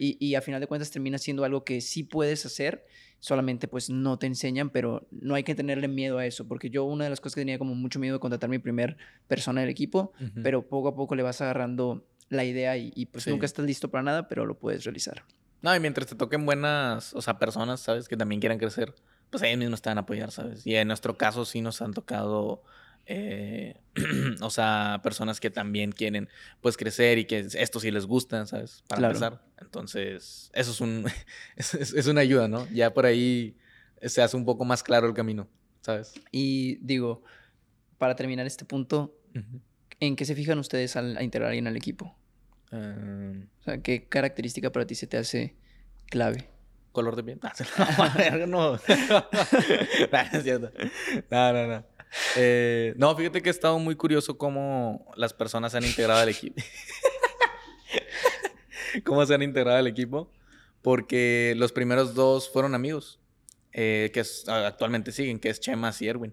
[0.01, 2.85] y, y a final de cuentas termina siendo algo que sí puedes hacer
[3.25, 6.85] solamente pues no te enseñan, pero no hay que tenerle miedo a eso, porque yo
[6.85, 8.99] una de las cosas que tenía como mucho miedo de contratar mi primer
[9.29, 10.13] persona del equipo,
[10.43, 14.03] pero poco a poco le vas agarrando la idea y, pues nunca estás listo para
[14.03, 15.25] nada, pero lo puedes realizar.
[15.63, 18.09] No, y mientras te toquen buenas, o sea, personas, ¿sabes?
[18.09, 18.95] Que también quieran crecer,
[19.31, 20.67] pues ellos mismos te van a apoyar, ¿sabes?
[20.67, 22.63] Y en nuestro caso sí nos han tocado,
[23.07, 23.81] eh,
[24.43, 26.29] o sea, personas que también quieren,
[26.61, 28.85] pues, crecer y que esto sí les gusta, ¿sabes?
[28.89, 29.43] Para empezar.
[29.59, 31.07] Entonces, eso es, un,
[31.57, 32.69] es, una ayuda, ¿no?
[32.71, 33.57] Ya por ahí
[34.03, 35.49] se hace un poco más claro el camino,
[35.81, 36.13] ¿sabes?
[36.31, 37.23] Y digo,
[37.97, 39.17] para terminar este punto,
[40.01, 42.17] ¿En qué se fijan ustedes al integrar a alguien al equipo?
[42.71, 43.47] Em.
[43.61, 45.55] o sea, ¿qué característica para ti se te hace
[46.07, 46.49] clave?
[46.93, 47.41] Color de piel.
[48.47, 48.73] no, no.
[48.73, 48.81] no,
[50.43, 50.71] cierto.
[51.31, 51.85] No, no, no.
[52.37, 56.29] Eh, no, fíjate que he estado muy curioso cómo las personas se han integrado al
[56.29, 56.63] equipo.
[59.05, 60.31] cómo se han integrado al equipo.
[60.83, 63.19] Porque los primeros dos fueron amigos.
[63.73, 66.33] Eh, que actualmente siguen, que es Chemas y Erwin.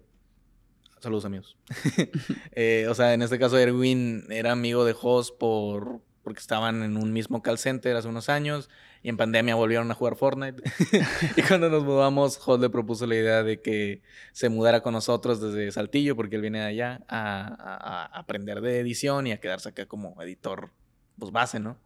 [1.02, 1.56] Saludos amigos.
[2.54, 6.96] Eh, o sea, en este caso Erwin era amigo de Jos por, porque estaban en
[6.96, 8.68] un mismo call center hace unos años
[9.02, 10.62] y en pandemia volvieron a jugar Fortnite.
[11.36, 14.02] y cuando nos mudamos, Jos le propuso la idea de que
[14.32, 19.26] se mudara con nosotros desde Saltillo porque él viene de allá a, aprender de edición
[19.26, 20.70] y a quedarse acá como editor,
[21.18, 21.80] pues base, ¿no?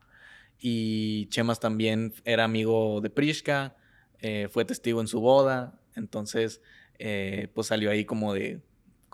[0.59, 3.77] Y Chemas también era amigo de Prishka,
[4.19, 6.61] eh, fue testigo en su boda, entonces
[6.99, 8.61] eh, pues salió ahí como de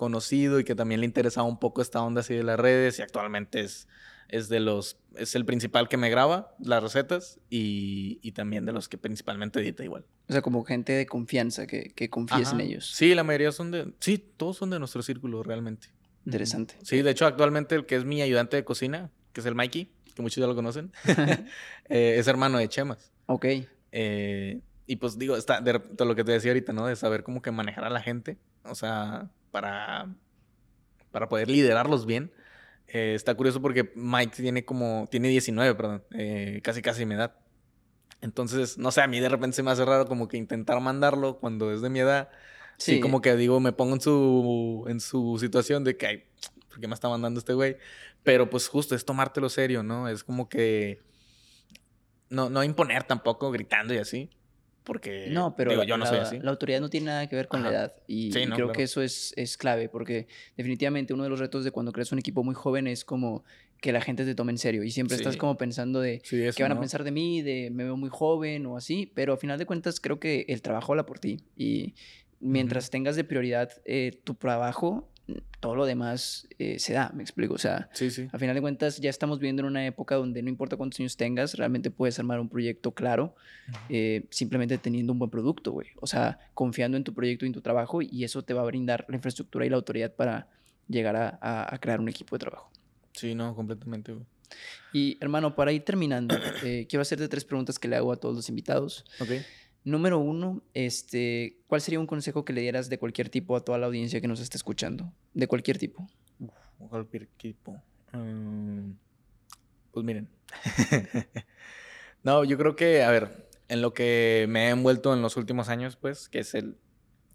[0.02, 3.02] conocido y que también le interesaba un poco esta onda así de las redes y
[3.02, 3.86] actualmente es,
[4.28, 8.72] es de los, es el principal que me graba las recetas y, y también de
[8.72, 10.04] los que principalmente edita igual.
[10.28, 12.90] O sea, como gente de confianza, que, que confíes en ellos.
[12.92, 15.86] Sí, la mayoría son de, sí, todos son de nuestro círculo realmente.
[16.26, 16.74] Interesante.
[16.82, 19.88] Sí, de hecho actualmente el que es mi ayudante de cocina, que es el Mikey,
[20.16, 20.90] que muchos ya lo conocen,
[21.88, 23.12] eh, es hermano de Chemas.
[23.26, 23.46] Ok.
[23.92, 26.88] Eh, y pues digo, está de, de, lo que te decía ahorita, ¿no?
[26.88, 28.36] De saber cómo que manejar a la gente.
[28.64, 30.08] O sea, para,
[31.12, 32.32] para poder liderarlos bien.
[32.88, 37.36] Eh, está curioso porque Mike tiene como, tiene 19, perdón, eh, casi casi mi edad.
[38.20, 41.38] Entonces, no sé, a mí de repente se me hace raro como que intentar mandarlo
[41.38, 42.30] cuando es de mi edad.
[42.78, 46.24] Sí, como que digo, me pongo en su, en su situación de que, ay,
[46.68, 47.76] ¿por qué me está mandando este güey?
[48.24, 50.08] Pero pues justo es tomártelo serio, ¿no?
[50.08, 51.00] Es como que
[52.28, 54.30] no, no imponer tampoco gritando y así.
[54.84, 56.38] Porque No, pero digo, yo no soy la- así.
[56.40, 57.94] la autoridad no tiene nada que ver con la edad.
[58.06, 58.76] Y, Sí, y no, creo claro.
[58.76, 60.26] que eso es, es clave, porque
[60.56, 63.44] definitivamente uno de los retos de cuando creas un equipo muy joven es como
[63.80, 64.82] que la gente te tome en serio.
[64.84, 67.84] Y siempre estás como pensando de Sí, qué van a pensar de mí, de me
[67.84, 69.10] veo muy joven o así.
[69.14, 71.44] Pero a final de cuentas creo que el trabajo habla por ti.
[71.56, 71.94] Y
[72.40, 75.11] mientras tengas de prioridad eh, tu trabajo,
[75.60, 77.54] todo lo demás eh, se da, me explico.
[77.54, 78.28] O sea, Sí, sí.
[78.32, 81.16] a final de cuentas, ya estamos viviendo en una época donde no importa cuántos años
[81.16, 83.34] tengas, realmente puedes armar un proyecto claro,
[83.88, 85.88] eh, simplemente teniendo un buen producto, güey.
[86.00, 88.64] O sea, confiando en tu proyecto y en tu trabajo, y eso te va a
[88.64, 90.48] brindar la infraestructura y la autoridad para
[90.88, 92.70] llegar a, a- a crear un equipo de trabajo.
[93.12, 94.24] Sí, no, completamente, güey.
[94.92, 98.34] Y hermano, para ir terminando, eh, quiero hacerte tres preguntas que le hago a todos
[98.34, 99.04] los invitados.
[99.20, 99.30] Ok.
[99.84, 103.78] Número uno, este, ¿cuál sería un consejo que le dieras de cualquier tipo a toda
[103.78, 105.12] la audiencia que nos está escuchando?
[105.34, 106.06] De cualquier tipo.
[106.78, 107.82] Cualquier equipo.
[108.12, 108.92] Mm,
[109.90, 110.28] pues miren.
[112.22, 115.68] no, yo creo que, a ver, en lo que me he envuelto en los últimos
[115.68, 116.76] años, pues, que es el,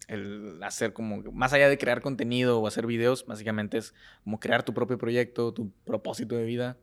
[0.07, 3.93] el hacer como, más allá de crear contenido o hacer videos, básicamente es
[4.23, 6.77] como crear tu propio proyecto, tu propósito de vida.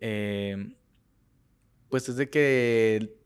[0.00, 0.74] eh,
[1.88, 3.16] pues es de que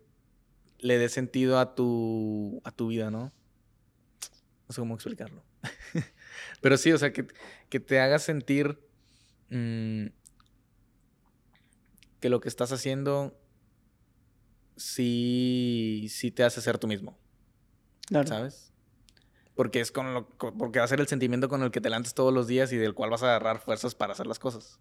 [0.82, 3.32] le dé sentido a tu, a tu vida, ¿no?
[4.68, 5.44] No sé cómo explicarlo.
[6.60, 7.26] Pero sí, o sea, que,
[7.68, 8.78] que te haga sentir
[9.50, 10.06] mm,
[12.20, 13.38] que lo que estás haciendo
[14.76, 17.16] sí, sí te hace ser tú mismo,
[18.06, 18.26] Claro.
[18.26, 18.72] ¿sabes?
[19.54, 22.14] Porque es con lo, porque va a ser el sentimiento con el que te levantas
[22.14, 24.80] todos los días y del cual vas a agarrar fuerzas para hacer las cosas.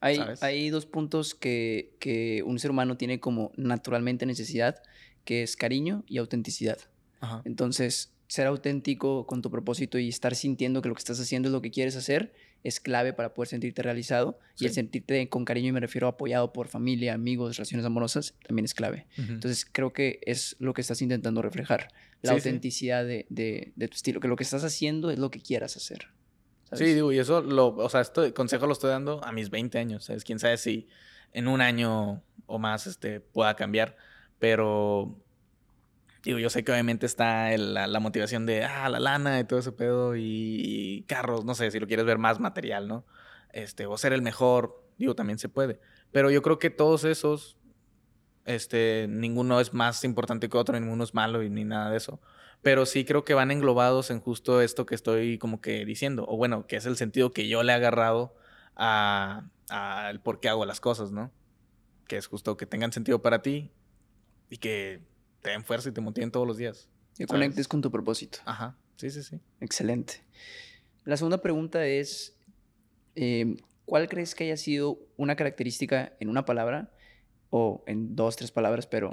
[0.00, 4.82] Hay, hay dos puntos que, que un ser humano tiene como naturalmente necesidad,
[5.28, 6.78] que es cariño y autenticidad.
[7.20, 7.42] Ajá.
[7.44, 11.52] Entonces, ser auténtico con tu propósito y estar sintiendo que lo que estás haciendo es
[11.52, 12.32] lo que quieres hacer
[12.64, 14.38] es clave para poder sentirte realizado.
[14.58, 18.64] Y el sentirte con cariño, y me refiero apoyado por familia, amigos, relaciones amorosas, también
[18.64, 19.06] es clave.
[19.18, 21.88] Entonces, creo que es lo que estás intentando reflejar,
[22.22, 22.48] la Sí, sí.
[22.48, 25.76] autenticidad de, de- de tu estilo, que lo que estás haciendo es lo que quieras
[25.76, 26.08] hacer.
[26.64, 26.86] ¿sabes?
[26.88, 29.78] Sí, digo, y eso, lo, o sea, este consejo lo estoy dando a mis 20
[29.78, 30.24] años, ¿sabes?
[30.24, 30.88] Quién sabe si
[31.34, 33.96] en un año o más este, pueda cambiar,
[34.38, 35.16] pero
[36.24, 39.44] digo, yo sé que obviamente está el- la, la motivación de, ah, la lana y
[39.44, 43.04] todo ese pedo y, y carros, no sé, si lo quieres ver más material, ¿no?
[43.52, 45.80] Este, o ser el mejor, digo, también se puede,
[46.12, 47.56] pero yo creo que todos esos,
[48.44, 52.20] este, ninguno es más importante que otro, ninguno es malo y ni nada de eso.
[52.62, 56.24] Pero sí creo que van englobados en justo esto que estoy como que diciendo.
[56.28, 58.34] O bueno, que es el sentido que yo le he agarrado
[58.76, 61.30] a, a el por qué hago las cosas, ¿no?
[62.08, 63.70] Que es justo que tengan sentido para ti
[64.50, 65.00] y que
[65.42, 66.88] te den fuerza y te motiven todos los días.
[67.16, 68.38] Que conectes con tu propósito.
[68.44, 68.76] Ajá.
[68.96, 69.40] Sí, sí, sí.
[69.60, 70.22] Excelente.
[71.04, 72.36] La segunda pregunta es,
[73.14, 76.92] eh, ¿cuál crees que haya sido una característica en una palabra
[77.50, 79.12] o en dos, tres palabras, pero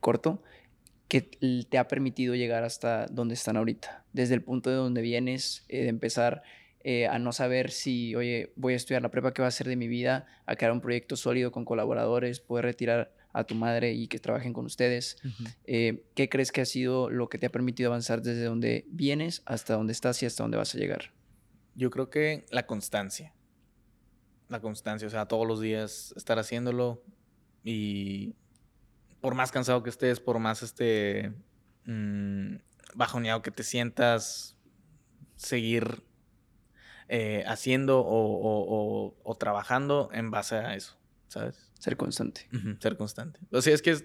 [0.00, 0.42] corto,
[1.08, 1.22] que
[1.70, 4.04] te ha permitido llegar hasta donde están ahorita?
[4.12, 6.42] Desde el punto de donde vienes, eh, de empezar
[6.80, 9.68] eh, a no saber si, oye, voy a estudiar la prepa, ¿qué va a ser
[9.68, 10.26] de mi vida?
[10.46, 14.52] A crear un proyecto sólido con colaboradores, poder retirar a tu madre y que trabajen
[14.52, 15.16] con ustedes.
[15.64, 19.42] Eh, ¿Qué crees que ha sido lo que te ha permitido avanzar desde donde vienes
[19.44, 21.12] hasta donde estás y hasta donde vas a llegar?
[21.74, 23.34] Yo creo que la constancia.
[24.48, 27.02] La constancia, o sea, todos los días estar haciéndolo
[27.64, 28.36] y
[29.20, 31.32] por más cansado que estés, por más este
[31.84, 32.56] mm,
[32.94, 34.56] bajoneado que te sientas,
[35.34, 36.04] seguir
[37.08, 40.95] eh, haciendo o, o- o- o trabajando en base a eso,
[41.28, 41.70] ¿sabes?
[41.78, 42.48] Ser constante.
[42.80, 43.40] Ser constante.
[43.52, 44.04] O sea, es que es-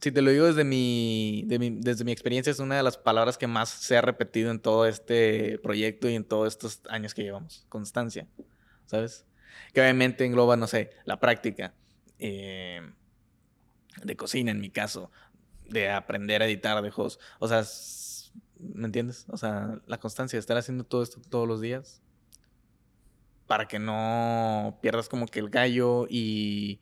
[0.00, 2.96] si te lo digo desde mi, de mi- desde mi experiencia, es una de las
[2.96, 7.12] palabras que más se ha repetido en todo este proyecto y en todos estos años
[7.12, 7.66] que llevamos.
[7.68, 8.26] Constancia,
[8.86, 9.26] ¿sabes?
[9.74, 11.74] Que obviamente engloba, no sé, la práctica
[12.18, 12.80] eh,
[14.04, 15.10] de cocina en mi caso,
[15.68, 17.18] de aprender a editar de juegos.
[17.38, 17.64] O sea,
[18.58, 19.26] ¿me entiendes?
[19.28, 22.00] O sea, la constancia de estar haciendo todo esto todos los días
[23.50, 26.78] para que no pierdas como que el gallo y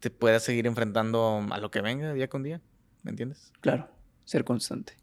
[0.00, 2.62] te puedas seguir enfrentando a lo que venga día con día,
[3.02, 3.52] ¿me entiendes?
[3.60, 3.90] Claro,
[4.24, 4.96] ser constante.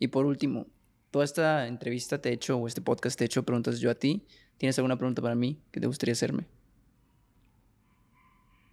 [0.00, 0.66] Y por último,
[1.12, 3.94] toda esta entrevista te he hecho, o este podcast te he hecho preguntas yo a
[3.94, 4.26] ti.
[4.56, 6.48] ¿Tienes alguna pregunta para mí que te gustaría hacerme?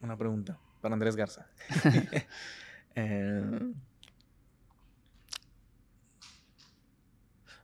[0.01, 1.47] Una pregunta para Andrés Garza.
[2.97, 3.73] Eh,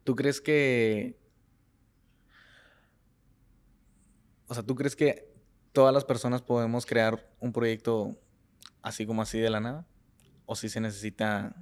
[0.04, 1.21] ¿Tú crees que...
[4.52, 5.32] O sea, ¿tú crees que
[5.72, 8.20] todas las personas podemos crear un proyecto
[8.82, 9.88] así como así de la nada?
[10.46, 11.56] ¿O si se necesita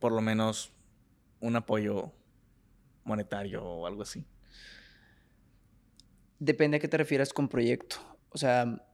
[0.00, 0.72] por lo menos
[1.38, 2.10] un apoyo
[3.04, 4.26] monetario o algo así?
[6.40, 7.98] Depende a qué te refieras con proyecto.
[8.30, 8.84] O sea,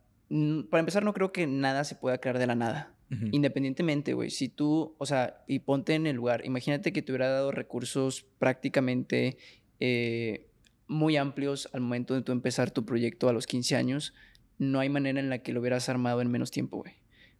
[0.69, 2.95] para empezar, no creo que nada se pueda crear de la nada.
[3.33, 7.31] Independientemente, güey, si tú, o sea, y ponte en el lugar, imagínate que te hubiera
[7.31, 9.39] dado recursos prácticamente
[9.81, 10.51] eh,
[10.87, 14.15] muy amplios al momento de tú empezar tu proyecto a los 15 años,
[14.59, 16.95] no hay manera en la que lo hubieras armado en menos tiempo, güey.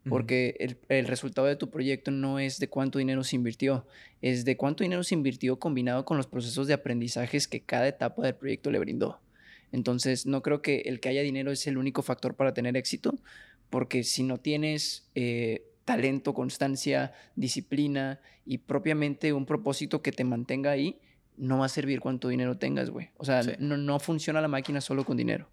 [0.07, 3.87] Porque el, el, resultado de tu proyecto no es de cuánto dinero se invirtió,
[4.21, 8.23] es de cuánto dinero se invirtió combinado con los procesos de aprendizajes que cada etapa
[8.23, 9.21] del proyecto le brindó.
[9.73, 13.15] Entonces, no creo que el que haya dinero es el único factor para tener éxito,
[13.71, 20.71] porque si no tienes eh, talento, constancia, disciplina y propiamente un propósito que te mantenga
[20.71, 21.01] ahí,
[21.37, 23.11] no va a servir cuánto dinero tengas, güey.
[23.17, 25.49] O sea, no, no funciona la máquina solo con dinero.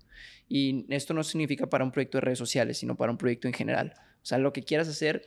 [0.48, 3.54] Y esto no significa para un proyecto de redes sociales, sino para un proyecto en
[3.54, 3.94] general.
[3.98, 5.24] O sea, lo que quieras hacer,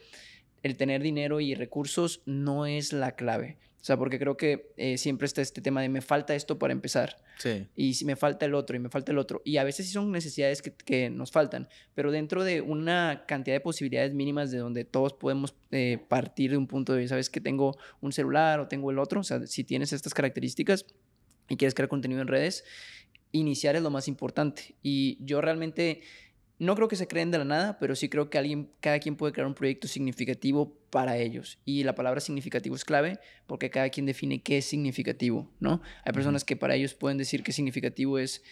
[0.63, 3.59] el tener dinero y recursos no es la clave.
[3.85, 6.73] O sea, porque creo que eh, siempre está este tema de me falta esto para
[6.73, 7.19] empezar.
[7.37, 7.67] Sí.
[7.77, 9.43] Y si me falta el otro y me falta el otro.
[9.45, 13.57] Y a veces sí son necesidades que, que nos faltan, pero dentro de una cantidad
[13.57, 17.43] de posibilidades mínimas de donde todos podemos eh, partir de un punto de, sabes que
[17.43, 19.21] tengo un celular o tengo el otro.
[19.21, 20.87] O sea, si tienes estas características
[21.51, 22.65] y quieres crear contenido en redes,
[23.33, 24.77] iniciar es lo más importante.
[24.83, 26.01] Y yo realmente
[26.59, 29.17] no creo que se creen de la nada, pero sí creo que alguien, cada quien
[29.17, 31.59] puede crear un proyecto significativo para ellos.
[31.65, 35.83] Y la palabra significativo es clave porque cada quien define qué es significativo, ¿no?
[36.05, 38.43] Hay personas que para ellos pueden decir que significativo es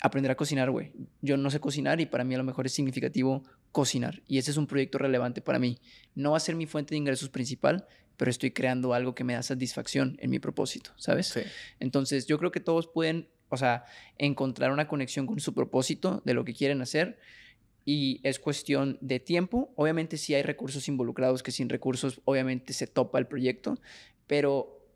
[0.00, 0.92] aprender a cocinar, güey.
[1.20, 4.22] Yo no sé cocinar y para mí a lo mejor es significativo cocinar.
[4.28, 5.78] Y ese es un proyecto relevante para mí.
[6.14, 7.86] No va a ser mi fuente de ingresos principal,
[8.16, 11.26] pero estoy creando algo que me da satisfacción en mi propósito, ¿sabes?
[11.26, 11.40] Sí.
[11.80, 13.84] Entonces yo creo que todos pueden, o sea,
[14.16, 17.18] encontrar una conexión con su propósito de lo que quieren hacer
[17.90, 19.72] y es cuestión de tiempo.
[19.74, 23.80] Obviamente sí hay recursos involucrados que sin recursos obviamente se topa el proyecto,
[24.26, 24.86] pero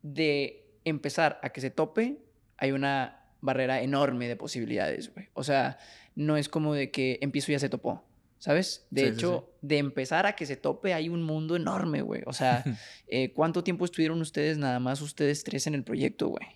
[0.00, 2.16] de empezar a que se tope
[2.56, 5.28] hay una barrera enorme de posibilidades, güey.
[5.34, 5.76] O sea,
[6.14, 8.02] no es como de que empiezo y ya se topó,
[8.38, 8.86] ¿sabes?
[8.88, 12.22] De hecho, de empezar a que se tope hay un mundo enorme, güey.
[12.24, 12.64] O sea,
[13.08, 16.46] eh, ¿cuánto tiempo estuvieron ustedes nada más ustedes tres en el proyecto, güey?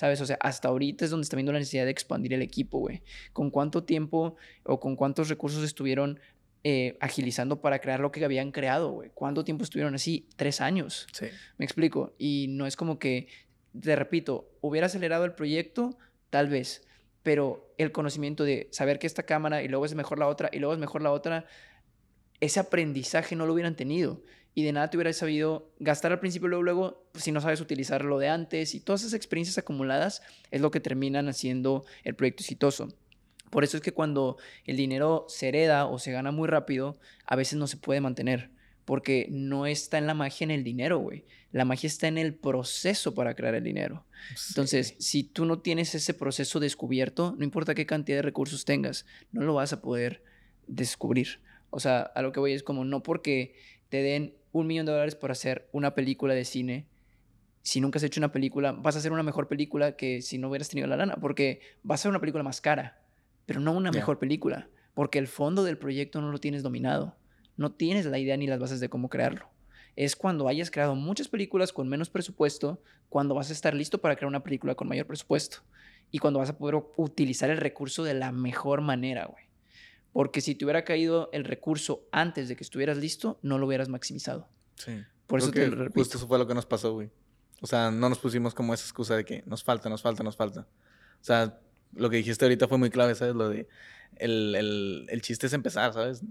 [0.00, 0.18] ¿Sabes?
[0.22, 3.02] O sea, hasta ahorita es donde está viendo la necesidad de expandir el equipo, güey.
[3.34, 6.20] ¿Con cuánto tiempo o con cuántos recursos estuvieron
[6.64, 9.10] eh, agilizando para crear lo que habían creado, güey?
[9.12, 10.26] ¿Cuánto tiempo estuvieron así?
[10.36, 11.06] Tres años.
[11.12, 11.26] Sí.
[11.58, 12.14] Me explico.
[12.16, 13.28] Y no es como que,
[13.78, 15.98] te repito, hubiera acelerado el proyecto,
[16.30, 16.88] tal vez,
[17.22, 20.60] pero el conocimiento de saber que esta cámara y luego es mejor la otra y
[20.60, 21.44] luego es mejor la otra,
[22.40, 24.22] ese aprendizaje no lo hubieran tenido
[24.54, 27.60] y de nada te hubieras sabido gastar al principio, luego, luego, pues, si no sabes
[27.60, 32.14] utilizar lo de antes y todas esas experiencias acumuladas es lo que terminan haciendo el
[32.14, 32.88] proyecto exitoso.
[33.50, 37.36] Por eso es que cuando el dinero se hereda o se gana muy rápido, a
[37.36, 38.50] veces no se puede mantener,
[38.84, 41.24] porque no está en la magia en el dinero, güey.
[41.52, 44.04] La magia está en el proceso para crear el dinero.
[44.50, 49.04] Entonces, si tú no tienes ese proceso descubierto, no importa qué cantidad de recursos tengas,
[49.32, 50.22] no lo vas a poder
[50.68, 51.40] descubrir.
[51.70, 53.54] O sea, a lo que voy es como no porque
[53.90, 56.86] te den un millón de dólares por hacer una película de cine,
[57.62, 60.48] si nunca has hecho una película, vas a hacer una mejor película que si no
[60.48, 63.02] hubieras tenido la lana, porque vas a ser una película más cara,
[63.44, 67.16] pero no una mejor película, porque el fondo del proyecto no lo tienes dominado,
[67.56, 69.46] no tienes la idea ni las bases de cómo crearlo.
[69.96, 74.16] Es cuando hayas creado muchas películas con menos presupuesto, cuando vas a estar listo para
[74.16, 75.58] crear una película con mayor presupuesto
[76.10, 79.49] y cuando vas a poder utilizar el recurso de la mejor manera, güey.
[80.12, 83.88] Porque si te hubiera caído el recurso antes de que estuvieras listo, no lo hubieras
[83.88, 84.48] maximizado.
[84.74, 85.02] Sí.
[85.26, 87.10] Por eso te lo Justo eso fue lo que nos pasó, güey.
[87.60, 90.36] O sea, no nos pusimos como esa excusa de que nos falta, nos falta, nos
[90.36, 90.66] falta.
[91.20, 91.60] O sea,
[91.94, 93.34] lo que dijiste ahorita fue muy clave, ¿sabes?
[93.34, 93.68] Lo de
[94.16, 96.22] el, el, el chiste es empezar, ¿sabes?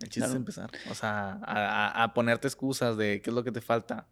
[0.00, 0.70] El chiste es empezar.
[0.90, 4.06] O sea, a, a, ponerte excusas de qué es lo que te falta,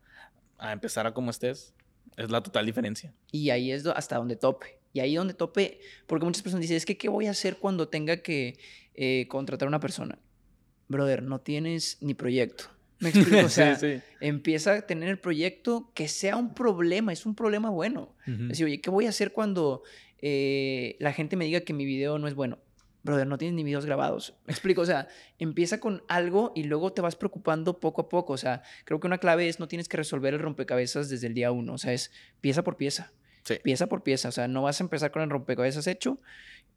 [0.58, 1.74] a empezar a como estés,
[2.16, 3.14] es la total diferencia.
[3.30, 4.78] Y ahí es hasta donde tope.
[4.94, 7.88] Y ahí donde tope, porque muchas personas dicen, es que, ¿qué voy a hacer cuando
[7.88, 8.56] tenga que
[8.94, 10.18] eh, contratar a una persona.
[10.86, 12.64] Brother, no tienes ni proyecto.
[13.00, 13.46] ¿Me explico?
[13.46, 13.76] O sea,
[14.20, 18.14] empieza a tener el proyecto que sea un problema, es un problema bueno.
[18.24, 19.82] Decir, oye, ¿qué voy a hacer cuando
[20.18, 22.58] eh, la gente me diga que mi video no es bueno?
[23.02, 24.34] Brother, no tienes ni videos grabados.
[24.46, 25.08] Me explico, o sea,
[25.38, 28.32] empieza con algo y luego te vas preocupando poco a poco.
[28.32, 31.34] O sea, creo que una clave es no tienes que resolver el rompecabezas desde el
[31.34, 31.74] día uno.
[31.74, 33.12] O sea, es pieza por pieza.
[33.62, 34.28] Pieza por pieza.
[34.28, 36.18] O sea, no vas a empezar con el rompecabezas hecho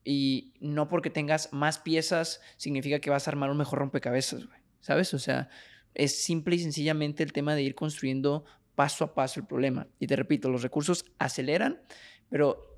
[0.03, 4.59] y no porque tengas más piezas significa que vas a armar un mejor rompecabezas, güey.
[4.79, 5.13] ¿Sabes?
[5.13, 5.49] O sea,
[5.93, 9.87] es simple y sencillamente el tema de ir construyendo paso a paso el problema.
[9.99, 11.81] Y te repito, los recursos aceleran,
[12.29, 12.77] pero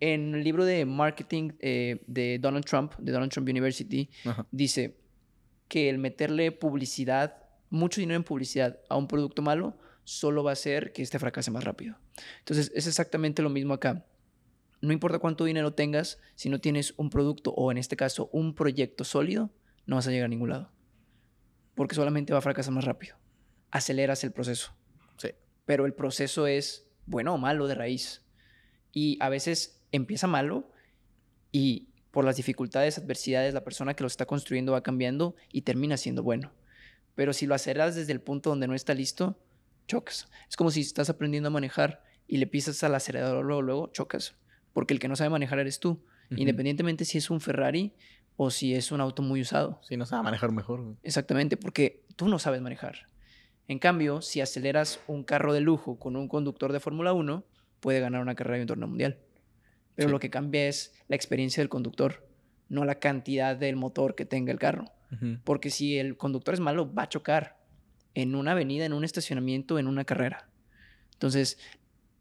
[0.00, 4.10] en el libro de marketing eh, de Donald Trump, de Donald Trump University,
[4.50, 4.98] dice
[5.66, 10.52] que el meterle publicidad, mucho dinero en publicidad a un producto malo, solo va a
[10.52, 11.96] hacer que este fracase más rápido.
[12.40, 14.04] Entonces, es exactamente lo mismo acá
[14.80, 18.54] no importa cuánto dinero tengas, si no tienes un producto o en este caso un
[18.54, 19.50] proyecto sólido,
[19.86, 20.70] no vas a llegar a ningún lado.
[21.74, 23.16] Porque solamente va a fracasar más rápido.
[23.70, 24.74] Aceleras el proceso.
[25.16, 25.30] Sí.
[25.64, 28.22] Pero el proceso es bueno o malo de raíz.
[28.92, 30.70] Y a veces empieza malo
[31.52, 35.96] y por las dificultades, adversidades, la persona que lo está construyendo va cambiando y termina
[35.96, 36.52] siendo bueno.
[37.14, 39.38] Pero si lo aceleras desde el punto donde no está listo,
[39.86, 40.28] chocas.
[40.48, 44.36] Es como si estás aprendiendo a manejar y le pisas al acelerador luego, luego chocas.
[44.72, 46.04] Porque el que no sabe manejar eres tú.
[46.30, 47.94] Independientemente si es un Ferrari
[48.36, 49.80] o si es un auto muy usado.
[49.82, 50.94] Sí, no sabe manejar mejor.
[51.02, 53.08] Exactamente, porque tú no sabes manejar.
[53.66, 57.44] En cambio, si aceleras un carro de lujo con un conductor de Fórmula 1,
[57.80, 59.18] puede ganar una carrera y un torneo mundial.
[59.94, 62.26] Pero lo que cambia es la experiencia del conductor,
[62.68, 64.84] no la cantidad del motor que tenga el carro.
[65.44, 67.58] Porque si el conductor es malo, va a chocar
[68.14, 70.50] en una avenida, en un estacionamiento, en una carrera.
[71.14, 71.58] Entonces,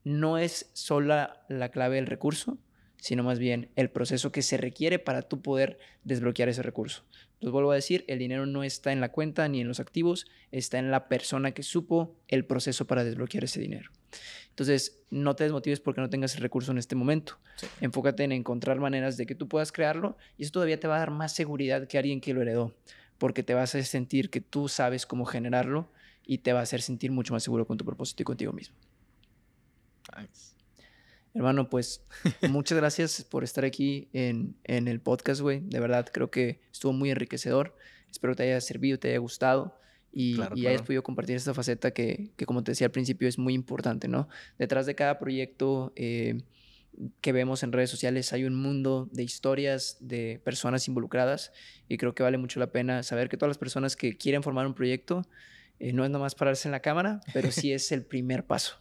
[0.03, 2.57] no es sola la clave del recurso,
[2.97, 7.03] sino más bien el proceso que se requiere para tú poder desbloquear ese recurso.
[7.39, 10.25] Les vuelvo a decir, el dinero no está en la cuenta ni en los activos,
[10.51, 13.91] está en la persona que supo el proceso para desbloquear ese dinero.
[14.49, 17.37] Entonces, no te desmotives porque no tengas el recurso en este momento.
[17.79, 20.99] Enfócate en encontrar maneras de que tú puedas crearlo y eso todavía te va a
[20.99, 22.75] dar más seguridad que alguien que lo heredó,
[23.19, 25.91] porque te vas a sentir que tú sabes cómo generarlo
[26.25, 28.75] y te va a hacer sentir mucho más seguro con tu propósito y contigo mismo.
[31.33, 32.03] Hermano, pues
[32.49, 35.61] muchas gracias por estar aquí en, el podcast, güey.
[35.61, 37.75] De verdad, creo que estuvo muy enriquecedor.
[38.09, 39.77] Espero te haya servido, te haya gustado
[40.11, 44.07] y, hayas podido compartir esta faceta que, como te decía al principio, es muy importante,
[44.07, 44.27] ¿no?
[44.57, 46.41] Detrás de cada proyecto eh,
[47.21, 51.51] que vemos en redes sociales hay un mundo de historias, de personas involucradas
[51.87, 54.65] y creo que vale mucho la pena saber que todas las personas que quieren formar
[54.65, 55.21] un proyecto
[55.79, 58.79] eh, no es nomás pararse en la cámara, pero sí es el primer paso.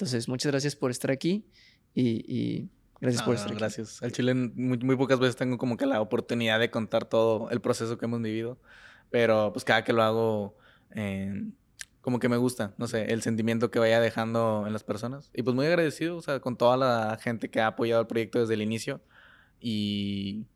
[0.00, 1.44] Entonces, muchas gracias por estar aquí
[1.94, 2.70] y,
[3.02, 4.02] gracias por estar Gracias.
[4.02, 7.60] Al Chile muy, muy, pocas veces tengo como que la oportunidad de contar todo el
[7.60, 8.58] proceso que hemos vivido,
[9.10, 10.56] pero pues cada que lo hago,
[10.96, 11.50] eh,
[12.00, 15.30] como que me gusta, no sé, el sentimiento que vaya dejando en las personas.
[15.34, 18.40] Y pues muy agradecido, o sea, con toda la gente que ha apoyado el proyecto
[18.40, 19.02] desde el inicio.
[19.60, 20.46] Y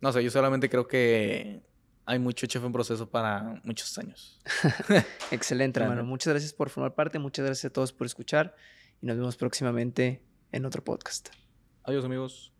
[0.00, 1.62] no sé, yo solamente creo que
[2.06, 4.40] hay mucho chef en proceso para muchos años.
[5.30, 6.04] Excelente, hermano.
[6.04, 8.56] Muchas gracias por formar parte, muchas gracias a todos por escuchar
[9.04, 11.28] y nos vemos próximamente en otro podcast.
[11.82, 12.53] Adiós amigos.